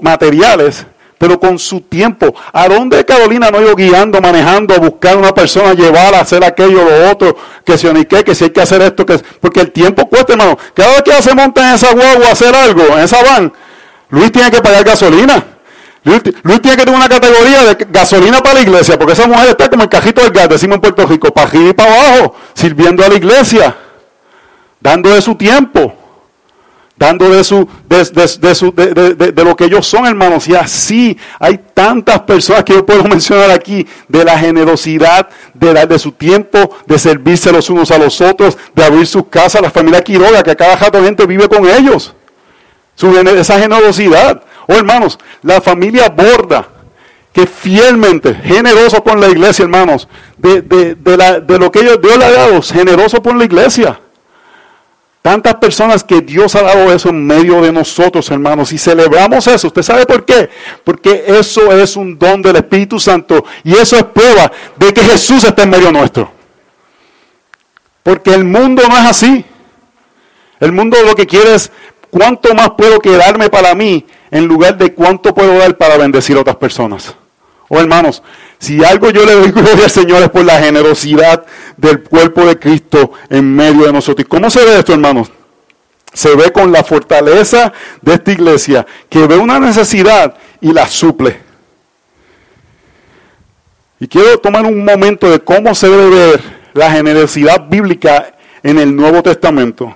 materiales 0.00 0.86
pero 1.18 1.38
con 1.38 1.56
su 1.56 1.82
tiempo. 1.82 2.34
¿A 2.52 2.66
dónde 2.66 3.04
Carolina 3.04 3.48
no 3.48 3.60
iba 3.60 3.74
guiando, 3.74 4.20
manejando, 4.20 4.74
buscar 4.80 5.14
a 5.14 5.18
una 5.18 5.32
persona, 5.32 5.72
llevar 5.72 6.16
a 6.16 6.20
hacer 6.20 6.42
aquello, 6.42 6.82
lo 6.82 7.10
otro, 7.12 7.36
que 7.64 7.78
si 7.78 7.86
ni 7.92 8.06
qué, 8.06 8.24
que 8.24 8.34
si 8.34 8.42
hay 8.42 8.50
que 8.50 8.60
hacer 8.60 8.82
esto, 8.82 9.06
que 9.06 9.20
porque 9.40 9.60
el 9.60 9.70
tiempo 9.70 10.08
cuesta, 10.08 10.32
hermano. 10.32 10.58
Cada 10.74 10.94
vez 10.94 11.02
que 11.02 11.22
se 11.22 11.32
monta 11.32 11.68
en 11.68 11.76
esa 11.76 11.92
guagua 11.92 12.26
a 12.26 12.32
hacer 12.32 12.52
algo, 12.52 12.82
en 12.96 13.04
esa 13.04 13.22
van, 13.22 13.52
Luis 14.08 14.32
tiene 14.32 14.50
que 14.50 14.60
pagar 14.60 14.82
gasolina. 14.82 15.51
Luis, 16.04 16.22
tiene 16.22 16.76
que 16.76 16.84
tener 16.84 16.94
una 16.94 17.08
categoría 17.08 17.64
de 17.64 17.86
gasolina 17.90 18.40
para 18.40 18.56
la 18.56 18.60
iglesia, 18.62 18.98
porque 18.98 19.12
esa 19.12 19.26
mujer 19.26 19.50
está 19.50 19.70
como 19.70 19.84
el 19.84 19.88
cajito 19.88 20.20
del 20.22 20.32
gas, 20.32 20.48
decimos 20.48 20.76
en 20.76 20.80
Puerto 20.80 21.06
Rico, 21.06 21.32
para 21.32 21.48
arriba 21.48 21.70
y 21.70 21.72
para 21.72 21.94
abajo, 21.94 22.34
sirviendo 22.54 23.04
a 23.04 23.08
la 23.08 23.14
iglesia, 23.14 23.76
dando 24.80 25.10
de 25.10 25.22
su 25.22 25.34
tiempo 25.36 25.96
dando 27.02 27.30
de, 27.30 27.42
su, 27.42 27.68
de, 27.88 28.54
su, 28.54 28.72
de, 28.72 29.44
lo 29.44 29.56
que 29.56 29.64
ellos 29.64 29.86
son, 29.86 30.06
hermanos. 30.06 30.46
Y 30.46 30.54
así 30.54 31.18
hay 31.40 31.58
tantas 31.74 32.20
personas 32.20 32.62
que 32.62 32.74
yo 32.74 32.86
puedo 32.86 33.02
mencionar 33.08 33.50
aquí, 33.50 33.86
de 34.06 34.24
la 34.24 34.38
generosidad, 34.38 35.28
de 35.52 35.72
dar 35.72 35.88
de 35.88 35.98
su 35.98 36.12
tiempo, 36.12 36.76
de 36.86 36.98
servirse 36.98 37.50
los 37.50 37.68
unos 37.70 37.90
a 37.90 37.98
los 37.98 38.20
otros, 38.20 38.56
de 38.74 38.84
abrir 38.84 39.06
sus 39.06 39.26
casas, 39.26 39.60
la 39.62 39.70
familia 39.70 40.02
Quiroga, 40.02 40.42
que 40.44 40.54
cada 40.54 40.76
rato 40.76 41.02
gente 41.02 41.26
vive 41.26 41.48
con 41.48 41.66
ellos. 41.68 42.14
Su, 42.94 43.16
esa 43.18 43.58
generosidad. 43.58 44.42
Oh, 44.68 44.74
hermanos, 44.74 45.18
la 45.42 45.60
familia 45.60 46.08
Borda, 46.08 46.66
que 47.32 47.46
fielmente, 47.46 48.34
generoso 48.34 49.02
con 49.02 49.20
la 49.20 49.28
iglesia, 49.28 49.64
hermanos, 49.64 50.08
de, 50.36 50.96
la, 51.16 51.40
de 51.40 51.58
lo 51.58 51.72
que 51.72 51.80
Dios 51.80 51.98
le 52.18 52.24
ha 52.24 52.30
dado, 52.30 52.62
generoso 52.62 53.22
por 53.22 53.34
la 53.34 53.44
iglesia. 53.44 53.98
Tantas 55.22 55.54
personas 55.54 56.02
que 56.02 56.20
Dios 56.20 56.56
ha 56.56 56.62
dado 56.62 56.92
eso 56.92 57.08
en 57.08 57.24
medio 57.24 57.62
de 57.62 57.70
nosotros, 57.70 58.28
hermanos, 58.32 58.72
y 58.72 58.78
celebramos 58.78 59.46
eso. 59.46 59.68
¿Usted 59.68 59.82
sabe 59.82 60.04
por 60.04 60.24
qué? 60.24 60.50
Porque 60.82 61.24
eso 61.28 61.72
es 61.72 61.94
un 61.94 62.18
don 62.18 62.42
del 62.42 62.56
Espíritu 62.56 62.98
Santo 62.98 63.44
y 63.62 63.72
eso 63.74 63.96
es 63.96 64.02
prueba 64.02 64.50
de 64.76 64.92
que 64.92 65.00
Jesús 65.00 65.44
está 65.44 65.62
en 65.62 65.70
medio 65.70 65.92
nuestro. 65.92 66.28
Porque 68.02 68.34
el 68.34 68.44
mundo 68.44 68.82
no 68.88 68.98
es 68.98 69.04
así. 69.04 69.44
El 70.58 70.72
mundo 70.72 70.96
lo 71.06 71.14
que 71.14 71.26
quiere 71.26 71.54
es 71.54 71.70
cuánto 72.10 72.52
más 72.52 72.70
puedo 72.70 72.98
quedarme 72.98 73.48
para 73.48 73.76
mí 73.76 74.04
en 74.32 74.46
lugar 74.46 74.78
de 74.78 74.94
cuánto 74.94 75.34
puedo 75.34 75.58
dar 75.58 75.76
para 75.76 75.98
bendecir 75.98 76.36
a 76.36 76.40
otras 76.40 76.56
personas. 76.56 77.14
Oh 77.68 77.78
hermanos, 77.78 78.22
si 78.58 78.82
algo 78.82 79.10
yo 79.10 79.24
le 79.24 79.34
doy 79.34 79.50
gloria 79.52 79.84
al 79.84 79.90
Señor 79.90 80.22
es 80.22 80.30
por 80.30 80.44
la 80.44 80.58
generosidad 80.58 81.44
del 81.76 82.02
cuerpo 82.02 82.44
de 82.46 82.58
Cristo 82.58 83.12
en 83.28 83.54
medio 83.54 83.84
de 83.84 83.92
nosotros. 83.92 84.24
¿Y 84.26 84.28
cómo 84.28 84.48
se 84.48 84.64
ve 84.64 84.78
esto, 84.78 84.94
hermanos? 84.94 85.30
Se 86.14 86.34
ve 86.34 86.50
con 86.50 86.72
la 86.72 86.82
fortaleza 86.82 87.72
de 88.00 88.14
esta 88.14 88.32
iglesia, 88.32 88.86
que 89.08 89.26
ve 89.26 89.36
una 89.36 89.60
necesidad 89.60 90.34
y 90.60 90.72
la 90.72 90.86
suple. 90.86 91.40
Y 94.00 94.08
quiero 94.08 94.38
tomar 94.38 94.64
un 94.64 94.82
momento 94.82 95.30
de 95.30 95.40
cómo 95.40 95.74
se 95.74 95.88
debe 95.88 96.08
ver 96.10 96.40
la 96.72 96.90
generosidad 96.90 97.68
bíblica 97.68 98.34
en 98.62 98.78
el 98.78 98.96
Nuevo 98.96 99.22
Testamento. 99.22 99.94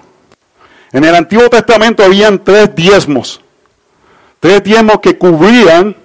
En 0.92 1.04
el 1.04 1.14
Antiguo 1.14 1.48
Testamento 1.48 2.04
habían 2.04 2.42
tres 2.42 2.74
diezmos. 2.74 3.42
Tres 4.40 4.62
diezmos 4.62 5.00
que 5.00 5.16
cubrían 5.16 5.96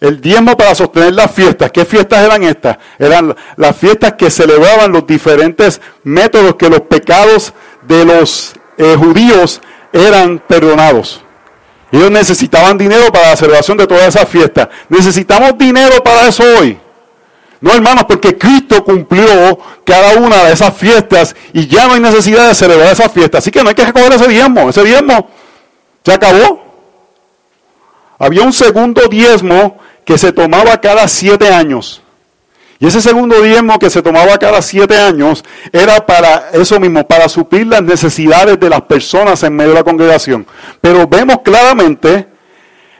el 0.00 0.20
diezmo 0.20 0.56
para 0.56 0.74
sostener 0.74 1.14
las 1.14 1.30
fiestas. 1.30 1.70
¿Qué 1.70 1.84
fiestas 1.84 2.24
eran 2.24 2.42
estas? 2.42 2.78
Eran 2.98 3.34
las 3.56 3.76
fiestas 3.76 4.14
que 4.14 4.30
celebraban 4.30 4.92
los 4.92 5.06
diferentes 5.06 5.80
métodos 6.04 6.56
que 6.56 6.68
los 6.68 6.82
pecados 6.82 7.52
de 7.86 8.04
los 8.04 8.54
eh, 8.76 8.96
judíos 8.98 9.60
eran 9.92 10.38
perdonados. 10.46 11.22
Ellos 11.92 12.10
necesitaban 12.10 12.76
dinero 12.76 13.10
para 13.12 13.30
la 13.30 13.36
celebración 13.36 13.78
de 13.78 13.86
todas 13.86 14.06
esas 14.08 14.28
fiestas. 14.28 14.68
Necesitamos 14.88 15.56
dinero 15.56 16.02
para 16.02 16.28
eso 16.28 16.42
hoy. 16.58 16.78
No, 17.60 17.72
hermanos, 17.72 18.04
porque 18.06 18.36
Cristo 18.36 18.84
cumplió 18.84 19.58
cada 19.84 20.18
una 20.18 20.44
de 20.44 20.52
esas 20.52 20.76
fiestas 20.76 21.34
y 21.52 21.66
ya 21.66 21.86
no 21.86 21.94
hay 21.94 22.00
necesidad 22.00 22.48
de 22.48 22.54
celebrar 22.54 22.92
esas 22.92 23.10
fiestas. 23.10 23.38
Así 23.38 23.50
que 23.50 23.62
no 23.62 23.70
hay 23.70 23.74
que 23.74 23.84
recoger 23.84 24.12
ese 24.12 24.28
diezmo. 24.28 24.68
Ese 24.68 24.84
diezmo 24.84 25.30
se 26.04 26.12
acabó. 26.12 26.65
Había 28.18 28.42
un 28.42 28.52
segundo 28.52 29.02
diezmo 29.08 29.78
que 30.04 30.16
se 30.18 30.32
tomaba 30.32 30.80
cada 30.80 31.06
siete 31.08 31.48
años. 31.52 32.02
Y 32.78 32.86
ese 32.86 33.00
segundo 33.00 33.40
diezmo 33.40 33.78
que 33.78 33.88
se 33.88 34.02
tomaba 34.02 34.36
cada 34.38 34.60
siete 34.60 34.96
años 34.96 35.42
era 35.72 36.04
para 36.04 36.50
eso 36.52 36.78
mismo, 36.78 37.06
para 37.06 37.28
suplir 37.28 37.66
las 37.66 37.82
necesidades 37.82 38.60
de 38.60 38.68
las 38.68 38.82
personas 38.82 39.42
en 39.42 39.54
medio 39.56 39.70
de 39.70 39.78
la 39.78 39.84
congregación. 39.84 40.46
Pero 40.80 41.06
vemos 41.06 41.38
claramente 41.42 42.28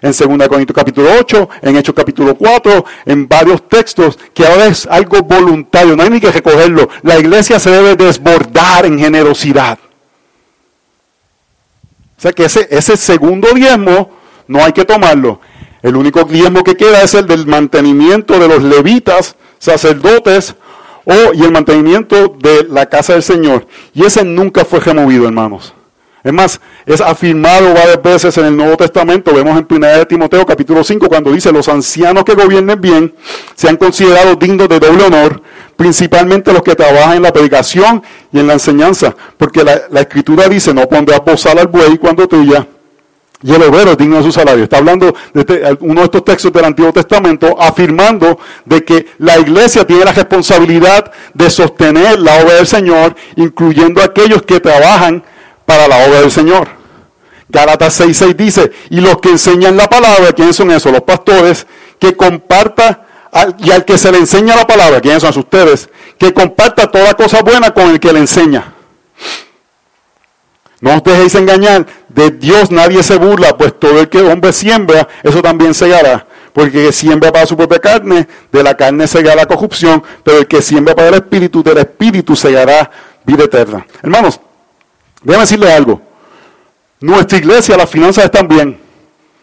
en 0.01 0.13
2 0.13 0.49
Corintios 0.49 0.75
capítulo 0.75 1.11
8, 1.19 1.49
en 1.63 1.77
Hechos 1.77 1.95
capítulo 1.95 2.35
4, 2.37 2.85
en 3.07 3.29
varios 3.29 3.69
textos, 3.69 4.19
que 4.33 4.47
ahora 4.47 4.67
es 4.67 4.87
algo 4.87 5.23
voluntario, 5.23 5.97
no 5.97 6.03
hay 6.03 6.11
ni 6.11 6.21
que 6.21 6.31
recogerlo. 6.31 6.89
La 7.03 7.19
iglesia 7.19 7.59
se 7.59 7.71
debe 7.71 7.97
desbordar 7.97 8.87
en 8.87 8.99
generosidad. 8.99 9.79
O 12.17 12.21
sea 12.21 12.33
que 12.33 12.45
ese, 12.45 12.67
ese 12.71 12.97
segundo 12.97 13.49
diezmo 13.55 14.11
no 14.49 14.65
hay 14.65 14.73
que 14.73 14.85
tomarlo. 14.85 15.41
El 15.83 15.97
único 15.97 16.25
diezmo 16.25 16.65
que 16.65 16.77
queda 16.77 17.03
es 17.03 17.15
el 17.15 17.27
del 17.27 17.47
mantenimiento 17.47 18.39
de 18.39 18.49
los 18.49 18.63
levitas, 18.63 19.37
sacerdotes, 19.59 20.57
o, 21.05 21.33
y 21.33 21.43
el 21.45 21.53
mantenimiento 21.53 22.35
de 22.39 22.67
la 22.69 22.87
casa 22.87 23.13
del 23.13 23.23
Señor. 23.23 23.67
Y 23.95 24.05
ese 24.05 24.25
nunca 24.25 24.65
fue 24.65 24.81
removido, 24.81 25.27
hermanos. 25.27 25.73
Es 26.25 26.33
más, 26.33 26.61
es 26.87 27.01
afirmado 27.01 27.73
varias 27.73 28.03
veces 28.03 28.37
en 28.39 28.47
el 28.47 28.57
Nuevo 28.57 28.77
Testamento. 28.77 29.33
Vemos 29.33 29.57
en 29.57 29.67
1 29.71 29.87
de 29.87 30.07
Timoteo 30.07 30.45
capítulo 30.45 30.83
5 30.83 31.07
cuando 31.07 31.31
dice, 31.31 31.53
los 31.53 31.69
ancianos 31.69 32.25
que 32.25 32.35
gobiernen 32.35 32.81
bien 32.81 33.15
se 33.55 33.69
han 33.69 33.77
considerado 33.77 34.35
dignos 34.35 34.69
de 34.69 34.81
doble 34.81 35.05
honor, 35.05 35.41
principalmente 35.77 36.53
los 36.53 36.63
que 36.63 36.75
trabajan 36.75 37.19
en 37.19 37.23
la 37.23 37.33
predicación 37.33 38.03
y 38.33 38.41
en 38.41 38.49
la 38.49 38.55
enseñanza. 38.55 39.15
Porque 39.37 39.63
la, 39.63 39.83
la 39.89 40.01
escritura 40.01 40.49
dice, 40.49 40.75
no 40.75 40.89
pondrás 40.89 41.21
posar 41.21 41.61
al 41.61 41.69
buey 41.69 41.97
cuando 41.97 42.27
tuya 42.27 42.67
y 43.43 43.55
el 43.55 43.63
obrero 43.63 43.93
es 43.93 43.99
digno 43.99 44.17
de 44.17 44.23
su 44.23 44.33
salario. 44.33 44.65
Está 44.65 44.79
hablando 44.79 45.15
de 45.35 45.41
este, 45.41 45.63
uno 45.81 46.01
de 46.01 46.05
estos 46.07 46.25
textos 46.25 46.53
del 46.53 46.65
Antiguo 46.65 46.93
Testamento 46.93 47.57
afirmando 47.61 48.39
de 48.65 48.85
que 48.85 49.07
la 49.19 49.39
iglesia 49.39 49.87
tiene 49.87 50.05
la 50.05 50.13
responsabilidad 50.13 51.13
de 51.35 51.51
sostener 51.51 52.19
la 52.19 52.43
obra 52.43 52.55
del 52.55 52.67
Señor, 52.67 53.15
incluyendo 53.37 54.03
aquellos 54.03 54.43
que 54.43 54.61
trabajan 54.61 55.23
para 55.67 55.87
la 55.87 56.07
obra 56.07 56.23
del 56.23 56.31
Señor. 56.31 56.69
Gálatas 57.49 58.01
6.6 58.01 58.35
dice, 58.35 58.73
y 58.91 59.01
los 59.01 59.19
que 59.19 59.31
enseñan 59.31 59.77
la 59.77 59.89
palabra, 59.89 60.33
¿quiénes 60.33 60.57
son 60.57 60.71
esos? 60.71 60.91
Los 60.91 61.03
pastores, 61.03 61.67
que 61.99 62.17
comparta, 62.17 63.07
y 63.59 63.71
al 63.71 63.85
que 63.85 63.99
se 63.99 64.11
le 64.11 64.19
enseña 64.19 64.57
la 64.57 64.67
palabra, 64.67 65.01
¿quiénes 65.01 65.23
son 65.23 65.39
ustedes? 65.39 65.89
Que 66.19 66.33
comparta 66.33 66.91
toda 66.91 67.15
cosa 67.15 67.43
buena 67.43 67.71
con 67.73 67.91
el 67.91 68.01
que 68.01 68.13
le 68.13 68.21
enseña. 68.21 68.76
No 70.81 70.95
os 70.95 71.03
dejéis 71.03 71.35
engañar, 71.35 71.87
de 72.09 72.31
Dios 72.31 72.71
nadie 72.71 73.03
se 73.03 73.17
burla, 73.17 73.57
pues 73.57 73.79
todo 73.79 74.01
el 74.01 74.09
que 74.09 74.21
hombre 74.21 74.53
siembra, 74.53 75.09
eso 75.23 75.41
también 75.41 75.73
segará. 75.73 76.27
Porque 76.53 76.79
el 76.79 76.87
que 76.87 76.93
siembra 76.93 77.33
para 77.33 77.47
su 77.47 77.57
propia 77.57 77.79
carne, 77.79 78.27
de 78.53 78.63
la 78.63 78.77
carne 78.77 79.07
segará 79.07 79.43
la 79.43 79.47
corrupción, 79.47 80.03
pero 80.23 80.39
el 80.39 80.47
que 80.47 80.61
siembra 80.63 80.95
para 80.95 81.09
el 81.09 81.15
Espíritu, 81.15 81.63
del 81.63 81.79
Espíritu 81.79 82.37
segará 82.37 82.91
vida 83.25 83.45
eterna. 83.45 83.87
Hermanos, 84.03 84.41
déjame 85.23 85.43
decirles 85.43 85.71
algo. 85.71 86.01
Nuestra 87.01 87.39
iglesia, 87.39 87.77
las 87.77 87.91
finanzas 87.91 88.25
están 88.25 88.49
bien. 88.49 88.79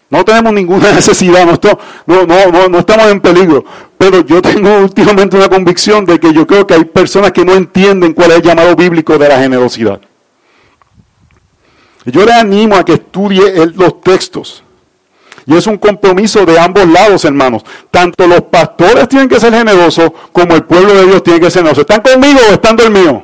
No 0.10 0.24
tenemos 0.24 0.54
ninguna 0.54 0.92
necesidad, 0.96 1.46
no, 1.46 2.26
no, 2.26 2.52
no, 2.52 2.68
no, 2.70 2.80
estamos 2.80 3.08
en 3.08 3.20
peligro. 3.20 3.66
Pero 3.98 4.22
yo 4.22 4.42
tengo 4.42 4.78
últimamente 4.80 5.36
una 5.36 5.50
convicción 5.50 6.06
de 6.06 6.20
que 6.20 6.32
yo 6.32 6.46
creo 6.46 6.68
que 6.68 6.76
hay 6.76 6.86
personas 6.86 7.32
que 7.32 7.44
no 7.44 7.54
entienden 7.54 8.14
cuál 8.14 8.32
es 8.32 8.38
el 8.38 8.44
llamado 8.44 8.76
bíblico 8.76 9.18
de 9.18 9.30
la 9.30 9.40
generosidad. 9.40 10.00
Yo 12.06 12.26
les 12.26 12.36
animo 12.36 12.76
a 12.76 12.84
que 12.84 12.94
estudie 12.94 13.68
los 13.76 14.02
textos. 14.02 14.64
Y 15.46 15.56
es 15.56 15.68
un 15.68 15.78
compromiso 15.78 16.46
de 16.46 16.58
ambos 16.60 16.88
lados, 16.88 17.26
hermanos. 17.26 17.64
Tanto 17.92 18.28
los 18.28 18.44
pastores 18.44 19.08
tienen 19.10 19.28
que 19.28 19.40
ser 19.40 19.54
generosos 19.54 20.12
como 20.32 20.56
el 20.56 20.64
pueblo 20.64 20.94
de 20.94 21.06
Dios 21.06 21.24
tiene 21.24 21.40
que 21.40 21.52
ser 21.52 21.62
generoso. 21.62 21.82
¿Están 21.82 22.02
conmigo 22.02 22.40
o 22.50 22.54
están 22.54 22.76
dormidos? 22.76 23.24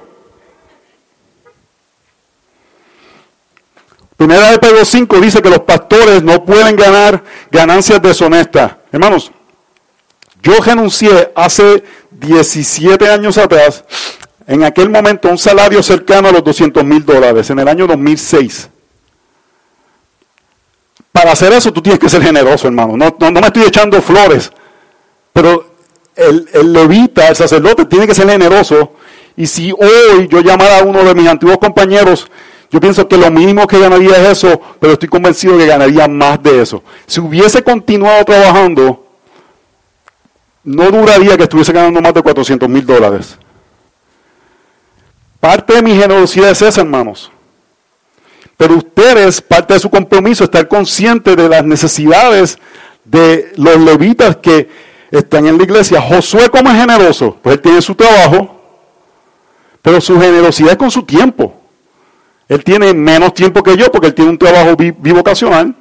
Primera 4.18 4.52
de 4.52 4.60
Pedro 4.60 4.84
5 4.84 5.22
dice 5.22 5.42
que 5.42 5.50
los 5.50 5.62
pastores 5.62 6.22
no 6.22 6.44
pueden 6.44 6.76
ganar 6.76 7.24
ganancias 7.52 8.02
deshonestas. 8.02 8.74
Hermanos, 8.92 9.32
yo 10.44 10.60
renuncié 10.62 11.32
hace 11.36 11.84
17 12.12 13.10
años 13.10 13.38
atrás, 13.38 13.86
en 14.50 14.64
aquel 14.64 14.90
momento, 14.90 15.30
un 15.30 15.38
salario 15.38 15.84
cercano 15.84 16.30
a 16.30 16.32
los 16.32 16.44
200 16.44 16.84
mil 16.84 17.06
dólares, 17.06 17.50
en 17.52 17.60
el 17.60 17.68
año 17.68 17.86
2006. 17.86 18.70
Para 21.12 21.34
hacer 21.34 21.54
eso 21.54 21.72
tú 21.72 21.82
tienes 21.82 22.00
que 22.00 22.10
ser 22.10 22.22
generoso, 22.22 22.68
hermano. 22.68 22.98
No, 22.98 23.16
no, 23.20 23.32
me 23.32 23.48
estoy 23.48 23.64
echando 23.64 24.02
flores, 24.02 24.52
pero 25.32 25.76
el, 26.16 26.50
el 26.52 26.74
levita, 26.74 27.28
el 27.28 27.36
sacerdote, 27.36 27.86
tiene 27.86 28.08
que 28.08 28.16
ser 28.16 28.28
generoso. 28.28 28.94
Y 29.38 29.46
si 29.46 29.72
hoy 29.72 30.28
yo 30.28 30.42
llamara 30.42 30.80
a 30.80 30.84
uno 30.84 31.04
de 31.04 31.14
mis 31.14 31.28
antiguos 31.28 31.60
compañeros 31.60 32.28
yo 32.72 32.80
pienso 32.80 33.08
que 33.08 33.18
lo 33.18 33.32
mínimo 33.32 33.66
que 33.66 33.80
ganaría 33.80 34.12
es 34.18 34.30
eso, 34.44 34.62
pero 34.80 34.94
estoy 34.94 35.10
convencido 35.10 35.58
que 35.58 35.66
ganaría 35.66 36.08
más 36.08 36.42
de 36.44 36.62
eso. 36.62 36.84
Si 37.08 37.20
hubiese 37.20 37.64
continuado 37.64 38.24
trabajando, 38.26 39.08
no 40.64 40.92
duraría 40.92 41.36
que 41.36 41.44
estuviese 41.44 41.74
ganando 41.74 42.00
más 42.00 42.14
de 42.14 42.22
400 42.22 42.70
mil 42.70 42.86
dólares. 42.86 43.39
Parte 45.40 45.74
de 45.76 45.82
mi 45.82 45.96
generosidad 45.96 46.50
es 46.50 46.62
esa, 46.62 46.82
hermanos. 46.82 47.32
Pero 48.58 48.76
ustedes, 48.76 49.42
parte 49.42 49.74
de 49.74 49.80
su 49.80 49.90
compromiso, 49.90 50.44
estar 50.44 50.68
conscientes 50.68 51.36
de 51.36 51.48
las 51.48 51.64
necesidades 51.64 52.60
de 53.06 53.54
los 53.56 53.78
levitas 53.78 54.36
que 54.38 54.68
están 55.12 55.48
en 55.48 55.58
la 55.58 55.64
iglesia. 55.64 56.02
Josué, 56.02 56.50
como 56.50 56.70
es 56.70 56.76
generoso? 56.76 57.38
Pues 57.42 57.56
él 57.56 57.62
tiene 57.62 57.82
su 57.82 57.96
trabajo, 57.96 58.60
pero 59.82 60.02
su 60.02 60.20
generosidad 60.20 60.72
es 60.72 60.78
con 60.78 60.92
su 60.92 61.04
tiempo. 61.04 61.56
Él 62.50 62.64
tiene 62.64 62.94
menos 62.94 63.34
tiempo 63.34 63.64
que 63.64 63.78
yo 63.78 63.92
porque 63.92 64.08
él 64.08 64.14
tiene 64.14 64.32
un 64.32 64.38
trabajo 64.38 64.76
bivocacional. 64.76 65.76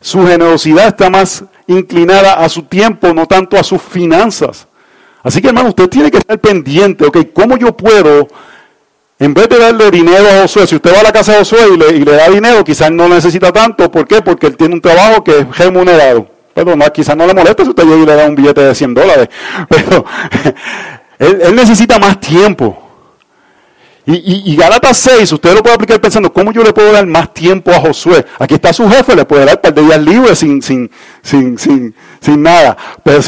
Su 0.00 0.26
generosidad 0.26 0.88
está 0.88 1.10
más 1.10 1.44
inclinada 1.66 2.34
a 2.34 2.48
su 2.48 2.62
tiempo, 2.62 3.12
no 3.12 3.26
tanto 3.26 3.58
a 3.58 3.62
sus 3.62 3.82
finanzas. 3.82 4.65
Así 5.26 5.42
que 5.42 5.48
hermano, 5.48 5.70
usted 5.70 5.88
tiene 5.88 6.08
que 6.08 6.18
estar 6.18 6.38
pendiente, 6.38 7.04
ok, 7.04 7.18
¿cómo 7.34 7.56
yo 7.56 7.76
puedo, 7.76 8.28
en 9.18 9.34
vez 9.34 9.48
de 9.48 9.58
darle 9.58 9.90
dinero 9.90 10.24
a 10.24 10.42
Josué, 10.42 10.68
si 10.68 10.76
usted 10.76 10.94
va 10.94 11.00
a 11.00 11.02
la 11.02 11.10
casa 11.10 11.32
de 11.32 11.38
Josué 11.38 11.58
y 11.74 11.76
le, 11.76 11.96
y 11.96 12.04
le 12.04 12.12
da 12.12 12.28
dinero, 12.28 12.62
quizás 12.62 12.92
no 12.92 13.08
necesita 13.08 13.50
tanto, 13.50 13.90
¿por 13.90 14.06
qué? 14.06 14.22
Porque 14.22 14.46
él 14.46 14.56
tiene 14.56 14.76
un 14.76 14.80
trabajo 14.80 15.24
que 15.24 15.40
es 15.40 15.58
remunerado. 15.58 16.28
Pero 16.54 16.76
no, 16.76 16.92
quizás 16.92 17.16
no 17.16 17.26
le 17.26 17.34
molesta 17.34 17.64
si 17.64 17.70
usted 17.70 17.82
llega 17.82 17.96
y 17.96 18.06
le 18.06 18.14
da 18.14 18.28
un 18.28 18.36
billete 18.36 18.60
de 18.60 18.72
100 18.72 18.94
dólares, 18.94 19.28
pero 19.68 20.04
él 21.18 21.56
necesita 21.56 21.98
más 21.98 22.20
tiempo. 22.20 22.85
Y, 24.08 24.52
y, 24.52 24.56
Galatas 24.56 24.98
6, 24.98 25.32
usted 25.32 25.52
lo 25.52 25.64
puede 25.64 25.74
aplicar 25.74 26.00
pensando, 26.00 26.32
¿cómo 26.32 26.52
yo 26.52 26.62
le 26.62 26.72
puedo 26.72 26.92
dar 26.92 27.04
más 27.06 27.34
tiempo 27.34 27.72
a 27.72 27.80
Josué? 27.80 28.24
Aquí 28.38 28.54
está 28.54 28.72
su 28.72 28.88
jefe, 28.88 29.16
le 29.16 29.24
puede 29.24 29.44
dar 29.44 29.60
par 29.60 29.74
de 29.74 29.82
días 29.82 30.00
libres 30.00 30.38
sin, 30.38 30.62
sin, 30.62 30.88
sin, 31.22 31.58
sin, 31.58 31.92
sin 32.20 32.40
nada. 32.40 32.76
Pero, 33.02 33.18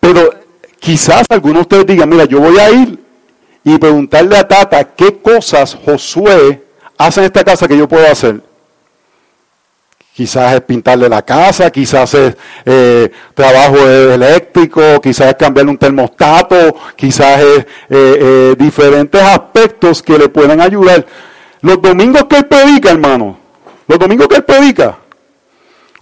pero 0.00 0.34
quizás 0.78 1.24
algunos 1.30 1.56
de 1.56 1.62
ustedes 1.62 1.86
digan, 1.86 2.10
mira, 2.10 2.26
yo 2.26 2.40
voy 2.40 2.58
a 2.58 2.70
ir 2.70 3.02
y 3.64 3.78
preguntarle 3.78 4.36
a 4.36 4.46
Tata 4.46 4.84
qué 4.84 5.22
cosas 5.22 5.74
Josué 5.82 6.62
hace 6.98 7.20
en 7.20 7.26
esta 7.26 7.42
casa 7.42 7.66
que 7.66 7.78
yo 7.78 7.88
puedo 7.88 8.06
hacer. 8.06 8.42
Quizás 10.20 10.52
es 10.52 10.60
pintarle 10.60 11.08
la 11.08 11.22
casa, 11.22 11.70
quizás 11.70 12.12
es 12.12 12.36
eh, 12.66 13.10
trabajo 13.32 13.78
eléctrico, 13.88 15.00
quizás 15.00 15.28
es 15.28 15.34
cambiarle 15.36 15.70
un 15.70 15.78
termostato, 15.78 16.76
quizás 16.94 17.40
es 17.40 17.58
eh, 17.60 17.64
eh, 17.88 18.54
diferentes 18.58 19.22
aspectos 19.22 20.02
que 20.02 20.18
le 20.18 20.28
pueden 20.28 20.60
ayudar. 20.60 21.06
Los 21.62 21.80
domingos 21.80 22.24
que 22.24 22.36
él 22.36 22.44
predica, 22.44 22.90
hermano, 22.90 23.38
los 23.88 23.98
domingos 23.98 24.28
que 24.28 24.36
él 24.36 24.44
predica, 24.44 24.98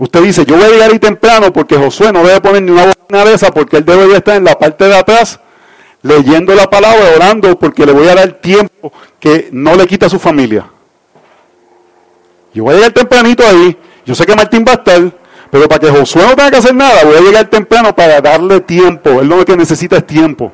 usted 0.00 0.20
dice, 0.20 0.44
yo 0.44 0.56
voy 0.56 0.64
a 0.64 0.68
llegar 0.68 0.90
ahí 0.90 0.98
temprano 0.98 1.52
porque 1.52 1.76
Josué 1.76 2.12
no 2.12 2.26
debe 2.26 2.40
poner 2.40 2.62
ni 2.62 2.72
una 2.72 2.86
bocina 2.86 3.24
de 3.24 3.34
esa 3.34 3.52
porque 3.52 3.76
él 3.76 3.84
debe 3.84 4.16
estar 4.16 4.36
en 4.36 4.42
la 4.42 4.58
parte 4.58 4.86
de 4.86 4.96
atrás 4.96 5.38
leyendo 6.02 6.56
la 6.56 6.68
palabra, 6.68 7.12
orando, 7.14 7.56
porque 7.56 7.86
le 7.86 7.92
voy 7.92 8.08
a 8.08 8.16
dar 8.16 8.32
tiempo 8.32 8.92
que 9.20 9.48
no 9.52 9.76
le 9.76 9.86
quita 9.86 10.06
a 10.06 10.10
su 10.10 10.18
familia. 10.18 10.68
Yo 12.52 12.64
voy 12.64 12.72
a 12.72 12.76
llegar 12.78 12.92
tempranito 12.92 13.46
ahí, 13.46 13.76
yo 14.08 14.14
sé 14.14 14.24
que 14.24 14.34
Martín 14.34 14.64
va 14.66 14.72
a 14.72 14.76
estar, 14.76 15.12
pero 15.50 15.68
para 15.68 15.80
que 15.80 15.90
Josué 15.90 16.22
no 16.22 16.34
tenga 16.34 16.50
que 16.50 16.56
hacer 16.56 16.74
nada, 16.74 17.04
voy 17.04 17.16
a 17.16 17.20
llegar 17.20 17.44
temprano 17.50 17.94
para 17.94 18.22
darle 18.22 18.62
tiempo. 18.62 19.20
Él 19.20 19.28
lo 19.28 19.44
que 19.44 19.54
necesita 19.54 19.98
es 19.98 20.06
tiempo. 20.06 20.50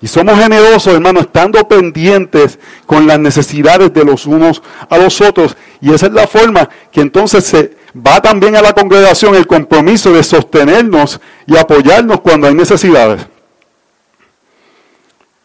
Y 0.00 0.06
somos 0.06 0.38
generosos, 0.38 0.94
hermano, 0.94 1.18
estando 1.18 1.66
pendientes 1.66 2.60
con 2.86 3.08
las 3.08 3.18
necesidades 3.18 3.92
de 3.92 4.04
los 4.04 4.26
unos 4.26 4.62
a 4.88 4.96
los 4.96 5.20
otros. 5.20 5.56
Y 5.80 5.92
esa 5.92 6.06
es 6.06 6.12
la 6.12 6.28
forma 6.28 6.68
que 6.92 7.00
entonces 7.00 7.42
se 7.42 7.76
va 7.96 8.20
también 8.20 8.54
a 8.54 8.62
la 8.62 8.74
congregación 8.74 9.34
el 9.34 9.48
compromiso 9.48 10.12
de 10.12 10.22
sostenernos 10.22 11.20
y 11.48 11.56
apoyarnos 11.56 12.20
cuando 12.20 12.46
hay 12.46 12.54
necesidades. 12.54 13.26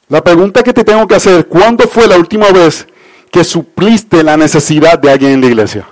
La 0.08 0.24
pregunta 0.24 0.62
que 0.62 0.72
te 0.72 0.84
tengo 0.84 1.08
que 1.08 1.16
hacer, 1.16 1.48
¿cuándo 1.48 1.88
fue 1.88 2.08
la 2.08 2.16
última 2.16 2.52
vez 2.52 2.86
que 3.32 3.44
supliste 3.44 4.22
la 4.22 4.38
necesidad 4.38 5.00
de 5.00 5.10
alguien 5.10 5.32
en 5.32 5.42
la 5.42 5.48
iglesia? 5.48 5.88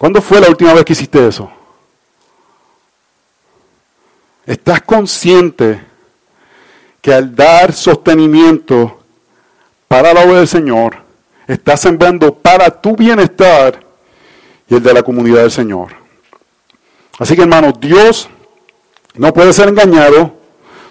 ¿Cuándo 0.00 0.22
fue 0.22 0.40
la 0.40 0.48
última 0.48 0.72
vez 0.72 0.82
que 0.86 0.94
hiciste 0.94 1.28
eso? 1.28 1.50
¿Estás 4.46 4.80
consciente 4.80 5.78
que 7.02 7.12
al 7.12 7.36
dar 7.36 7.74
sostenimiento 7.74 8.98
para 9.86 10.14
la 10.14 10.22
obra 10.22 10.38
del 10.38 10.48
Señor, 10.48 10.96
estás 11.46 11.82
sembrando 11.82 12.34
para 12.34 12.70
tu 12.70 12.96
bienestar 12.96 13.78
y 14.70 14.76
el 14.76 14.82
de 14.82 14.94
la 14.94 15.02
comunidad 15.02 15.42
del 15.42 15.50
Señor? 15.50 15.88
Así 17.18 17.36
que 17.36 17.42
hermanos, 17.42 17.74
Dios 17.78 18.26
no 19.16 19.34
puede 19.34 19.52
ser 19.52 19.68
engañado. 19.68 20.34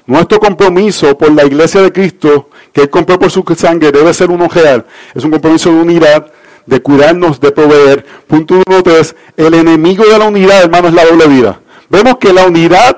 Nuestro 0.05 0.39
compromiso 0.39 1.18
por 1.18 1.32
la 1.32 1.45
iglesia 1.45 1.82
de 1.82 1.91
Cristo, 1.91 2.51
que 2.72 2.82
Él 2.82 2.91
compró 2.91 3.18
por 3.18 3.32
su 3.32 3.43
sangre, 3.57 3.91
debe 3.91 4.14
ser 4.14 4.30
uno 4.30 4.47
real. 4.47 4.86
Es 5.16 5.24
un 5.24 5.32
compromiso 5.32 5.72
de 5.72 5.82
unidad 5.82 6.32
de 6.70 6.82
cuidarnos, 6.82 7.41
de 7.41 7.51
proveer. 7.51 8.05
Punto 8.28 8.55
número 8.55 8.84
tres, 8.84 9.15
el 9.36 9.53
enemigo 9.53 10.05
de 10.05 10.17
la 10.17 10.26
unidad, 10.26 10.63
hermano, 10.63 10.88
es 10.88 10.93
la 10.93 11.05
doble 11.05 11.28
vida. 11.28 11.59
Vemos 11.89 12.17
que 12.17 12.32
la 12.32 12.45
unidad 12.45 12.95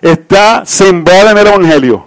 está 0.00 0.64
sembrada 0.64 1.30
en 1.32 1.38
el 1.38 1.46
Evangelio, 1.46 2.06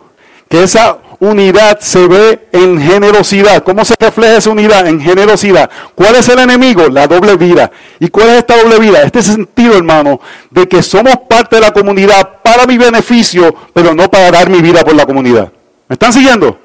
que 0.50 0.64
esa 0.64 0.98
unidad 1.20 1.80
se 1.80 2.08
ve 2.08 2.48
en 2.52 2.82
generosidad. 2.82 3.64
¿Cómo 3.64 3.86
se 3.86 3.94
refleja 4.00 4.38
esa 4.38 4.50
unidad? 4.50 4.88
En 4.88 5.00
generosidad. 5.00 5.70
¿Cuál 5.94 6.16
es 6.16 6.28
el 6.30 6.40
enemigo? 6.40 6.88
La 6.88 7.08
doble 7.08 7.36
vida. 7.36 7.70
¿Y 8.00 8.08
cuál 8.08 8.30
es 8.30 8.38
esta 8.38 8.58
doble 8.58 8.80
vida? 8.80 9.04
Este 9.04 9.22
sentido, 9.22 9.78
hermano, 9.78 10.20
de 10.50 10.68
que 10.68 10.82
somos 10.82 11.16
parte 11.30 11.58
de 11.58 11.62
la 11.62 11.72
comunidad 11.72 12.42
para 12.42 12.66
mi 12.66 12.78
beneficio, 12.78 13.54
pero 13.74 13.94
no 13.94 14.10
para 14.10 14.32
dar 14.32 14.50
mi 14.50 14.62
vida 14.62 14.84
por 14.84 14.96
la 14.96 15.06
comunidad. 15.06 15.52
¿Me 15.88 15.94
están 15.94 16.14
siguiendo? 16.14 16.58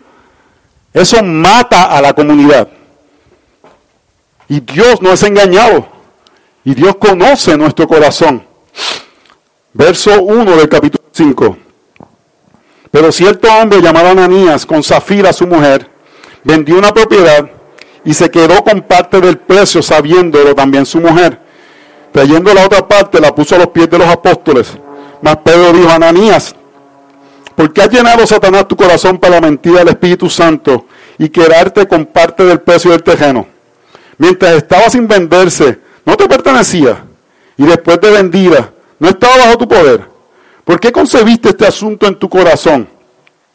Eso 0.92 1.22
mata 1.22 1.84
a 1.86 2.00
la 2.00 2.12
comunidad. 2.14 2.68
Y 4.48 4.60
Dios 4.60 5.00
no 5.00 5.12
es 5.12 5.22
engañado. 5.22 5.86
Y 6.64 6.74
Dios 6.74 6.96
conoce 6.96 7.56
nuestro 7.56 7.86
corazón. 7.86 8.46
Verso 9.72 10.22
1 10.22 10.56
del 10.56 10.68
capítulo 10.68 11.04
5. 11.12 11.58
Pero 12.90 13.10
cierto 13.10 13.48
hombre 13.52 13.82
llamado 13.82 14.10
Ananías, 14.10 14.64
con 14.64 14.82
Zafira 14.82 15.32
su 15.32 15.46
mujer, 15.46 15.90
vendió 16.44 16.78
una 16.78 16.92
propiedad 16.92 17.50
y 18.04 18.14
se 18.14 18.30
quedó 18.30 18.62
con 18.62 18.82
parte 18.82 19.20
del 19.20 19.38
precio, 19.38 19.82
sabiéndolo 19.82 20.54
también 20.54 20.86
su 20.86 21.00
mujer. 21.00 21.40
Trayendo 22.12 22.54
la 22.54 22.64
otra 22.64 22.86
parte, 22.86 23.20
la 23.20 23.34
puso 23.34 23.56
a 23.56 23.58
los 23.58 23.68
pies 23.68 23.90
de 23.90 23.98
los 23.98 24.08
apóstoles. 24.08 24.78
Mas 25.20 25.38
Pedro 25.38 25.72
dijo, 25.72 25.90
Ananías, 25.90 26.54
¿por 27.56 27.72
qué 27.72 27.82
has 27.82 27.90
llenado 27.90 28.26
Satanás 28.26 28.68
tu 28.68 28.76
corazón 28.76 29.18
para 29.18 29.34
la 29.34 29.40
mentira 29.40 29.78
del 29.78 29.88
Espíritu 29.88 30.30
Santo 30.30 30.86
y 31.18 31.28
quedarte 31.28 31.88
con 31.88 32.06
parte 32.06 32.44
del 32.44 32.60
precio 32.60 32.92
del 32.92 33.02
terreno? 33.02 33.53
Mientras 34.18 34.54
estaba 34.54 34.88
sin 34.90 35.06
venderse, 35.06 35.78
no 36.04 36.16
te 36.16 36.28
pertenecía. 36.28 37.04
Y 37.56 37.64
después 37.64 38.00
de 38.00 38.10
vendida, 38.10 38.72
no 38.98 39.08
estaba 39.08 39.36
bajo 39.36 39.58
tu 39.58 39.68
poder. 39.68 40.08
¿Por 40.64 40.80
qué 40.80 40.90
concebiste 40.90 41.50
este 41.50 41.66
asunto 41.66 42.06
en 42.06 42.18
tu 42.18 42.28
corazón? 42.28 42.88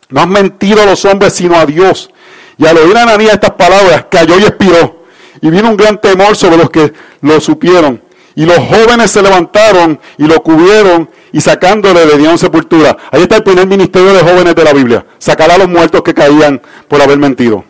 No 0.09 0.21
has 0.21 0.27
mentido 0.27 0.81
a 0.81 0.85
los 0.85 1.03
hombres, 1.05 1.33
sino 1.33 1.55
a 1.55 1.65
Dios. 1.65 2.09
Y 2.57 2.65
al 2.65 2.77
oír 2.77 2.95
a 2.97 3.03
Ananías 3.03 3.33
estas 3.33 3.51
palabras, 3.51 4.05
cayó 4.09 4.39
y 4.39 4.43
expiró. 4.43 5.03
Y 5.41 5.49
vino 5.49 5.69
un 5.69 5.77
gran 5.77 5.99
temor 5.99 6.35
sobre 6.35 6.57
los 6.57 6.69
que 6.69 6.93
lo 7.21 7.39
supieron. 7.39 8.01
Y 8.35 8.45
los 8.45 8.57
jóvenes 8.57 9.11
se 9.11 9.21
levantaron 9.21 9.99
y 10.17 10.25
lo 10.25 10.41
cubrieron 10.41 11.09
y 11.31 11.41
sacándole 11.41 12.05
le 12.05 12.17
dieron 12.17 12.37
sepultura. 12.37 12.95
Ahí 13.11 13.23
está 13.23 13.37
el 13.37 13.43
primer 13.43 13.67
ministerio 13.67 14.13
de 14.13 14.21
jóvenes 14.21 14.55
de 14.55 14.63
la 14.63 14.73
Biblia. 14.73 15.05
Sacar 15.17 15.51
a 15.51 15.57
los 15.57 15.67
muertos 15.67 16.01
que 16.03 16.13
caían 16.13 16.61
por 16.87 17.01
haber 17.01 17.17
mentido. 17.17 17.63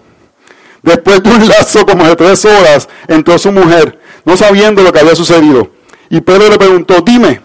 Después 0.82 1.22
de 1.22 1.30
un 1.30 1.48
lazo 1.48 1.86
como 1.86 2.06
de 2.06 2.16
tres 2.16 2.46
horas, 2.46 2.88
entró 3.08 3.38
su 3.38 3.52
mujer, 3.52 4.00
no 4.26 4.38
sabiendo 4.38 4.82
lo 4.82 4.92
que 4.92 5.00
había 5.00 5.16
sucedido. 5.16 5.72
Y 6.10 6.22
Pedro 6.22 6.50
le 6.50 6.58
preguntó, 6.58 7.02
dime, 7.02 7.42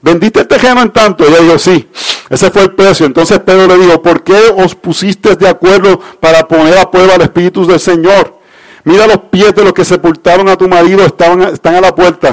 ¿vendiste 0.00 0.40
el 0.40 0.46
terreno 0.46 0.82
en 0.82 0.90
tanto? 0.90 1.24
Y 1.24 1.28
ella 1.28 1.40
dijo, 1.40 1.58
sí, 1.58 1.88
ese 2.30 2.50
fue 2.50 2.62
el 2.62 2.74
precio. 2.74 3.06
Entonces 3.06 3.38
Pedro 3.40 3.66
le 3.66 3.84
dijo, 3.84 4.00
¿por 4.00 4.22
qué 4.22 4.38
os 4.56 4.74
pusiste 4.74 5.36
de 5.36 5.48
acuerdo 5.48 6.00
para 6.20 6.46
poner 6.46 6.78
a 6.78 6.90
prueba 6.90 7.14
al 7.14 7.22
Espíritu 7.22 7.66
del 7.66 7.80
Señor? 7.80 8.36
Mira 8.84 9.06
los 9.06 9.18
pies 9.30 9.54
de 9.54 9.64
los 9.64 9.72
que 9.72 9.84
sepultaron 9.84 10.48
a 10.48 10.56
tu 10.56 10.68
marido, 10.68 11.04
estaban, 11.04 11.42
están 11.42 11.74
a 11.74 11.80
la 11.80 11.94
puerta. 11.94 12.32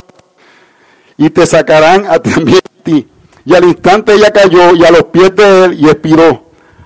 Y 1.18 1.30
te 1.30 1.46
sacarán 1.46 2.06
a 2.06 2.20
también 2.22 2.60
a 2.60 2.84
ti. 2.84 3.08
Y 3.46 3.56
al 3.56 3.64
instante 3.66 4.14
ella 4.14 4.32
cayó 4.32 4.74
y 4.76 4.86
a 4.86 4.92
los 4.92 5.06
pies 5.06 5.36
de 5.36 5.66
él 5.66 5.80
y 5.80 5.90
expiró. 5.90 6.43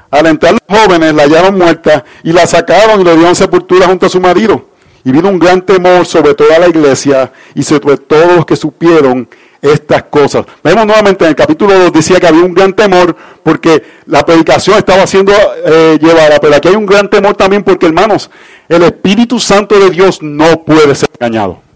Al 0.09 0.25
entrar 0.27 0.53
los 0.53 0.79
jóvenes 0.79 1.13
la 1.13 1.23
hallaron 1.23 1.57
muerta 1.57 2.03
y 2.23 2.31
la 2.31 2.45
sacaron 2.45 3.01
y 3.01 3.03
le 3.03 3.15
dieron 3.15 3.35
sepultura 3.35 3.87
junto 3.87 4.05
a 4.05 4.09
su 4.09 4.19
marido. 4.19 4.69
Y 5.03 5.11
vino 5.11 5.29
un 5.29 5.39
gran 5.39 5.61
temor 5.61 6.05
sobre 6.05 6.33
toda 6.33 6.59
la 6.59 6.67
iglesia 6.67 7.31
y 7.55 7.63
sobre 7.63 7.97
todos 7.97 8.35
los 8.35 8.45
que 8.45 8.55
supieron 8.55 9.27
estas 9.61 10.03
cosas. 10.03 10.45
Vemos 10.63 10.85
nuevamente 10.85 11.23
en 11.23 11.29
el 11.29 11.35
capítulo 11.35 11.77
2 11.77 11.93
decía 11.93 12.19
que 12.19 12.27
había 12.27 12.43
un 12.43 12.53
gran 12.53 12.73
temor 12.73 13.15
porque 13.43 13.83
la 14.05 14.25
predicación 14.25 14.77
estaba 14.77 15.07
siendo 15.07 15.33
eh, 15.65 15.97
llevada, 16.01 16.39
pero 16.39 16.55
aquí 16.55 16.67
hay 16.67 16.75
un 16.75 16.85
gran 16.85 17.09
temor 17.09 17.35
también 17.35 17.63
porque 17.63 17.85
hermanos, 17.85 18.29
el 18.69 18.83
Espíritu 18.83 19.39
Santo 19.39 19.79
de 19.79 19.89
Dios 19.89 20.21
no 20.21 20.63
puede 20.63 20.93
ser 20.95 21.09
engañado. 21.19 21.66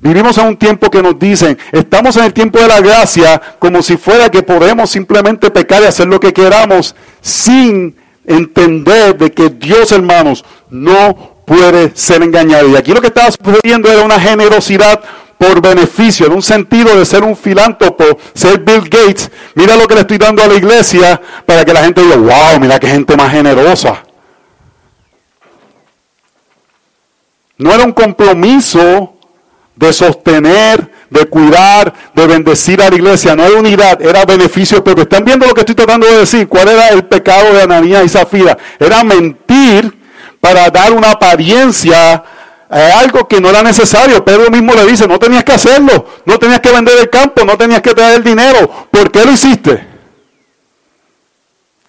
Vivimos 0.00 0.36
en 0.38 0.48
un 0.48 0.56
tiempo 0.56 0.90
que 0.90 1.02
nos 1.02 1.18
dicen, 1.18 1.58
estamos 1.72 2.16
en 2.16 2.24
el 2.24 2.32
tiempo 2.32 2.58
de 2.58 2.68
la 2.68 2.80
gracia 2.80 3.40
como 3.58 3.82
si 3.82 3.96
fuera 3.96 4.28
que 4.28 4.42
podemos 4.42 4.90
simplemente 4.90 5.50
pecar 5.50 5.82
y 5.82 5.86
hacer 5.86 6.06
lo 6.06 6.20
que 6.20 6.32
queramos 6.32 6.94
sin 7.20 7.96
entender 8.26 9.16
de 9.16 9.32
que 9.32 9.48
Dios, 9.48 9.92
hermanos, 9.92 10.44
no 10.68 11.36
puede 11.46 11.92
ser 11.94 12.22
engañado. 12.22 12.68
Y 12.68 12.76
aquí 12.76 12.92
lo 12.92 13.00
que 13.00 13.06
estaba 13.06 13.30
sucediendo 13.30 13.90
era 13.90 14.04
una 14.04 14.20
generosidad 14.20 15.00
por 15.38 15.60
beneficio, 15.60 16.26
en 16.26 16.32
un 16.32 16.42
sentido 16.42 16.96
de 16.96 17.04
ser 17.04 17.22
un 17.22 17.36
filántropo, 17.36 18.04
ser 18.34 18.58
Bill 18.60 18.88
Gates. 18.88 19.30
Mira 19.54 19.76
lo 19.76 19.86
que 19.86 19.94
le 19.94 20.00
estoy 20.00 20.18
dando 20.18 20.42
a 20.42 20.46
la 20.46 20.54
iglesia 20.54 21.20
para 21.44 21.64
que 21.64 21.72
la 21.72 21.84
gente 21.84 22.02
diga, 22.02 22.16
wow, 22.16 22.60
mira 22.60 22.78
qué 22.78 22.88
gente 22.88 23.16
más 23.16 23.30
generosa. 23.30 24.02
No 27.58 27.72
era 27.72 27.84
un 27.84 27.92
compromiso 27.92 29.15
de 29.76 29.92
sostener, 29.92 30.90
de 31.10 31.26
cuidar, 31.26 31.92
de 32.14 32.26
bendecir 32.26 32.82
a 32.82 32.88
la 32.88 32.96
iglesia. 32.96 33.36
No 33.36 33.44
era 33.44 33.58
unidad, 33.58 34.02
era 34.02 34.24
beneficio 34.24 34.82
pero 34.82 35.02
¿Están 35.02 35.24
viendo 35.24 35.46
lo 35.46 35.54
que 35.54 35.60
estoy 35.60 35.74
tratando 35.74 36.06
de 36.06 36.18
decir? 36.18 36.48
¿Cuál 36.48 36.68
era 36.68 36.88
el 36.88 37.04
pecado 37.04 37.52
de 37.52 37.62
Ananías 37.62 38.04
y 38.04 38.08
Zafira? 38.08 38.56
Era 38.78 39.04
mentir 39.04 39.96
para 40.40 40.70
dar 40.70 40.92
una 40.92 41.12
apariencia 41.12 42.24
a 42.68 42.98
algo 42.98 43.28
que 43.28 43.40
no 43.40 43.50
era 43.50 43.62
necesario. 43.62 44.24
Pedro 44.24 44.50
mismo 44.50 44.72
le 44.74 44.86
dice, 44.86 45.06
no 45.06 45.18
tenías 45.18 45.44
que 45.44 45.52
hacerlo, 45.52 46.06
no 46.24 46.38
tenías 46.38 46.60
que 46.60 46.72
vender 46.72 46.98
el 46.98 47.10
campo, 47.10 47.44
no 47.44 47.56
tenías 47.56 47.82
que 47.82 47.94
traer 47.94 48.16
el 48.16 48.24
dinero. 48.24 48.88
¿Por 48.90 49.10
qué 49.10 49.24
lo 49.24 49.32
hiciste? 49.32 49.86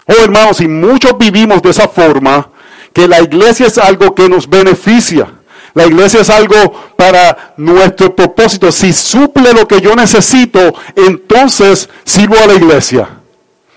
Oh 0.06 0.24
hermanos, 0.24 0.62
y 0.62 0.68
muchos 0.68 1.18
vivimos 1.18 1.62
de 1.62 1.70
esa 1.70 1.88
forma, 1.88 2.50
que 2.94 3.08
la 3.08 3.22
iglesia 3.22 3.68
es 3.68 3.78
algo 3.78 4.16
que 4.16 4.30
nos 4.30 4.50
beneficia. 4.50 5.37
La 5.78 5.86
iglesia 5.86 6.22
es 6.22 6.30
algo 6.32 6.56
para 6.96 7.54
nuestro 7.56 8.16
propósito. 8.16 8.72
Si 8.72 8.92
suple 8.92 9.54
lo 9.54 9.68
que 9.68 9.80
yo 9.80 9.96
necesito, 9.96 10.74
entonces 10.96 11.88
sirvo 12.04 12.36
a 12.36 12.48
la 12.48 12.56
iglesia. 12.56 13.08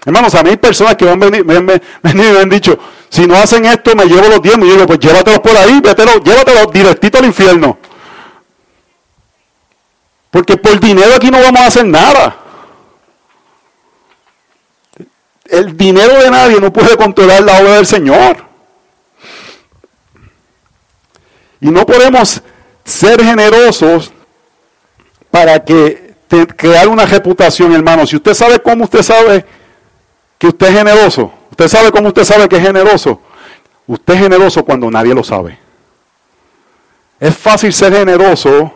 Hermanos, 0.06 0.34
a 0.34 0.42
mí 0.42 0.48
hay 0.48 0.56
personas 0.56 0.96
que 0.96 1.04
me 1.04 1.10
han 1.10 1.20
venido 1.20 1.44
y 1.44 2.32
me 2.32 2.38
han 2.38 2.48
dicho, 2.48 2.78
si 3.10 3.26
no 3.26 3.36
hacen 3.36 3.66
esto, 3.66 3.94
me 3.94 4.06
llevo 4.06 4.28
los 4.28 4.40
diezmos. 4.40 4.66
Y 4.66 4.70
yo 4.70 4.74
digo, 4.76 4.86
pues 4.86 4.98
llévatelos 4.98 5.40
por 5.40 5.54
ahí, 5.54 5.82
llévatelos 6.24 6.72
directito 6.72 7.18
al 7.18 7.26
infierno. 7.26 7.76
Porque 10.30 10.56
por 10.56 10.80
dinero 10.80 11.16
aquí 11.16 11.30
no 11.30 11.38
vamos 11.42 11.60
a 11.60 11.66
hacer 11.66 11.84
nada. 11.84 12.34
El 15.44 15.76
dinero 15.76 16.18
de 16.18 16.30
nadie 16.30 16.58
no 16.62 16.72
puede 16.72 16.96
controlar 16.96 17.42
la 17.42 17.60
obra 17.60 17.74
del 17.74 17.86
Señor. 17.86 18.49
Y 21.60 21.70
no 21.70 21.84
podemos 21.84 22.42
ser 22.84 23.22
generosos 23.22 24.12
para 25.30 25.64
que 25.64 26.14
crear 26.56 26.88
una 26.88 27.06
reputación, 27.06 27.72
hermano. 27.72 28.06
Si 28.06 28.16
usted 28.16 28.34
sabe 28.34 28.60
cómo 28.60 28.84
usted 28.84 29.02
sabe 29.02 29.44
que 30.38 30.48
usted 30.48 30.68
es 30.68 30.74
generoso, 30.74 31.32
usted 31.50 31.68
sabe 31.68 31.90
cómo 31.90 32.08
usted 32.08 32.24
sabe 32.24 32.48
que 32.48 32.56
es 32.56 32.62
generoso. 32.62 33.20
Usted 33.86 34.14
es 34.14 34.20
generoso 34.20 34.64
cuando 34.64 34.90
nadie 34.90 35.14
lo 35.14 35.24
sabe. 35.24 35.58
Es 37.18 37.36
fácil 37.36 37.72
ser 37.72 37.92
generoso 37.92 38.72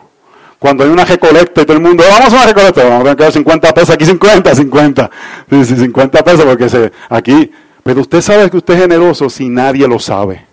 cuando 0.59 0.83
hay 0.83 0.89
una 0.89 1.05
recolecta 1.05 1.61
y 1.61 1.65
todo 1.65 1.77
el 1.77 1.83
mundo, 1.83 2.03
vamos 2.09 2.33
a 2.33 2.37
una 2.37 2.45
recolecta, 2.45 2.83
vamos 2.83 2.99
a 2.99 3.03
tener 3.03 3.17
que 3.17 3.23
dar 3.23 3.31
50 3.31 3.73
pesos, 3.73 3.89
aquí 3.91 4.05
50, 4.05 4.55
50, 4.55 5.11
sí, 5.49 5.65
50 5.65 6.23
pesos 6.23 6.45
porque 6.45 6.69
se, 6.69 6.91
aquí, 7.09 7.51
pero 7.83 8.01
usted 8.01 8.21
sabe 8.21 8.49
que 8.49 8.57
usted 8.57 8.73
es 8.75 8.81
generoso 8.81 9.29
si 9.29 9.49
nadie 9.49 9.87
lo 9.87 9.99
sabe. 9.99 10.44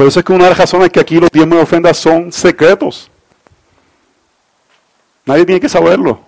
Por 0.00 0.06
eso 0.06 0.20
es 0.20 0.24
que 0.24 0.32
una 0.32 0.44
de 0.44 0.50
las 0.52 0.58
razones 0.58 0.86
es 0.86 0.92
que 0.94 1.00
aquí 1.00 1.20
los 1.20 1.30
diezmos 1.30 1.58
de 1.58 1.62
ofrendas 1.62 1.98
son 1.98 2.32
secretos. 2.32 3.10
Nadie 5.26 5.44
tiene 5.44 5.60
que 5.60 5.68
saberlo. 5.68 6.22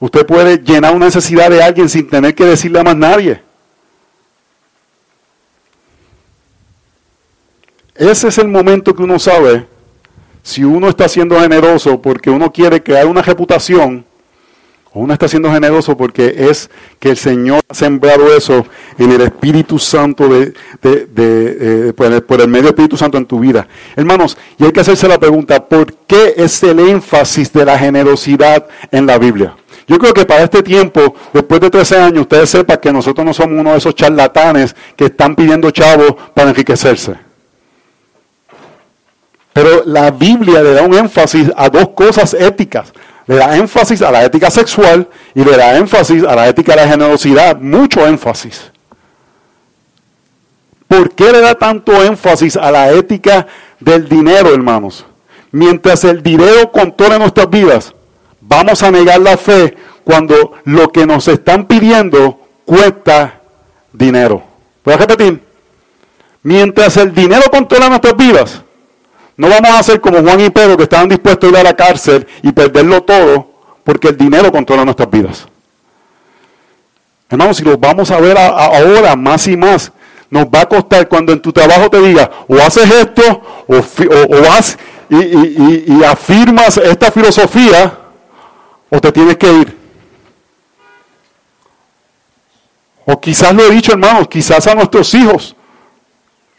Usted 0.00 0.26
puede 0.26 0.58
llenar 0.58 0.92
una 0.92 1.04
necesidad 1.04 1.50
de 1.50 1.62
alguien 1.62 1.88
sin 1.88 2.10
tener 2.10 2.34
que 2.34 2.46
decirle 2.46 2.80
a 2.80 2.82
más 2.82 2.96
nadie. 2.96 3.40
Ese 7.94 8.26
es 8.26 8.38
el 8.38 8.48
momento 8.48 8.92
que 8.92 9.04
uno 9.04 9.20
sabe 9.20 9.68
si 10.42 10.64
uno 10.64 10.88
está 10.88 11.08
siendo 11.08 11.38
generoso 11.38 12.02
porque 12.02 12.28
uno 12.28 12.52
quiere 12.52 12.82
crear 12.82 13.06
una 13.06 13.22
reputación 13.22 14.04
uno 14.94 15.12
está 15.12 15.28
siendo 15.28 15.52
generoso 15.52 15.96
porque 15.96 16.34
es 16.50 16.70
que 16.98 17.10
el 17.10 17.16
Señor 17.16 17.60
ha 17.68 17.74
sembrado 17.74 18.34
eso 18.34 18.66
en 18.98 19.12
el 19.12 19.20
Espíritu 19.20 19.78
Santo 19.78 20.28
de, 20.28 20.54
de, 20.82 21.92
por, 21.94 22.06
el, 22.06 22.22
por, 22.22 22.40
el, 22.40 22.48
medio 22.48 22.68
Espíritu 22.68 22.96
Santo 22.96 23.18
en 23.18 23.26
tu 23.26 23.38
vida. 23.38 23.68
Hermanos, 23.96 24.36
y 24.58 24.64
hay 24.64 24.72
que 24.72 24.80
hacerse 24.80 25.06
la 25.06 25.18
pregunta, 25.18 25.66
¿por 25.66 25.92
qué 26.06 26.34
es 26.36 26.62
el 26.62 26.78
énfasis 26.80 27.52
de 27.52 27.64
la 27.64 27.78
generosidad 27.78 28.66
en 28.90 29.06
la 29.06 29.18
Biblia? 29.18 29.54
Yo 29.86 29.98
creo 29.98 30.12
que 30.12 30.26
para 30.26 30.44
este 30.44 30.62
tiempo, 30.62 31.14
después 31.32 31.60
de 31.60 31.70
13 31.70 31.96
años, 31.98 32.20
ustedes 32.22 32.50
sepan 32.50 32.78
que 32.78 32.92
nosotros 32.92 33.24
no 33.24 33.32
somos 33.32 33.60
uno 33.60 33.72
de 33.72 33.78
esos 33.78 33.94
charlatanes 33.94 34.74
que 34.96 35.06
están 35.06 35.34
pidiendo 35.34 35.70
chavos 35.70 36.14
para 36.34 36.50
enriquecerse. 36.50 37.14
Pero 39.52 39.82
la 39.86 40.10
Biblia 40.10 40.62
le 40.62 40.72
da 40.72 40.82
un 40.82 40.94
énfasis 40.94 41.50
a 41.56 41.68
dos 41.68 41.88
cosas 41.90 42.34
éticas 42.34 42.92
le 43.28 43.36
da 43.36 43.56
énfasis 43.56 44.00
a 44.02 44.10
la 44.10 44.24
ética 44.24 44.50
sexual 44.50 45.06
y 45.34 45.44
le 45.44 45.56
da 45.56 45.76
énfasis 45.76 46.24
a 46.24 46.34
la 46.34 46.48
ética 46.48 46.72
de 46.72 46.80
la 46.80 46.88
generosidad, 46.88 47.60
mucho 47.60 48.06
énfasis. 48.06 48.72
¿Por 50.88 51.14
qué 51.14 51.30
le 51.30 51.42
da 51.42 51.54
tanto 51.54 52.02
énfasis 52.02 52.56
a 52.56 52.70
la 52.70 52.90
ética 52.90 53.46
del 53.78 54.08
dinero, 54.08 54.54
hermanos? 54.54 55.04
Mientras 55.52 56.04
el 56.04 56.22
dinero 56.22 56.72
controla 56.72 57.18
nuestras 57.18 57.50
vidas, 57.50 57.94
vamos 58.40 58.82
a 58.82 58.90
negar 58.90 59.20
la 59.20 59.36
fe 59.36 59.76
cuando 60.04 60.54
lo 60.64 60.90
que 60.90 61.04
nos 61.04 61.28
están 61.28 61.66
pidiendo 61.66 62.40
cuesta 62.64 63.40
dinero. 63.92 64.42
¿Puedo 64.82 64.96
repetir? 64.96 65.42
Mientras 66.42 66.96
el 66.96 67.14
dinero 67.14 67.42
controla 67.50 67.90
nuestras 67.90 68.16
vidas, 68.16 68.62
no 69.38 69.48
vamos 69.48 69.70
a 69.70 69.78
hacer 69.78 70.00
como 70.00 70.20
Juan 70.20 70.40
y 70.40 70.50
Pedro 70.50 70.76
que 70.76 70.82
estaban 70.82 71.08
dispuestos 71.08 71.48
a 71.48 71.52
ir 71.52 71.58
a 71.58 71.62
la 71.62 71.76
cárcel 71.76 72.26
y 72.42 72.50
perderlo 72.50 73.04
todo 73.04 73.48
porque 73.84 74.08
el 74.08 74.16
dinero 74.16 74.50
controla 74.50 74.84
nuestras 74.84 75.08
vidas. 75.08 75.46
Hermanos, 77.30 77.56
si 77.56 77.62
lo 77.62 77.78
vamos 77.78 78.10
a 78.10 78.18
ver 78.20 78.36
ahora 78.36 79.14
más 79.14 79.46
y 79.46 79.56
más, 79.56 79.92
nos 80.28 80.46
va 80.46 80.62
a 80.62 80.68
costar 80.68 81.08
cuando 81.08 81.32
en 81.32 81.40
tu 81.40 81.52
trabajo 81.52 81.88
te 81.88 82.00
diga, 82.00 82.28
o 82.48 82.56
haces 82.56 82.90
esto, 82.90 83.42
o, 83.68 84.42
vas 84.42 84.76
y, 85.08 86.02
afirmas 86.02 86.76
esta 86.78 87.12
filosofía, 87.12 87.96
o 88.90 89.00
te 89.00 89.12
tienes 89.12 89.36
que 89.36 89.52
ir. 89.52 89.78
O 93.06 93.20
quizás 93.20 93.54
lo 93.54 93.62
he 93.62 93.70
dicho, 93.70 93.92
hermanos, 93.92 94.26
quizás 94.26 94.66
a 94.66 94.74
nuestros 94.74 95.14
hijos, 95.14 95.54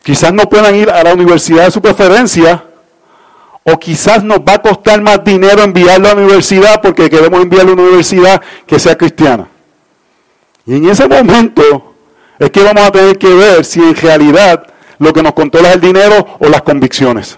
quizás 0.01 0.32
no 0.32 0.43
puedan 0.43 0.75
ir 0.75 0.89
a 0.89 1.03
la 1.03 1.13
universidad 1.13 1.65
de 1.65 1.71
su 1.71 1.82
preferencia, 1.82 2.68
O 3.72 3.78
quizás 3.78 4.24
nos 4.24 4.39
va 4.39 4.53
a 4.53 4.61
costar 4.61 5.01
más 5.01 5.24
dinero 5.24 5.61
enviarlo 5.61 6.09
a 6.09 6.13
la 6.13 6.22
universidad 6.22 6.82
porque 6.82 7.09
queremos 7.09 7.41
enviarlo 7.41 7.72
a 7.72 7.74
una 7.74 7.84
universidad 7.84 8.41
que 8.65 8.80
sea 8.80 8.97
cristiana. 8.97 9.47
Y 10.65 10.76
en 10.78 10.89
ese 10.89 11.07
momento 11.07 11.95
es 12.39 12.49
que 12.49 12.63
vamos 12.63 12.84
a 12.84 12.91
tener 12.91 13.17
que 13.17 13.34
ver 13.34 13.65
si 13.65 13.82
en 13.82 13.95
realidad 13.95 14.65
lo 14.97 15.13
que 15.13 15.22
nos 15.22 15.34
controla 15.34 15.70
es 15.70 15.76
el 15.76 15.82
dinero 15.82 16.38
o 16.39 16.47
las 16.47 16.61
convicciones. 16.61 17.38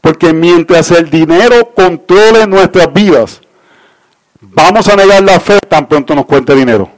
Porque 0.00 0.32
mientras 0.32 0.90
el 0.90 1.08
dinero 1.08 1.72
controle 1.74 2.46
nuestras 2.46 2.92
vidas, 2.92 3.40
vamos 4.40 4.86
a 4.88 4.96
negar 4.96 5.22
la 5.22 5.40
fe 5.40 5.58
tan 5.68 5.86
pronto 5.86 6.14
nos 6.14 6.26
cuente 6.26 6.54
dinero. 6.54 6.90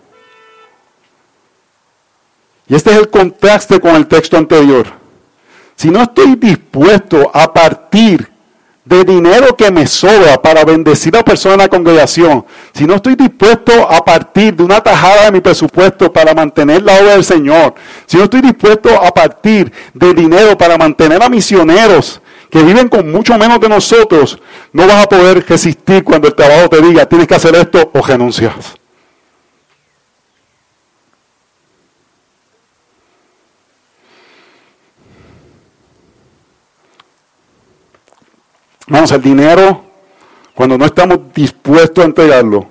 Y 2.68 2.74
este 2.74 2.90
es 2.90 2.98
el 2.98 3.08
contraste 3.08 3.80
con 3.80 3.94
el 3.96 4.06
texto 4.06 4.36
anterior. 4.36 4.97
Si 5.78 5.90
no 5.90 6.02
estoy 6.02 6.34
dispuesto 6.34 7.30
a 7.32 7.52
partir 7.54 8.28
de 8.84 9.04
dinero 9.04 9.54
que 9.56 9.70
me 9.70 9.86
sobra 9.86 10.42
para 10.42 10.64
bendecir 10.64 11.16
a 11.16 11.24
personas 11.24 11.54
en 11.54 11.60
la 11.60 11.68
congregación, 11.68 12.44
si 12.74 12.84
no 12.84 12.96
estoy 12.96 13.14
dispuesto 13.14 13.88
a 13.88 14.04
partir 14.04 14.56
de 14.56 14.64
una 14.64 14.80
tajada 14.80 15.26
de 15.26 15.30
mi 15.30 15.40
presupuesto 15.40 16.12
para 16.12 16.34
mantener 16.34 16.82
la 16.82 16.94
obra 16.94 17.12
del 17.12 17.22
Señor, 17.22 17.76
si 18.06 18.16
no 18.16 18.24
estoy 18.24 18.40
dispuesto 18.40 18.90
a 19.00 19.14
partir 19.14 19.70
de 19.94 20.14
dinero 20.14 20.58
para 20.58 20.76
mantener 20.76 21.22
a 21.22 21.28
misioneros 21.28 22.20
que 22.50 22.60
viven 22.64 22.88
con 22.88 23.08
mucho 23.12 23.38
menos 23.38 23.60
de 23.60 23.68
nosotros, 23.68 24.36
no 24.72 24.84
vas 24.84 25.04
a 25.04 25.08
poder 25.08 25.46
resistir 25.48 26.02
cuando 26.02 26.26
el 26.26 26.34
trabajo 26.34 26.68
te 26.70 26.82
diga 26.82 27.06
tienes 27.06 27.28
que 27.28 27.36
hacer 27.36 27.54
esto 27.54 27.88
o 27.94 28.02
renuncias. 28.02 28.77
Vamos, 38.88 39.12
el 39.12 39.20
dinero, 39.20 39.84
cuando 40.54 40.78
no 40.78 40.86
estamos 40.86 41.18
dispuestos 41.34 42.02
a 42.02 42.06
entregarlo, 42.06 42.66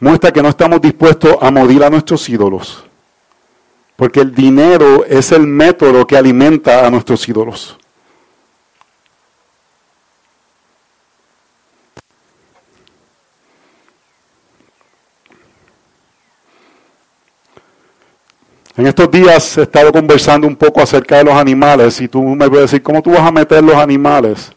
muestra 0.00 0.32
que 0.32 0.42
no 0.42 0.48
estamos 0.48 0.80
dispuestos 0.80 1.36
a 1.40 1.50
morir 1.50 1.84
a 1.84 1.90
nuestros 1.90 2.26
ídolos. 2.28 2.84
Porque 3.96 4.20
el 4.20 4.34
dinero 4.34 5.04
es 5.04 5.30
el 5.32 5.46
método 5.46 6.06
que 6.06 6.16
alimenta 6.16 6.86
a 6.86 6.90
nuestros 6.90 7.28
ídolos. 7.28 7.76
En 18.74 18.86
estos 18.86 19.10
días 19.10 19.58
he 19.58 19.62
estado 19.62 19.92
conversando 19.92 20.46
un 20.46 20.54
poco 20.54 20.80
acerca 20.80 21.18
de 21.18 21.24
los 21.24 21.34
animales 21.34 22.00
y 22.00 22.08
tú 22.08 22.22
me 22.22 22.48
puedes 22.48 22.70
decir, 22.70 22.82
¿cómo 22.82 23.02
tú 23.02 23.10
vas 23.10 23.26
a 23.26 23.32
meter 23.32 23.62
los 23.62 23.74
animales? 23.74 24.52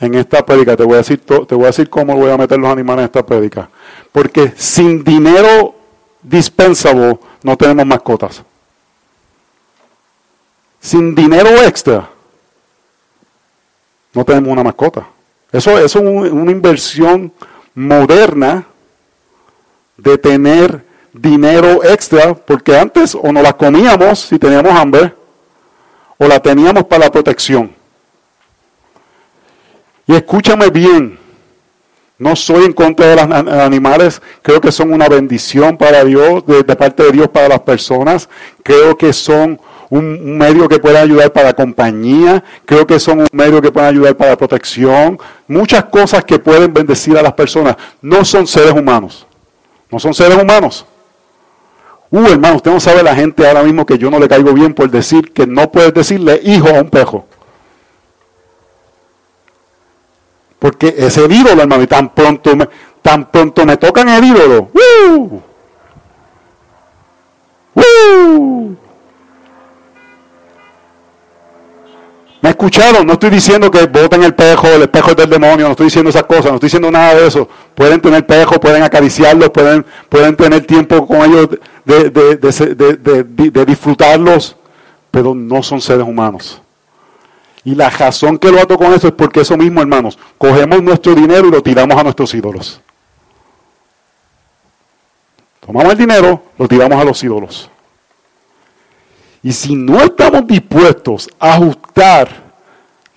En 0.00 0.14
esta 0.14 0.44
prédica. 0.44 0.76
Te 0.76 0.84
voy 0.84 0.94
a 0.94 0.98
decir, 0.98 1.20
te 1.20 1.54
voy 1.54 1.64
a 1.64 1.68
decir 1.68 1.88
cómo 1.88 2.14
voy 2.16 2.30
a 2.30 2.36
meter 2.36 2.58
los 2.58 2.70
animales 2.70 3.02
en 3.02 3.06
esta 3.06 3.24
prédica. 3.24 3.68
Porque 4.12 4.52
sin 4.56 5.02
dinero 5.04 5.74
dispensable 6.22 7.18
no 7.42 7.56
tenemos 7.56 7.86
mascotas. 7.86 8.42
Sin 10.80 11.14
dinero 11.14 11.48
extra 11.64 12.08
no 14.12 14.24
tenemos 14.24 14.50
una 14.50 14.64
mascota. 14.64 15.06
Eso, 15.52 15.78
eso 15.78 15.98
es 15.98 16.32
una 16.32 16.50
inversión 16.50 17.32
moderna 17.74 18.64
de 19.96 20.16
tener 20.16 20.84
dinero 21.12 21.84
extra, 21.84 22.34
porque 22.34 22.76
antes 22.76 23.14
o 23.14 23.30
no 23.30 23.42
las 23.42 23.54
comíamos 23.54 24.20
si 24.20 24.38
teníamos 24.38 24.72
hambre, 24.72 25.14
o 26.18 26.26
la 26.26 26.40
teníamos 26.40 26.84
para 26.84 27.04
la 27.04 27.12
protección. 27.12 27.75
Y 30.06 30.14
escúchame 30.14 30.70
bien, 30.70 31.18
no 32.18 32.36
soy 32.36 32.64
en 32.64 32.72
contra 32.72 33.08
de 33.08 33.16
los 33.16 33.24
animales, 33.60 34.22
creo 34.40 34.60
que 34.60 34.70
son 34.70 34.92
una 34.92 35.08
bendición 35.08 35.76
para 35.76 36.04
Dios, 36.04 36.46
de, 36.46 36.64
parte 36.64 37.02
de 37.02 37.12
Dios 37.12 37.28
para 37.28 37.48
las 37.48 37.60
personas, 37.60 38.28
creo 38.62 38.96
que 38.96 39.12
son 39.12 39.60
un 39.90 40.38
medio 40.38 40.68
que 40.68 40.78
puede 40.78 40.98
ayudar 40.98 41.32
para 41.32 41.52
compañía, 41.52 42.42
creo 42.64 42.86
que 42.86 42.98
son 42.98 43.20
un 43.20 43.28
medio 43.32 43.60
que 43.60 43.70
puede 43.72 43.88
ayudar 43.88 44.16
para 44.16 44.36
protección, 44.36 45.18
muchas 45.48 45.84
cosas 45.84 46.24
que 46.24 46.38
pueden 46.38 46.72
bendecir 46.72 47.18
a 47.18 47.22
las 47.22 47.32
personas, 47.32 47.76
no 48.00 48.24
son 48.24 48.46
seres 48.46 48.72
humanos, 48.72 49.26
no 49.90 49.98
son 49.98 50.14
seres 50.14 50.40
humanos. 50.40 50.86
Uh, 52.10 52.26
hermano, 52.28 52.56
usted 52.56 52.70
no 52.70 52.78
sabe 52.78 53.02
la 53.02 53.14
gente 53.16 53.46
ahora 53.46 53.64
mismo 53.64 53.84
que 53.84 53.98
yo 53.98 54.08
no 54.10 54.20
le 54.20 54.28
caigo 54.28 54.52
bien 54.52 54.72
por 54.72 54.88
decir 54.88 55.32
que 55.32 55.46
no 55.46 55.70
puedes 55.70 55.92
decirle 55.92 56.40
hijo 56.44 56.68
a 56.68 56.80
un 56.80 56.88
pejo. 56.88 57.26
Porque 60.58 60.94
ese 60.96 61.24
ídolo, 61.26 61.62
hermano, 61.62 61.82
y 61.82 61.86
tan 61.86 62.14
pronto 62.14 62.56
me, 62.56 62.68
tan 63.02 63.30
pronto 63.30 63.64
me 63.66 63.76
tocan 63.76 64.08
el 64.08 64.24
ídolo. 64.24 64.70
¡Uh! 64.72 65.40
¡Uh! 67.74 68.74
¿Me 72.40 72.50
escucharon? 72.50 73.06
No 73.06 73.14
estoy 73.14 73.30
diciendo 73.30 73.70
que 73.70 73.86
voten 73.86 74.22
el 74.22 74.34
pejo, 74.34 74.68
el 74.68 74.82
espejo 74.82 75.10
es 75.10 75.16
del 75.16 75.30
demonio, 75.30 75.66
no 75.66 75.72
estoy 75.72 75.86
diciendo 75.86 76.10
esas 76.10 76.22
cosas, 76.24 76.46
no 76.46 76.54
estoy 76.54 76.68
diciendo 76.68 76.90
nada 76.90 77.14
de 77.14 77.26
eso. 77.26 77.48
Pueden 77.74 78.00
tener 78.00 78.24
pejo, 78.24 78.60
pueden 78.60 78.82
acariciarlos, 78.82 79.50
pueden, 79.50 79.84
pueden 80.08 80.36
tener 80.36 80.64
tiempo 80.64 81.06
con 81.06 81.24
ellos 81.24 81.48
de, 81.84 82.10
de 82.10 83.64
disfrutarlos, 83.64 84.56
pero 85.10 85.34
no 85.34 85.62
son 85.62 85.80
seres 85.80 86.06
humanos. 86.06 86.62
Y 87.66 87.74
la 87.74 87.90
razón 87.90 88.38
que 88.38 88.52
lo 88.52 88.60
ato 88.60 88.78
con 88.78 88.92
eso 88.92 89.08
es 89.08 89.12
porque 89.12 89.40
eso 89.40 89.56
mismo, 89.56 89.80
hermanos, 89.80 90.16
cogemos 90.38 90.80
nuestro 90.84 91.16
dinero 91.16 91.48
y 91.48 91.50
lo 91.50 91.60
tiramos 91.60 91.98
a 91.98 92.04
nuestros 92.04 92.32
ídolos. 92.32 92.80
Tomamos 95.58 95.90
el 95.90 95.98
dinero, 95.98 96.44
lo 96.56 96.68
tiramos 96.68 96.96
a 96.96 97.02
los 97.04 97.24
ídolos. 97.24 97.68
Y 99.42 99.52
si 99.52 99.74
no 99.74 99.98
estamos 99.98 100.46
dispuestos 100.46 101.28
a 101.40 101.54
ajustar 101.54 102.28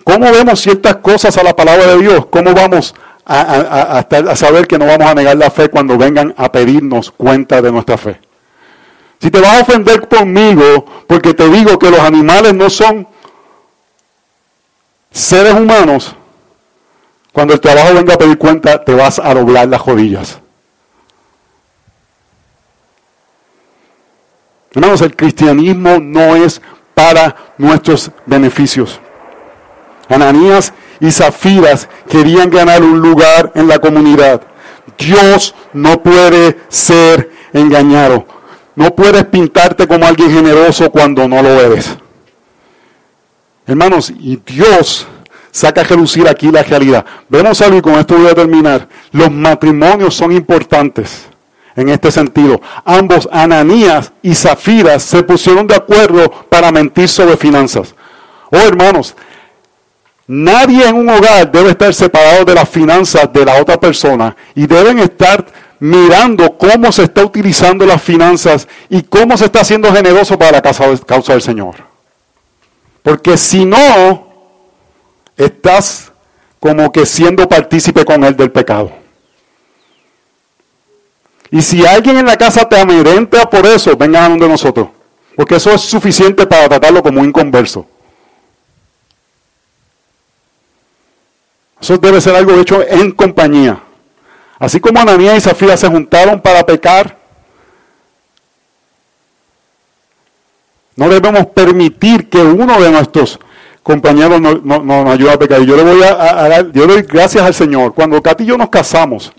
cómo 0.02 0.28
vemos 0.32 0.60
ciertas 0.60 0.96
cosas 0.96 1.38
a 1.38 1.44
la 1.44 1.54
palabra 1.54 1.86
de 1.86 1.98
Dios, 1.98 2.26
cómo 2.26 2.52
vamos 2.52 2.92
a, 3.24 4.00
a, 4.00 4.34
saber 4.34 4.66
que 4.66 4.78
no 4.78 4.86
vamos 4.86 5.06
a 5.06 5.14
negar 5.14 5.36
la 5.36 5.52
fe 5.52 5.68
cuando 5.68 5.96
vengan 5.96 6.34
a 6.36 6.50
pedirnos 6.50 7.12
cuenta 7.12 7.62
de 7.62 7.70
nuestra 7.70 7.96
fe. 7.96 8.20
Si 9.20 9.30
te 9.30 9.40
vas 9.40 9.58
a 9.58 9.62
ofender 9.62 10.08
conmigo 10.08 10.86
porque 11.06 11.34
te 11.34 11.48
digo 11.48 11.78
que 11.78 11.92
los 11.92 12.00
animales 12.00 12.52
no 12.52 12.68
son 12.68 13.06
seres 15.10 15.54
humanos, 15.54 16.14
cuando 17.32 17.54
el 17.54 17.60
trabajo 17.60 17.94
venga 17.94 18.14
a 18.14 18.18
pedir 18.18 18.38
cuenta, 18.38 18.84
te 18.84 18.94
vas 18.94 19.18
a 19.18 19.32
doblar 19.34 19.68
las 19.68 19.84
rodillas. 19.84 20.40
Hermanos, 24.72 25.00
el 25.00 25.16
cristianismo 25.16 25.98
no 26.00 26.36
es 26.36 26.60
para 26.94 27.34
nuestros 27.58 28.10
beneficios. 28.26 29.00
Ananías 30.08 30.72
y 31.00 31.10
Zafiras 31.10 31.88
querían 32.08 32.50
ganar 32.50 32.82
un 32.82 33.00
lugar 33.00 33.52
en 33.54 33.68
la 33.68 33.78
comunidad. 33.78 34.42
Dios 34.98 35.54
no 35.72 36.02
puede 36.02 36.58
ser 36.68 37.30
engañado. 37.52 38.26
No 38.76 38.94
puedes 38.94 39.24
pintarte 39.24 39.88
como 39.88 40.06
alguien 40.06 40.30
generoso 40.30 40.90
cuando 40.90 41.26
no 41.26 41.42
lo 41.42 41.48
eres. 41.48 41.96
Hermanos, 43.70 44.12
y 44.18 44.34
Dios 44.44 45.06
saca 45.52 45.82
a 45.82 45.84
relucir 45.84 46.26
aquí 46.26 46.50
la 46.50 46.64
realidad. 46.64 47.06
Vemos 47.28 47.60
algo 47.60 47.78
y 47.78 47.80
con 47.80 47.94
esto 47.94 48.16
voy 48.18 48.26
a 48.26 48.34
terminar. 48.34 48.88
Los 49.12 49.30
matrimonios 49.30 50.12
son 50.12 50.32
importantes 50.32 51.28
en 51.76 51.88
este 51.88 52.10
sentido. 52.10 52.60
Ambos, 52.84 53.28
Ananías 53.30 54.12
y 54.22 54.34
Zafiras, 54.34 55.04
se 55.04 55.22
pusieron 55.22 55.68
de 55.68 55.76
acuerdo 55.76 56.28
para 56.48 56.72
mentir 56.72 57.08
sobre 57.08 57.36
finanzas. 57.36 57.94
Oh, 58.50 58.56
hermanos, 58.58 59.14
nadie 60.26 60.88
en 60.88 60.96
un 60.96 61.08
hogar 61.08 61.52
debe 61.52 61.70
estar 61.70 61.94
separado 61.94 62.44
de 62.44 62.56
las 62.56 62.68
finanzas 62.68 63.32
de 63.32 63.44
la 63.44 63.62
otra 63.62 63.78
persona 63.78 64.34
y 64.56 64.66
deben 64.66 64.98
estar 64.98 65.46
mirando 65.78 66.58
cómo 66.58 66.90
se 66.90 67.04
está 67.04 67.24
utilizando 67.24 67.86
las 67.86 68.02
finanzas 68.02 68.66
y 68.88 69.04
cómo 69.04 69.36
se 69.36 69.44
está 69.44 69.60
haciendo 69.60 69.92
generoso 69.94 70.36
para 70.36 70.60
la 70.60 70.60
causa 70.60 71.34
del 71.34 71.40
Señor. 71.42 71.89
Porque 73.02 73.36
si 73.36 73.64
no, 73.64 74.28
estás 75.36 76.12
como 76.58 76.92
que 76.92 77.06
siendo 77.06 77.48
partícipe 77.48 78.04
con 78.04 78.22
él 78.24 78.36
del 78.36 78.50
pecado. 78.50 78.92
Y 81.50 81.62
si 81.62 81.84
alguien 81.84 82.18
en 82.18 82.26
la 82.26 82.36
casa 82.36 82.68
te 82.68 82.78
amedrenta 82.78 83.48
por 83.48 83.66
eso, 83.66 83.96
vengan 83.96 84.24
a 84.24 84.28
donde 84.28 84.48
nosotros. 84.48 84.88
Porque 85.34 85.56
eso 85.56 85.72
es 85.72 85.80
suficiente 85.80 86.46
para 86.46 86.68
tratarlo 86.68 87.02
como 87.02 87.20
un 87.20 87.28
inconverso. 87.28 87.86
Eso 91.80 91.96
debe 91.96 92.20
ser 92.20 92.36
algo 92.36 92.60
hecho 92.60 92.82
en 92.86 93.10
compañía. 93.12 93.82
Así 94.58 94.78
como 94.78 95.00
Ananías 95.00 95.38
y 95.38 95.40
Zafira 95.40 95.76
se 95.76 95.88
juntaron 95.88 96.40
para 96.40 96.64
pecar, 96.64 97.18
No 101.00 101.08
debemos 101.08 101.46
permitir 101.46 102.28
que 102.28 102.42
uno 102.42 102.78
de 102.78 102.90
nuestros 102.90 103.40
compañeros 103.82 104.38
nos 104.38 104.62
no, 104.62 104.82
no, 104.82 105.10
ayudan 105.10 105.36
a 105.36 105.38
pecar. 105.38 105.62
Yo 105.62 105.74
le 105.74 105.82
voy 105.82 106.02
a, 106.02 106.14
dar, 106.14 106.70
doy 106.70 107.00
gracias 107.08 107.42
al 107.42 107.54
Señor. 107.54 107.94
Cuando 107.94 108.20
Katy 108.20 108.44
y 108.44 108.48
yo 108.48 108.58
nos 108.58 108.68
casamos, 108.68 109.32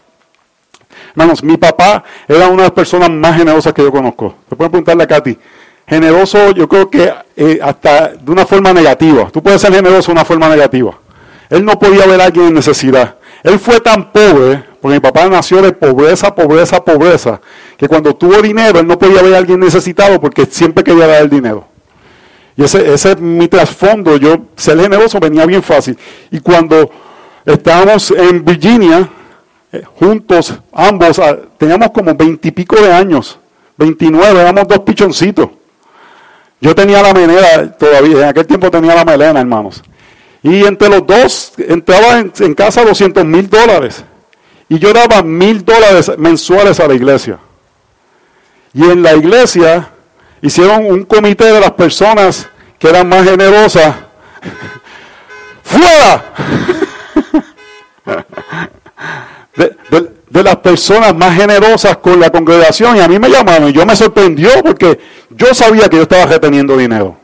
hermanos, 1.12 1.44
mi 1.44 1.58
papá 1.58 2.04
era 2.28 2.48
una 2.48 2.64
de 2.64 2.70
las 2.70 2.72
personas 2.72 3.12
más 3.12 3.38
generosas 3.38 3.74
que 3.74 3.84
yo 3.84 3.92
conozco. 3.92 4.34
Se 4.50 4.56
pueden 4.56 4.72
preguntarle 4.72 5.04
a 5.04 5.08
Katy. 5.08 5.38
Generoso, 5.86 6.50
yo 6.50 6.68
creo 6.68 6.90
que 6.90 7.14
eh, 7.36 7.60
hasta 7.62 8.08
de 8.08 8.32
una 8.32 8.48
forma 8.48 8.74
negativa. 8.74 9.30
Tú 9.32 9.44
puedes 9.44 9.62
ser 9.62 9.72
generoso 9.72 10.08
de 10.08 10.14
una 10.14 10.26
forma 10.26 10.50
negativa. 10.50 10.98
Él 11.48 11.64
no 11.64 11.78
podía 11.78 12.08
ver 12.08 12.22
a 12.22 12.26
alguien 12.26 12.48
en 12.48 12.56
necesidad. 12.56 13.18
Él 13.44 13.60
fue 13.60 13.80
tan 13.80 14.12
pobre, 14.12 14.64
porque 14.82 14.96
mi 14.96 15.00
papá 15.00 15.28
nació 15.28 15.62
de 15.62 15.72
pobreza, 15.72 16.34
pobreza, 16.34 16.84
pobreza, 16.84 17.40
que 17.78 17.88
cuando 17.88 18.16
tuvo 18.16 18.42
dinero, 18.42 18.80
él 18.80 18.88
no 18.88 18.98
podía 18.98 19.22
ver 19.22 19.36
a 19.36 19.38
alguien 19.38 19.60
necesitado 19.60 20.20
porque 20.20 20.46
siempre 20.46 20.84
quería 20.84 21.08
dar 21.08 21.22
el 21.22 21.30
dinero. 21.30 21.66
Y 22.58 22.64
ese, 22.64 22.94
ese 22.94 23.12
es 23.12 23.20
mi 23.20 23.48
trasfondo. 23.48 24.18
Yo, 24.18 24.48
ser 24.56 24.80
generoso 24.80 25.20
venía 25.20 25.46
bien 25.46 25.64
fácil. 25.64 25.98
Y 26.32 26.40
cuando 26.40 26.90
estábamos 27.46 28.12
en 28.12 28.44
Virginia, 28.44 29.10
eh, 29.72 29.84
juntos, 30.00 30.54
ambos, 30.74 31.18
ah, 31.20 31.38
teníamos 31.58 31.92
como 31.92 32.14
veintipico 32.14 32.76
de 32.76 32.92
años, 32.92 33.40
29, 33.78 34.42
éramos 34.42 34.68
dos 34.68 34.80
pichoncitos. 34.80 35.50
Yo 36.60 36.76
tenía 36.76 37.02
la 37.02 37.14
melena 37.14 37.72
todavía, 37.78 38.18
en 38.18 38.24
aquel 38.26 38.46
tiempo 38.46 38.70
tenía 38.70 38.94
la 38.94 39.06
melena, 39.06 39.40
hermanos. 39.40 39.82
Y 40.44 40.66
entre 40.66 40.90
los 40.90 41.06
dos 41.08 41.54
entraba 41.58 42.20
en, 42.20 42.54
casa 42.54 42.84
200 42.84 43.24
mil 43.26 43.50
dólares. 43.50 44.04
Y 44.72 44.80
yo 44.80 44.94
daba 44.94 45.22
mil 45.22 45.66
dólares 45.66 46.14
mensuales 46.18 46.80
a 46.80 46.88
la 46.88 46.94
iglesia. 46.94 47.38
Y 48.74 48.86
en 48.86 49.04
la 49.04 49.14
iglesia 49.16 49.90
hicieron 50.42 50.86
un 50.86 51.04
comité 51.04 51.52
de 51.52 51.60
las 51.60 51.72
personas 51.72 52.48
que 52.80 52.88
eran 52.88 53.10
más 53.10 53.26
generosas. 53.26 53.94
¡Fuera! 55.64 56.24
De, 60.30 60.42
las 60.42 60.56
personas 60.56 61.14
más 61.14 61.36
generosas 61.36 61.98
con 61.98 62.18
la 62.18 62.30
congregación. 62.30 62.96
Y 62.96 63.02
a 63.02 63.10
mí 63.10 63.20
me 63.20 63.30
llamaron 63.30 63.68
y 63.68 63.74
yo 63.74 63.86
me 63.86 63.94
sorprendió 63.94 64.52
porque 64.64 64.98
yo 65.32 65.54
sabía 65.54 65.90
que 65.90 65.98
yo 65.98 66.04
estaba 66.04 66.28
reteniendo 66.28 66.78
dinero. 66.78 67.18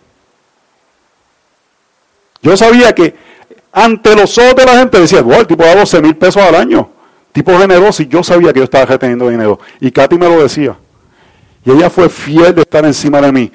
Yo 2.42 2.58
sabía 2.58 2.94
que 2.94 3.16
ante 3.72 4.18
los 4.18 4.38
ojos 4.38 4.56
de 4.56 4.66
la 4.66 4.80
gente 4.80 5.00
decía, 5.00 5.22
wow, 5.22 5.40
el 5.40 5.48
tipo 5.48 5.64
da 5.64 5.76
12 5.76 6.02
mil 6.02 6.18
pesos 6.18 6.44
al 6.44 6.56
año. 6.56 6.97
Tipo 7.38 7.56
generoso 7.56 8.02
y 8.02 8.08
yo 8.08 8.24
sabía 8.24 8.52
que 8.52 8.58
yo 8.58 8.64
estaba 8.64 8.84
reteniendo 8.84 9.30
dinero. 9.30 9.60
Y 9.80 9.92
Katy 9.92 10.18
me 10.18 10.28
lo 10.28 10.42
decía. 10.42 10.76
Y 11.64 11.70
ella 11.70 11.88
fue 11.88 12.10
fiel 12.10 12.56
de 12.56 12.62
estar 12.62 12.84
encima 12.84 13.22
de 13.22 13.32
mí. 13.32 13.52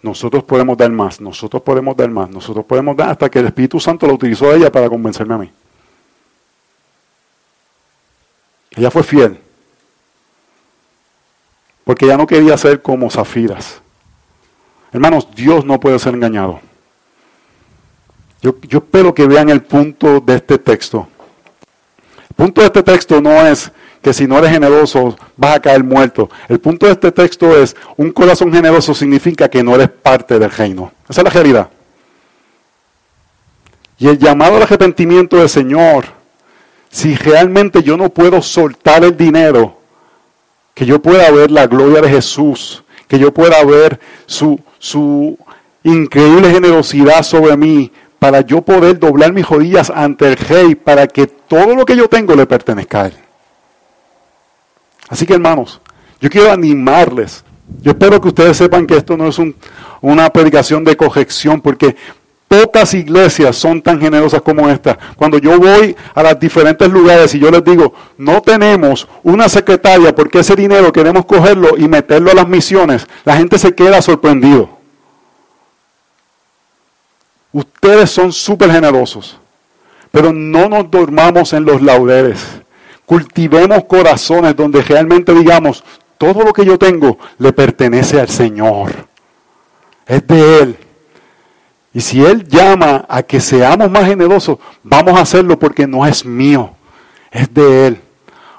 Nosotros 0.00 0.42
podemos 0.42 0.74
dar 0.78 0.90
más, 0.90 1.20
nosotros 1.20 1.60
podemos 1.60 1.94
dar 1.94 2.08
más, 2.08 2.30
nosotros 2.30 2.64
podemos 2.64 2.96
dar 2.96 3.10
hasta 3.10 3.28
que 3.28 3.40
el 3.40 3.44
Espíritu 3.44 3.78
Santo 3.78 4.06
lo 4.06 4.14
utilizó 4.14 4.50
a 4.50 4.54
ella 4.54 4.72
para 4.72 4.88
convencerme 4.88 5.34
a 5.34 5.36
mí. 5.36 5.52
Ella 8.70 8.90
fue 8.90 9.02
fiel. 9.02 9.38
Porque 11.84 12.06
ella 12.06 12.16
no 12.16 12.26
quería 12.26 12.56
ser 12.56 12.80
como 12.80 13.10
zafiras. 13.10 13.82
Hermanos, 14.92 15.28
Dios 15.34 15.66
no 15.66 15.78
puede 15.78 15.98
ser 15.98 16.14
engañado. 16.14 16.58
Yo, 18.40 18.58
yo 18.62 18.78
espero 18.78 19.12
que 19.12 19.26
vean 19.26 19.50
el 19.50 19.60
punto 19.60 20.20
de 20.20 20.36
este 20.36 20.56
texto. 20.56 21.06
El 22.30 22.34
punto 22.36 22.60
de 22.60 22.68
este 22.68 22.82
texto 22.82 23.20
no 23.20 23.46
es 23.46 23.70
que 24.02 24.12
si 24.12 24.26
no 24.26 24.38
eres 24.38 24.50
generoso 24.50 25.16
vas 25.36 25.56
a 25.56 25.60
caer 25.60 25.84
muerto. 25.84 26.30
El 26.48 26.58
punto 26.58 26.86
de 26.86 26.92
este 26.92 27.12
texto 27.12 27.56
es, 27.56 27.76
un 27.96 28.10
corazón 28.12 28.52
generoso 28.52 28.94
significa 28.94 29.48
que 29.48 29.62
no 29.62 29.74
eres 29.74 29.90
parte 29.90 30.38
del 30.38 30.50
reino. 30.50 30.92
Esa 31.08 31.20
es 31.20 31.24
la 31.24 31.30
realidad. 31.30 31.70
Y 33.98 34.08
el 34.08 34.18
llamado 34.18 34.56
al 34.56 34.62
arrepentimiento 34.62 35.36
del 35.36 35.50
Señor, 35.50 36.06
si 36.88 37.14
realmente 37.14 37.82
yo 37.82 37.96
no 37.98 38.08
puedo 38.08 38.40
soltar 38.40 39.04
el 39.04 39.16
dinero, 39.16 39.78
que 40.72 40.86
yo 40.86 41.02
pueda 41.02 41.30
ver 41.30 41.50
la 41.50 41.66
gloria 41.66 42.00
de 42.00 42.08
Jesús, 42.08 42.82
que 43.06 43.18
yo 43.18 43.34
pueda 43.34 43.62
ver 43.64 44.00
su, 44.24 44.58
su 44.78 45.36
increíble 45.82 46.50
generosidad 46.50 47.22
sobre 47.22 47.56
mí, 47.58 47.92
para 48.20 48.42
yo 48.42 48.60
poder 48.60 48.98
doblar 48.98 49.32
mis 49.32 49.48
rodillas 49.48 49.90
ante 49.90 50.28
el 50.28 50.36
rey, 50.36 50.76
para 50.76 51.08
que 51.08 51.26
todo 51.26 51.74
lo 51.74 51.84
que 51.84 51.96
yo 51.96 52.06
tengo 52.06 52.36
le 52.36 52.46
pertenezca 52.46 53.02
a 53.02 53.06
él. 53.06 53.14
Así 55.08 55.26
que 55.26 55.34
hermanos, 55.34 55.80
yo 56.20 56.30
quiero 56.30 56.52
animarles. 56.52 57.42
Yo 57.80 57.92
espero 57.92 58.20
que 58.20 58.28
ustedes 58.28 58.56
sepan 58.56 58.86
que 58.86 58.96
esto 58.96 59.16
no 59.16 59.28
es 59.28 59.38
una 60.02 60.30
predicación 60.30 60.84
de 60.84 60.96
corrección, 60.96 61.60
porque 61.62 61.96
pocas 62.46 62.92
iglesias 62.94 63.56
son 63.56 63.80
tan 63.80 64.00
generosas 64.00 64.42
como 64.42 64.68
esta. 64.68 64.98
Cuando 65.16 65.38
yo 65.38 65.58
voy 65.58 65.96
a 66.14 66.22
los 66.22 66.38
diferentes 66.38 66.90
lugares 66.90 67.34
y 67.34 67.38
yo 67.38 67.50
les 67.50 67.64
digo, 67.64 67.94
no 68.18 68.42
tenemos 68.42 69.08
una 69.22 69.48
secretaria 69.48 70.14
porque 70.14 70.40
ese 70.40 70.56
dinero 70.56 70.92
queremos 70.92 71.24
cogerlo 71.24 71.78
y 71.78 71.88
meterlo 71.88 72.32
a 72.32 72.34
las 72.34 72.48
misiones, 72.48 73.06
la 73.24 73.36
gente 73.36 73.56
se 73.56 73.74
queda 73.74 74.02
sorprendido. 74.02 74.79
Ustedes 77.52 78.10
son 78.10 78.32
súper 78.32 78.70
generosos, 78.70 79.38
pero 80.10 80.32
no 80.32 80.68
nos 80.68 80.90
dormamos 80.90 81.52
en 81.52 81.64
los 81.64 81.82
laureles 81.82 82.60
cultivemos 83.10 83.86
corazones 83.86 84.54
donde 84.54 84.82
realmente 84.82 85.34
digamos, 85.34 85.82
todo 86.16 86.44
lo 86.44 86.52
que 86.52 86.64
yo 86.64 86.78
tengo 86.78 87.18
le 87.38 87.52
pertenece 87.52 88.20
al 88.20 88.28
Señor. 88.28 89.08
Es 90.06 90.24
de 90.28 90.58
Él. 90.60 90.76
Y 91.92 92.00
si 92.00 92.24
Él 92.24 92.46
llama 92.46 93.04
a 93.08 93.24
que 93.24 93.40
seamos 93.40 93.90
más 93.90 94.04
generosos, 94.04 94.58
vamos 94.84 95.18
a 95.18 95.22
hacerlo 95.22 95.58
porque 95.58 95.88
no 95.88 96.06
es 96.06 96.24
mío, 96.24 96.70
es 97.32 97.52
de 97.52 97.88
Él. 97.88 98.00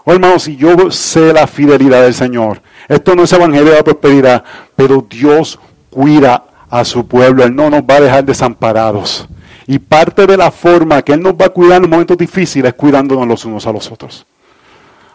Oh 0.03 0.11
hermanos, 0.11 0.43
si 0.43 0.57
yo 0.57 0.91
sé 0.91 1.31
la 1.31 1.47
fidelidad 1.47 2.01
del 2.01 2.13
Señor, 2.13 2.61
esto 2.89 3.15
no 3.15 3.23
es 3.23 3.31
evangelio 3.31 3.71
de 3.71 3.83
prosperidad, 3.83 4.43
pero 4.75 5.07
Dios 5.09 5.57
cuida 5.89 6.43
a 6.71 6.85
su 6.85 7.05
pueblo, 7.05 7.43
Él 7.43 7.53
no 7.53 7.69
nos 7.69 7.81
va 7.81 7.97
a 7.97 8.01
dejar 8.01 8.25
desamparados. 8.25 9.27
Y 9.67 9.77
parte 9.77 10.25
de 10.25 10.37
la 10.37 10.49
forma 10.49 11.01
que 11.01 11.13
Él 11.13 11.21
nos 11.21 11.33
va 11.33 11.45
a 11.45 11.49
cuidar 11.49 11.83
en 11.83 11.89
momentos 11.89 12.17
difíciles 12.17 12.69
es 12.69 12.73
cuidándonos 12.73 13.27
los 13.27 13.45
unos 13.45 13.67
a 13.67 13.71
los 13.71 13.91
otros. 13.91 14.25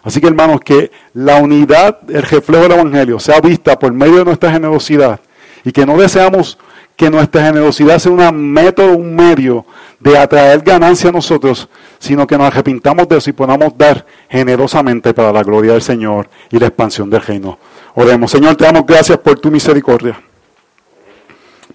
Así 0.04 0.20
que 0.20 0.28
hermanos, 0.28 0.60
que 0.60 0.92
la 1.14 1.36
unidad, 1.36 1.98
el 2.08 2.22
reflejo 2.22 2.62
del 2.62 2.72
Evangelio 2.72 3.18
sea 3.18 3.40
vista 3.40 3.76
por 3.76 3.92
medio 3.92 4.18
de 4.18 4.24
nuestra 4.26 4.52
generosidad 4.52 5.18
y 5.64 5.72
que 5.72 5.84
no 5.84 5.96
deseamos 5.96 6.58
que 6.94 7.10
nuestra 7.10 7.46
generosidad 7.46 7.98
sea 7.98 8.12
un 8.12 8.52
método, 8.52 8.96
un 8.96 9.14
medio 9.14 9.66
de 9.98 10.16
atraer 10.16 10.60
ganancia 10.60 11.10
a 11.10 11.12
nosotros, 11.12 11.68
sino 11.98 12.26
que 12.26 12.38
nos 12.38 12.46
arrepintamos 12.46 13.08
de 13.08 13.16
eso 13.16 13.30
y 13.30 13.32
podamos 13.32 13.76
dar 13.76 14.06
generosamente 14.28 15.12
para 15.12 15.32
la 15.32 15.42
gloria 15.42 15.72
del 15.72 15.82
Señor 15.82 16.28
y 16.50 16.58
la 16.58 16.68
expansión 16.68 17.10
del 17.10 17.22
reino. 17.22 17.58
Oremos, 17.94 18.30
Señor, 18.30 18.56
te 18.56 18.64
damos 18.64 18.86
gracias 18.86 19.18
por 19.18 19.38
tu 19.40 19.50
misericordia, 19.50 20.20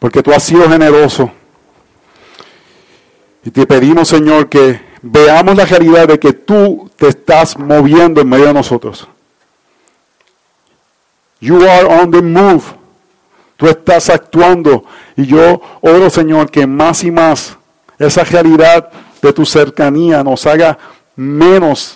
porque 0.01 0.23
tú 0.23 0.33
has 0.33 0.41
sido 0.41 0.67
generoso. 0.67 1.31
Y 3.45 3.51
te 3.51 3.67
pedimos, 3.67 4.07
Señor, 4.07 4.49
que 4.49 4.81
veamos 5.03 5.55
la 5.55 5.63
realidad 5.63 6.07
de 6.07 6.17
que 6.17 6.33
tú 6.33 6.89
te 6.95 7.09
estás 7.09 7.55
moviendo 7.55 8.19
en 8.19 8.27
medio 8.27 8.47
de 8.47 8.53
nosotros. 8.55 9.07
You 11.39 11.63
are 11.69 11.85
on 11.85 12.09
the 12.09 12.19
move. 12.19 12.63
Tú 13.57 13.67
estás 13.67 14.09
actuando. 14.09 14.85
Y 15.15 15.27
yo 15.27 15.61
oro, 15.81 16.09
Señor, 16.09 16.49
que 16.49 16.65
más 16.65 17.03
y 17.03 17.11
más 17.11 17.55
esa 17.99 18.23
realidad 18.23 18.89
de 19.21 19.31
tu 19.31 19.45
cercanía 19.45 20.23
nos 20.23 20.47
haga 20.47 20.79
menos 21.15 21.95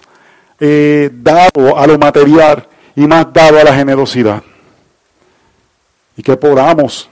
eh, 0.59 1.09
dado 1.11 1.75
a 1.75 1.87
lo 1.87 1.97
material 1.97 2.67
y 2.95 3.07
más 3.07 3.33
dado 3.33 3.59
a 3.59 3.63
la 3.63 3.73
generosidad. 3.73 4.43
Y 6.15 6.21
que 6.21 6.37
podamos, 6.37 7.09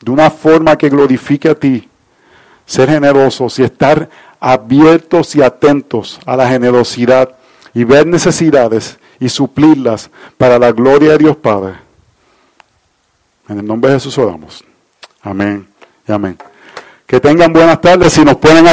de 0.00 0.10
una 0.10 0.30
forma 0.30 0.76
que 0.76 0.88
glorifique 0.88 1.48
a 1.48 1.54
ti, 1.54 1.88
ser 2.64 2.88
generosos 2.88 3.58
y 3.58 3.64
estar 3.64 4.08
abiertos 4.40 5.34
y 5.36 5.42
atentos 5.42 6.20
a 6.26 6.36
la 6.36 6.48
generosidad 6.48 7.36
y 7.74 7.84
ver 7.84 8.06
necesidades 8.06 8.98
y 9.18 9.28
suplirlas 9.28 10.10
para 10.36 10.58
la 10.58 10.72
gloria 10.72 11.12
de 11.12 11.18
Dios 11.18 11.36
Padre. 11.36 11.74
En 13.48 13.60
el 13.60 13.66
nombre 13.66 13.90
de 13.90 13.96
Jesús 13.96 14.18
oramos. 14.18 14.64
Amén 15.22 15.66
y 16.06 16.12
amén. 16.12 16.36
Que 17.06 17.20
tengan 17.20 17.52
buenas 17.52 17.80
tardes. 17.80 18.12
Si 18.12 18.24
nos 18.24 18.36
pueden 18.36 18.66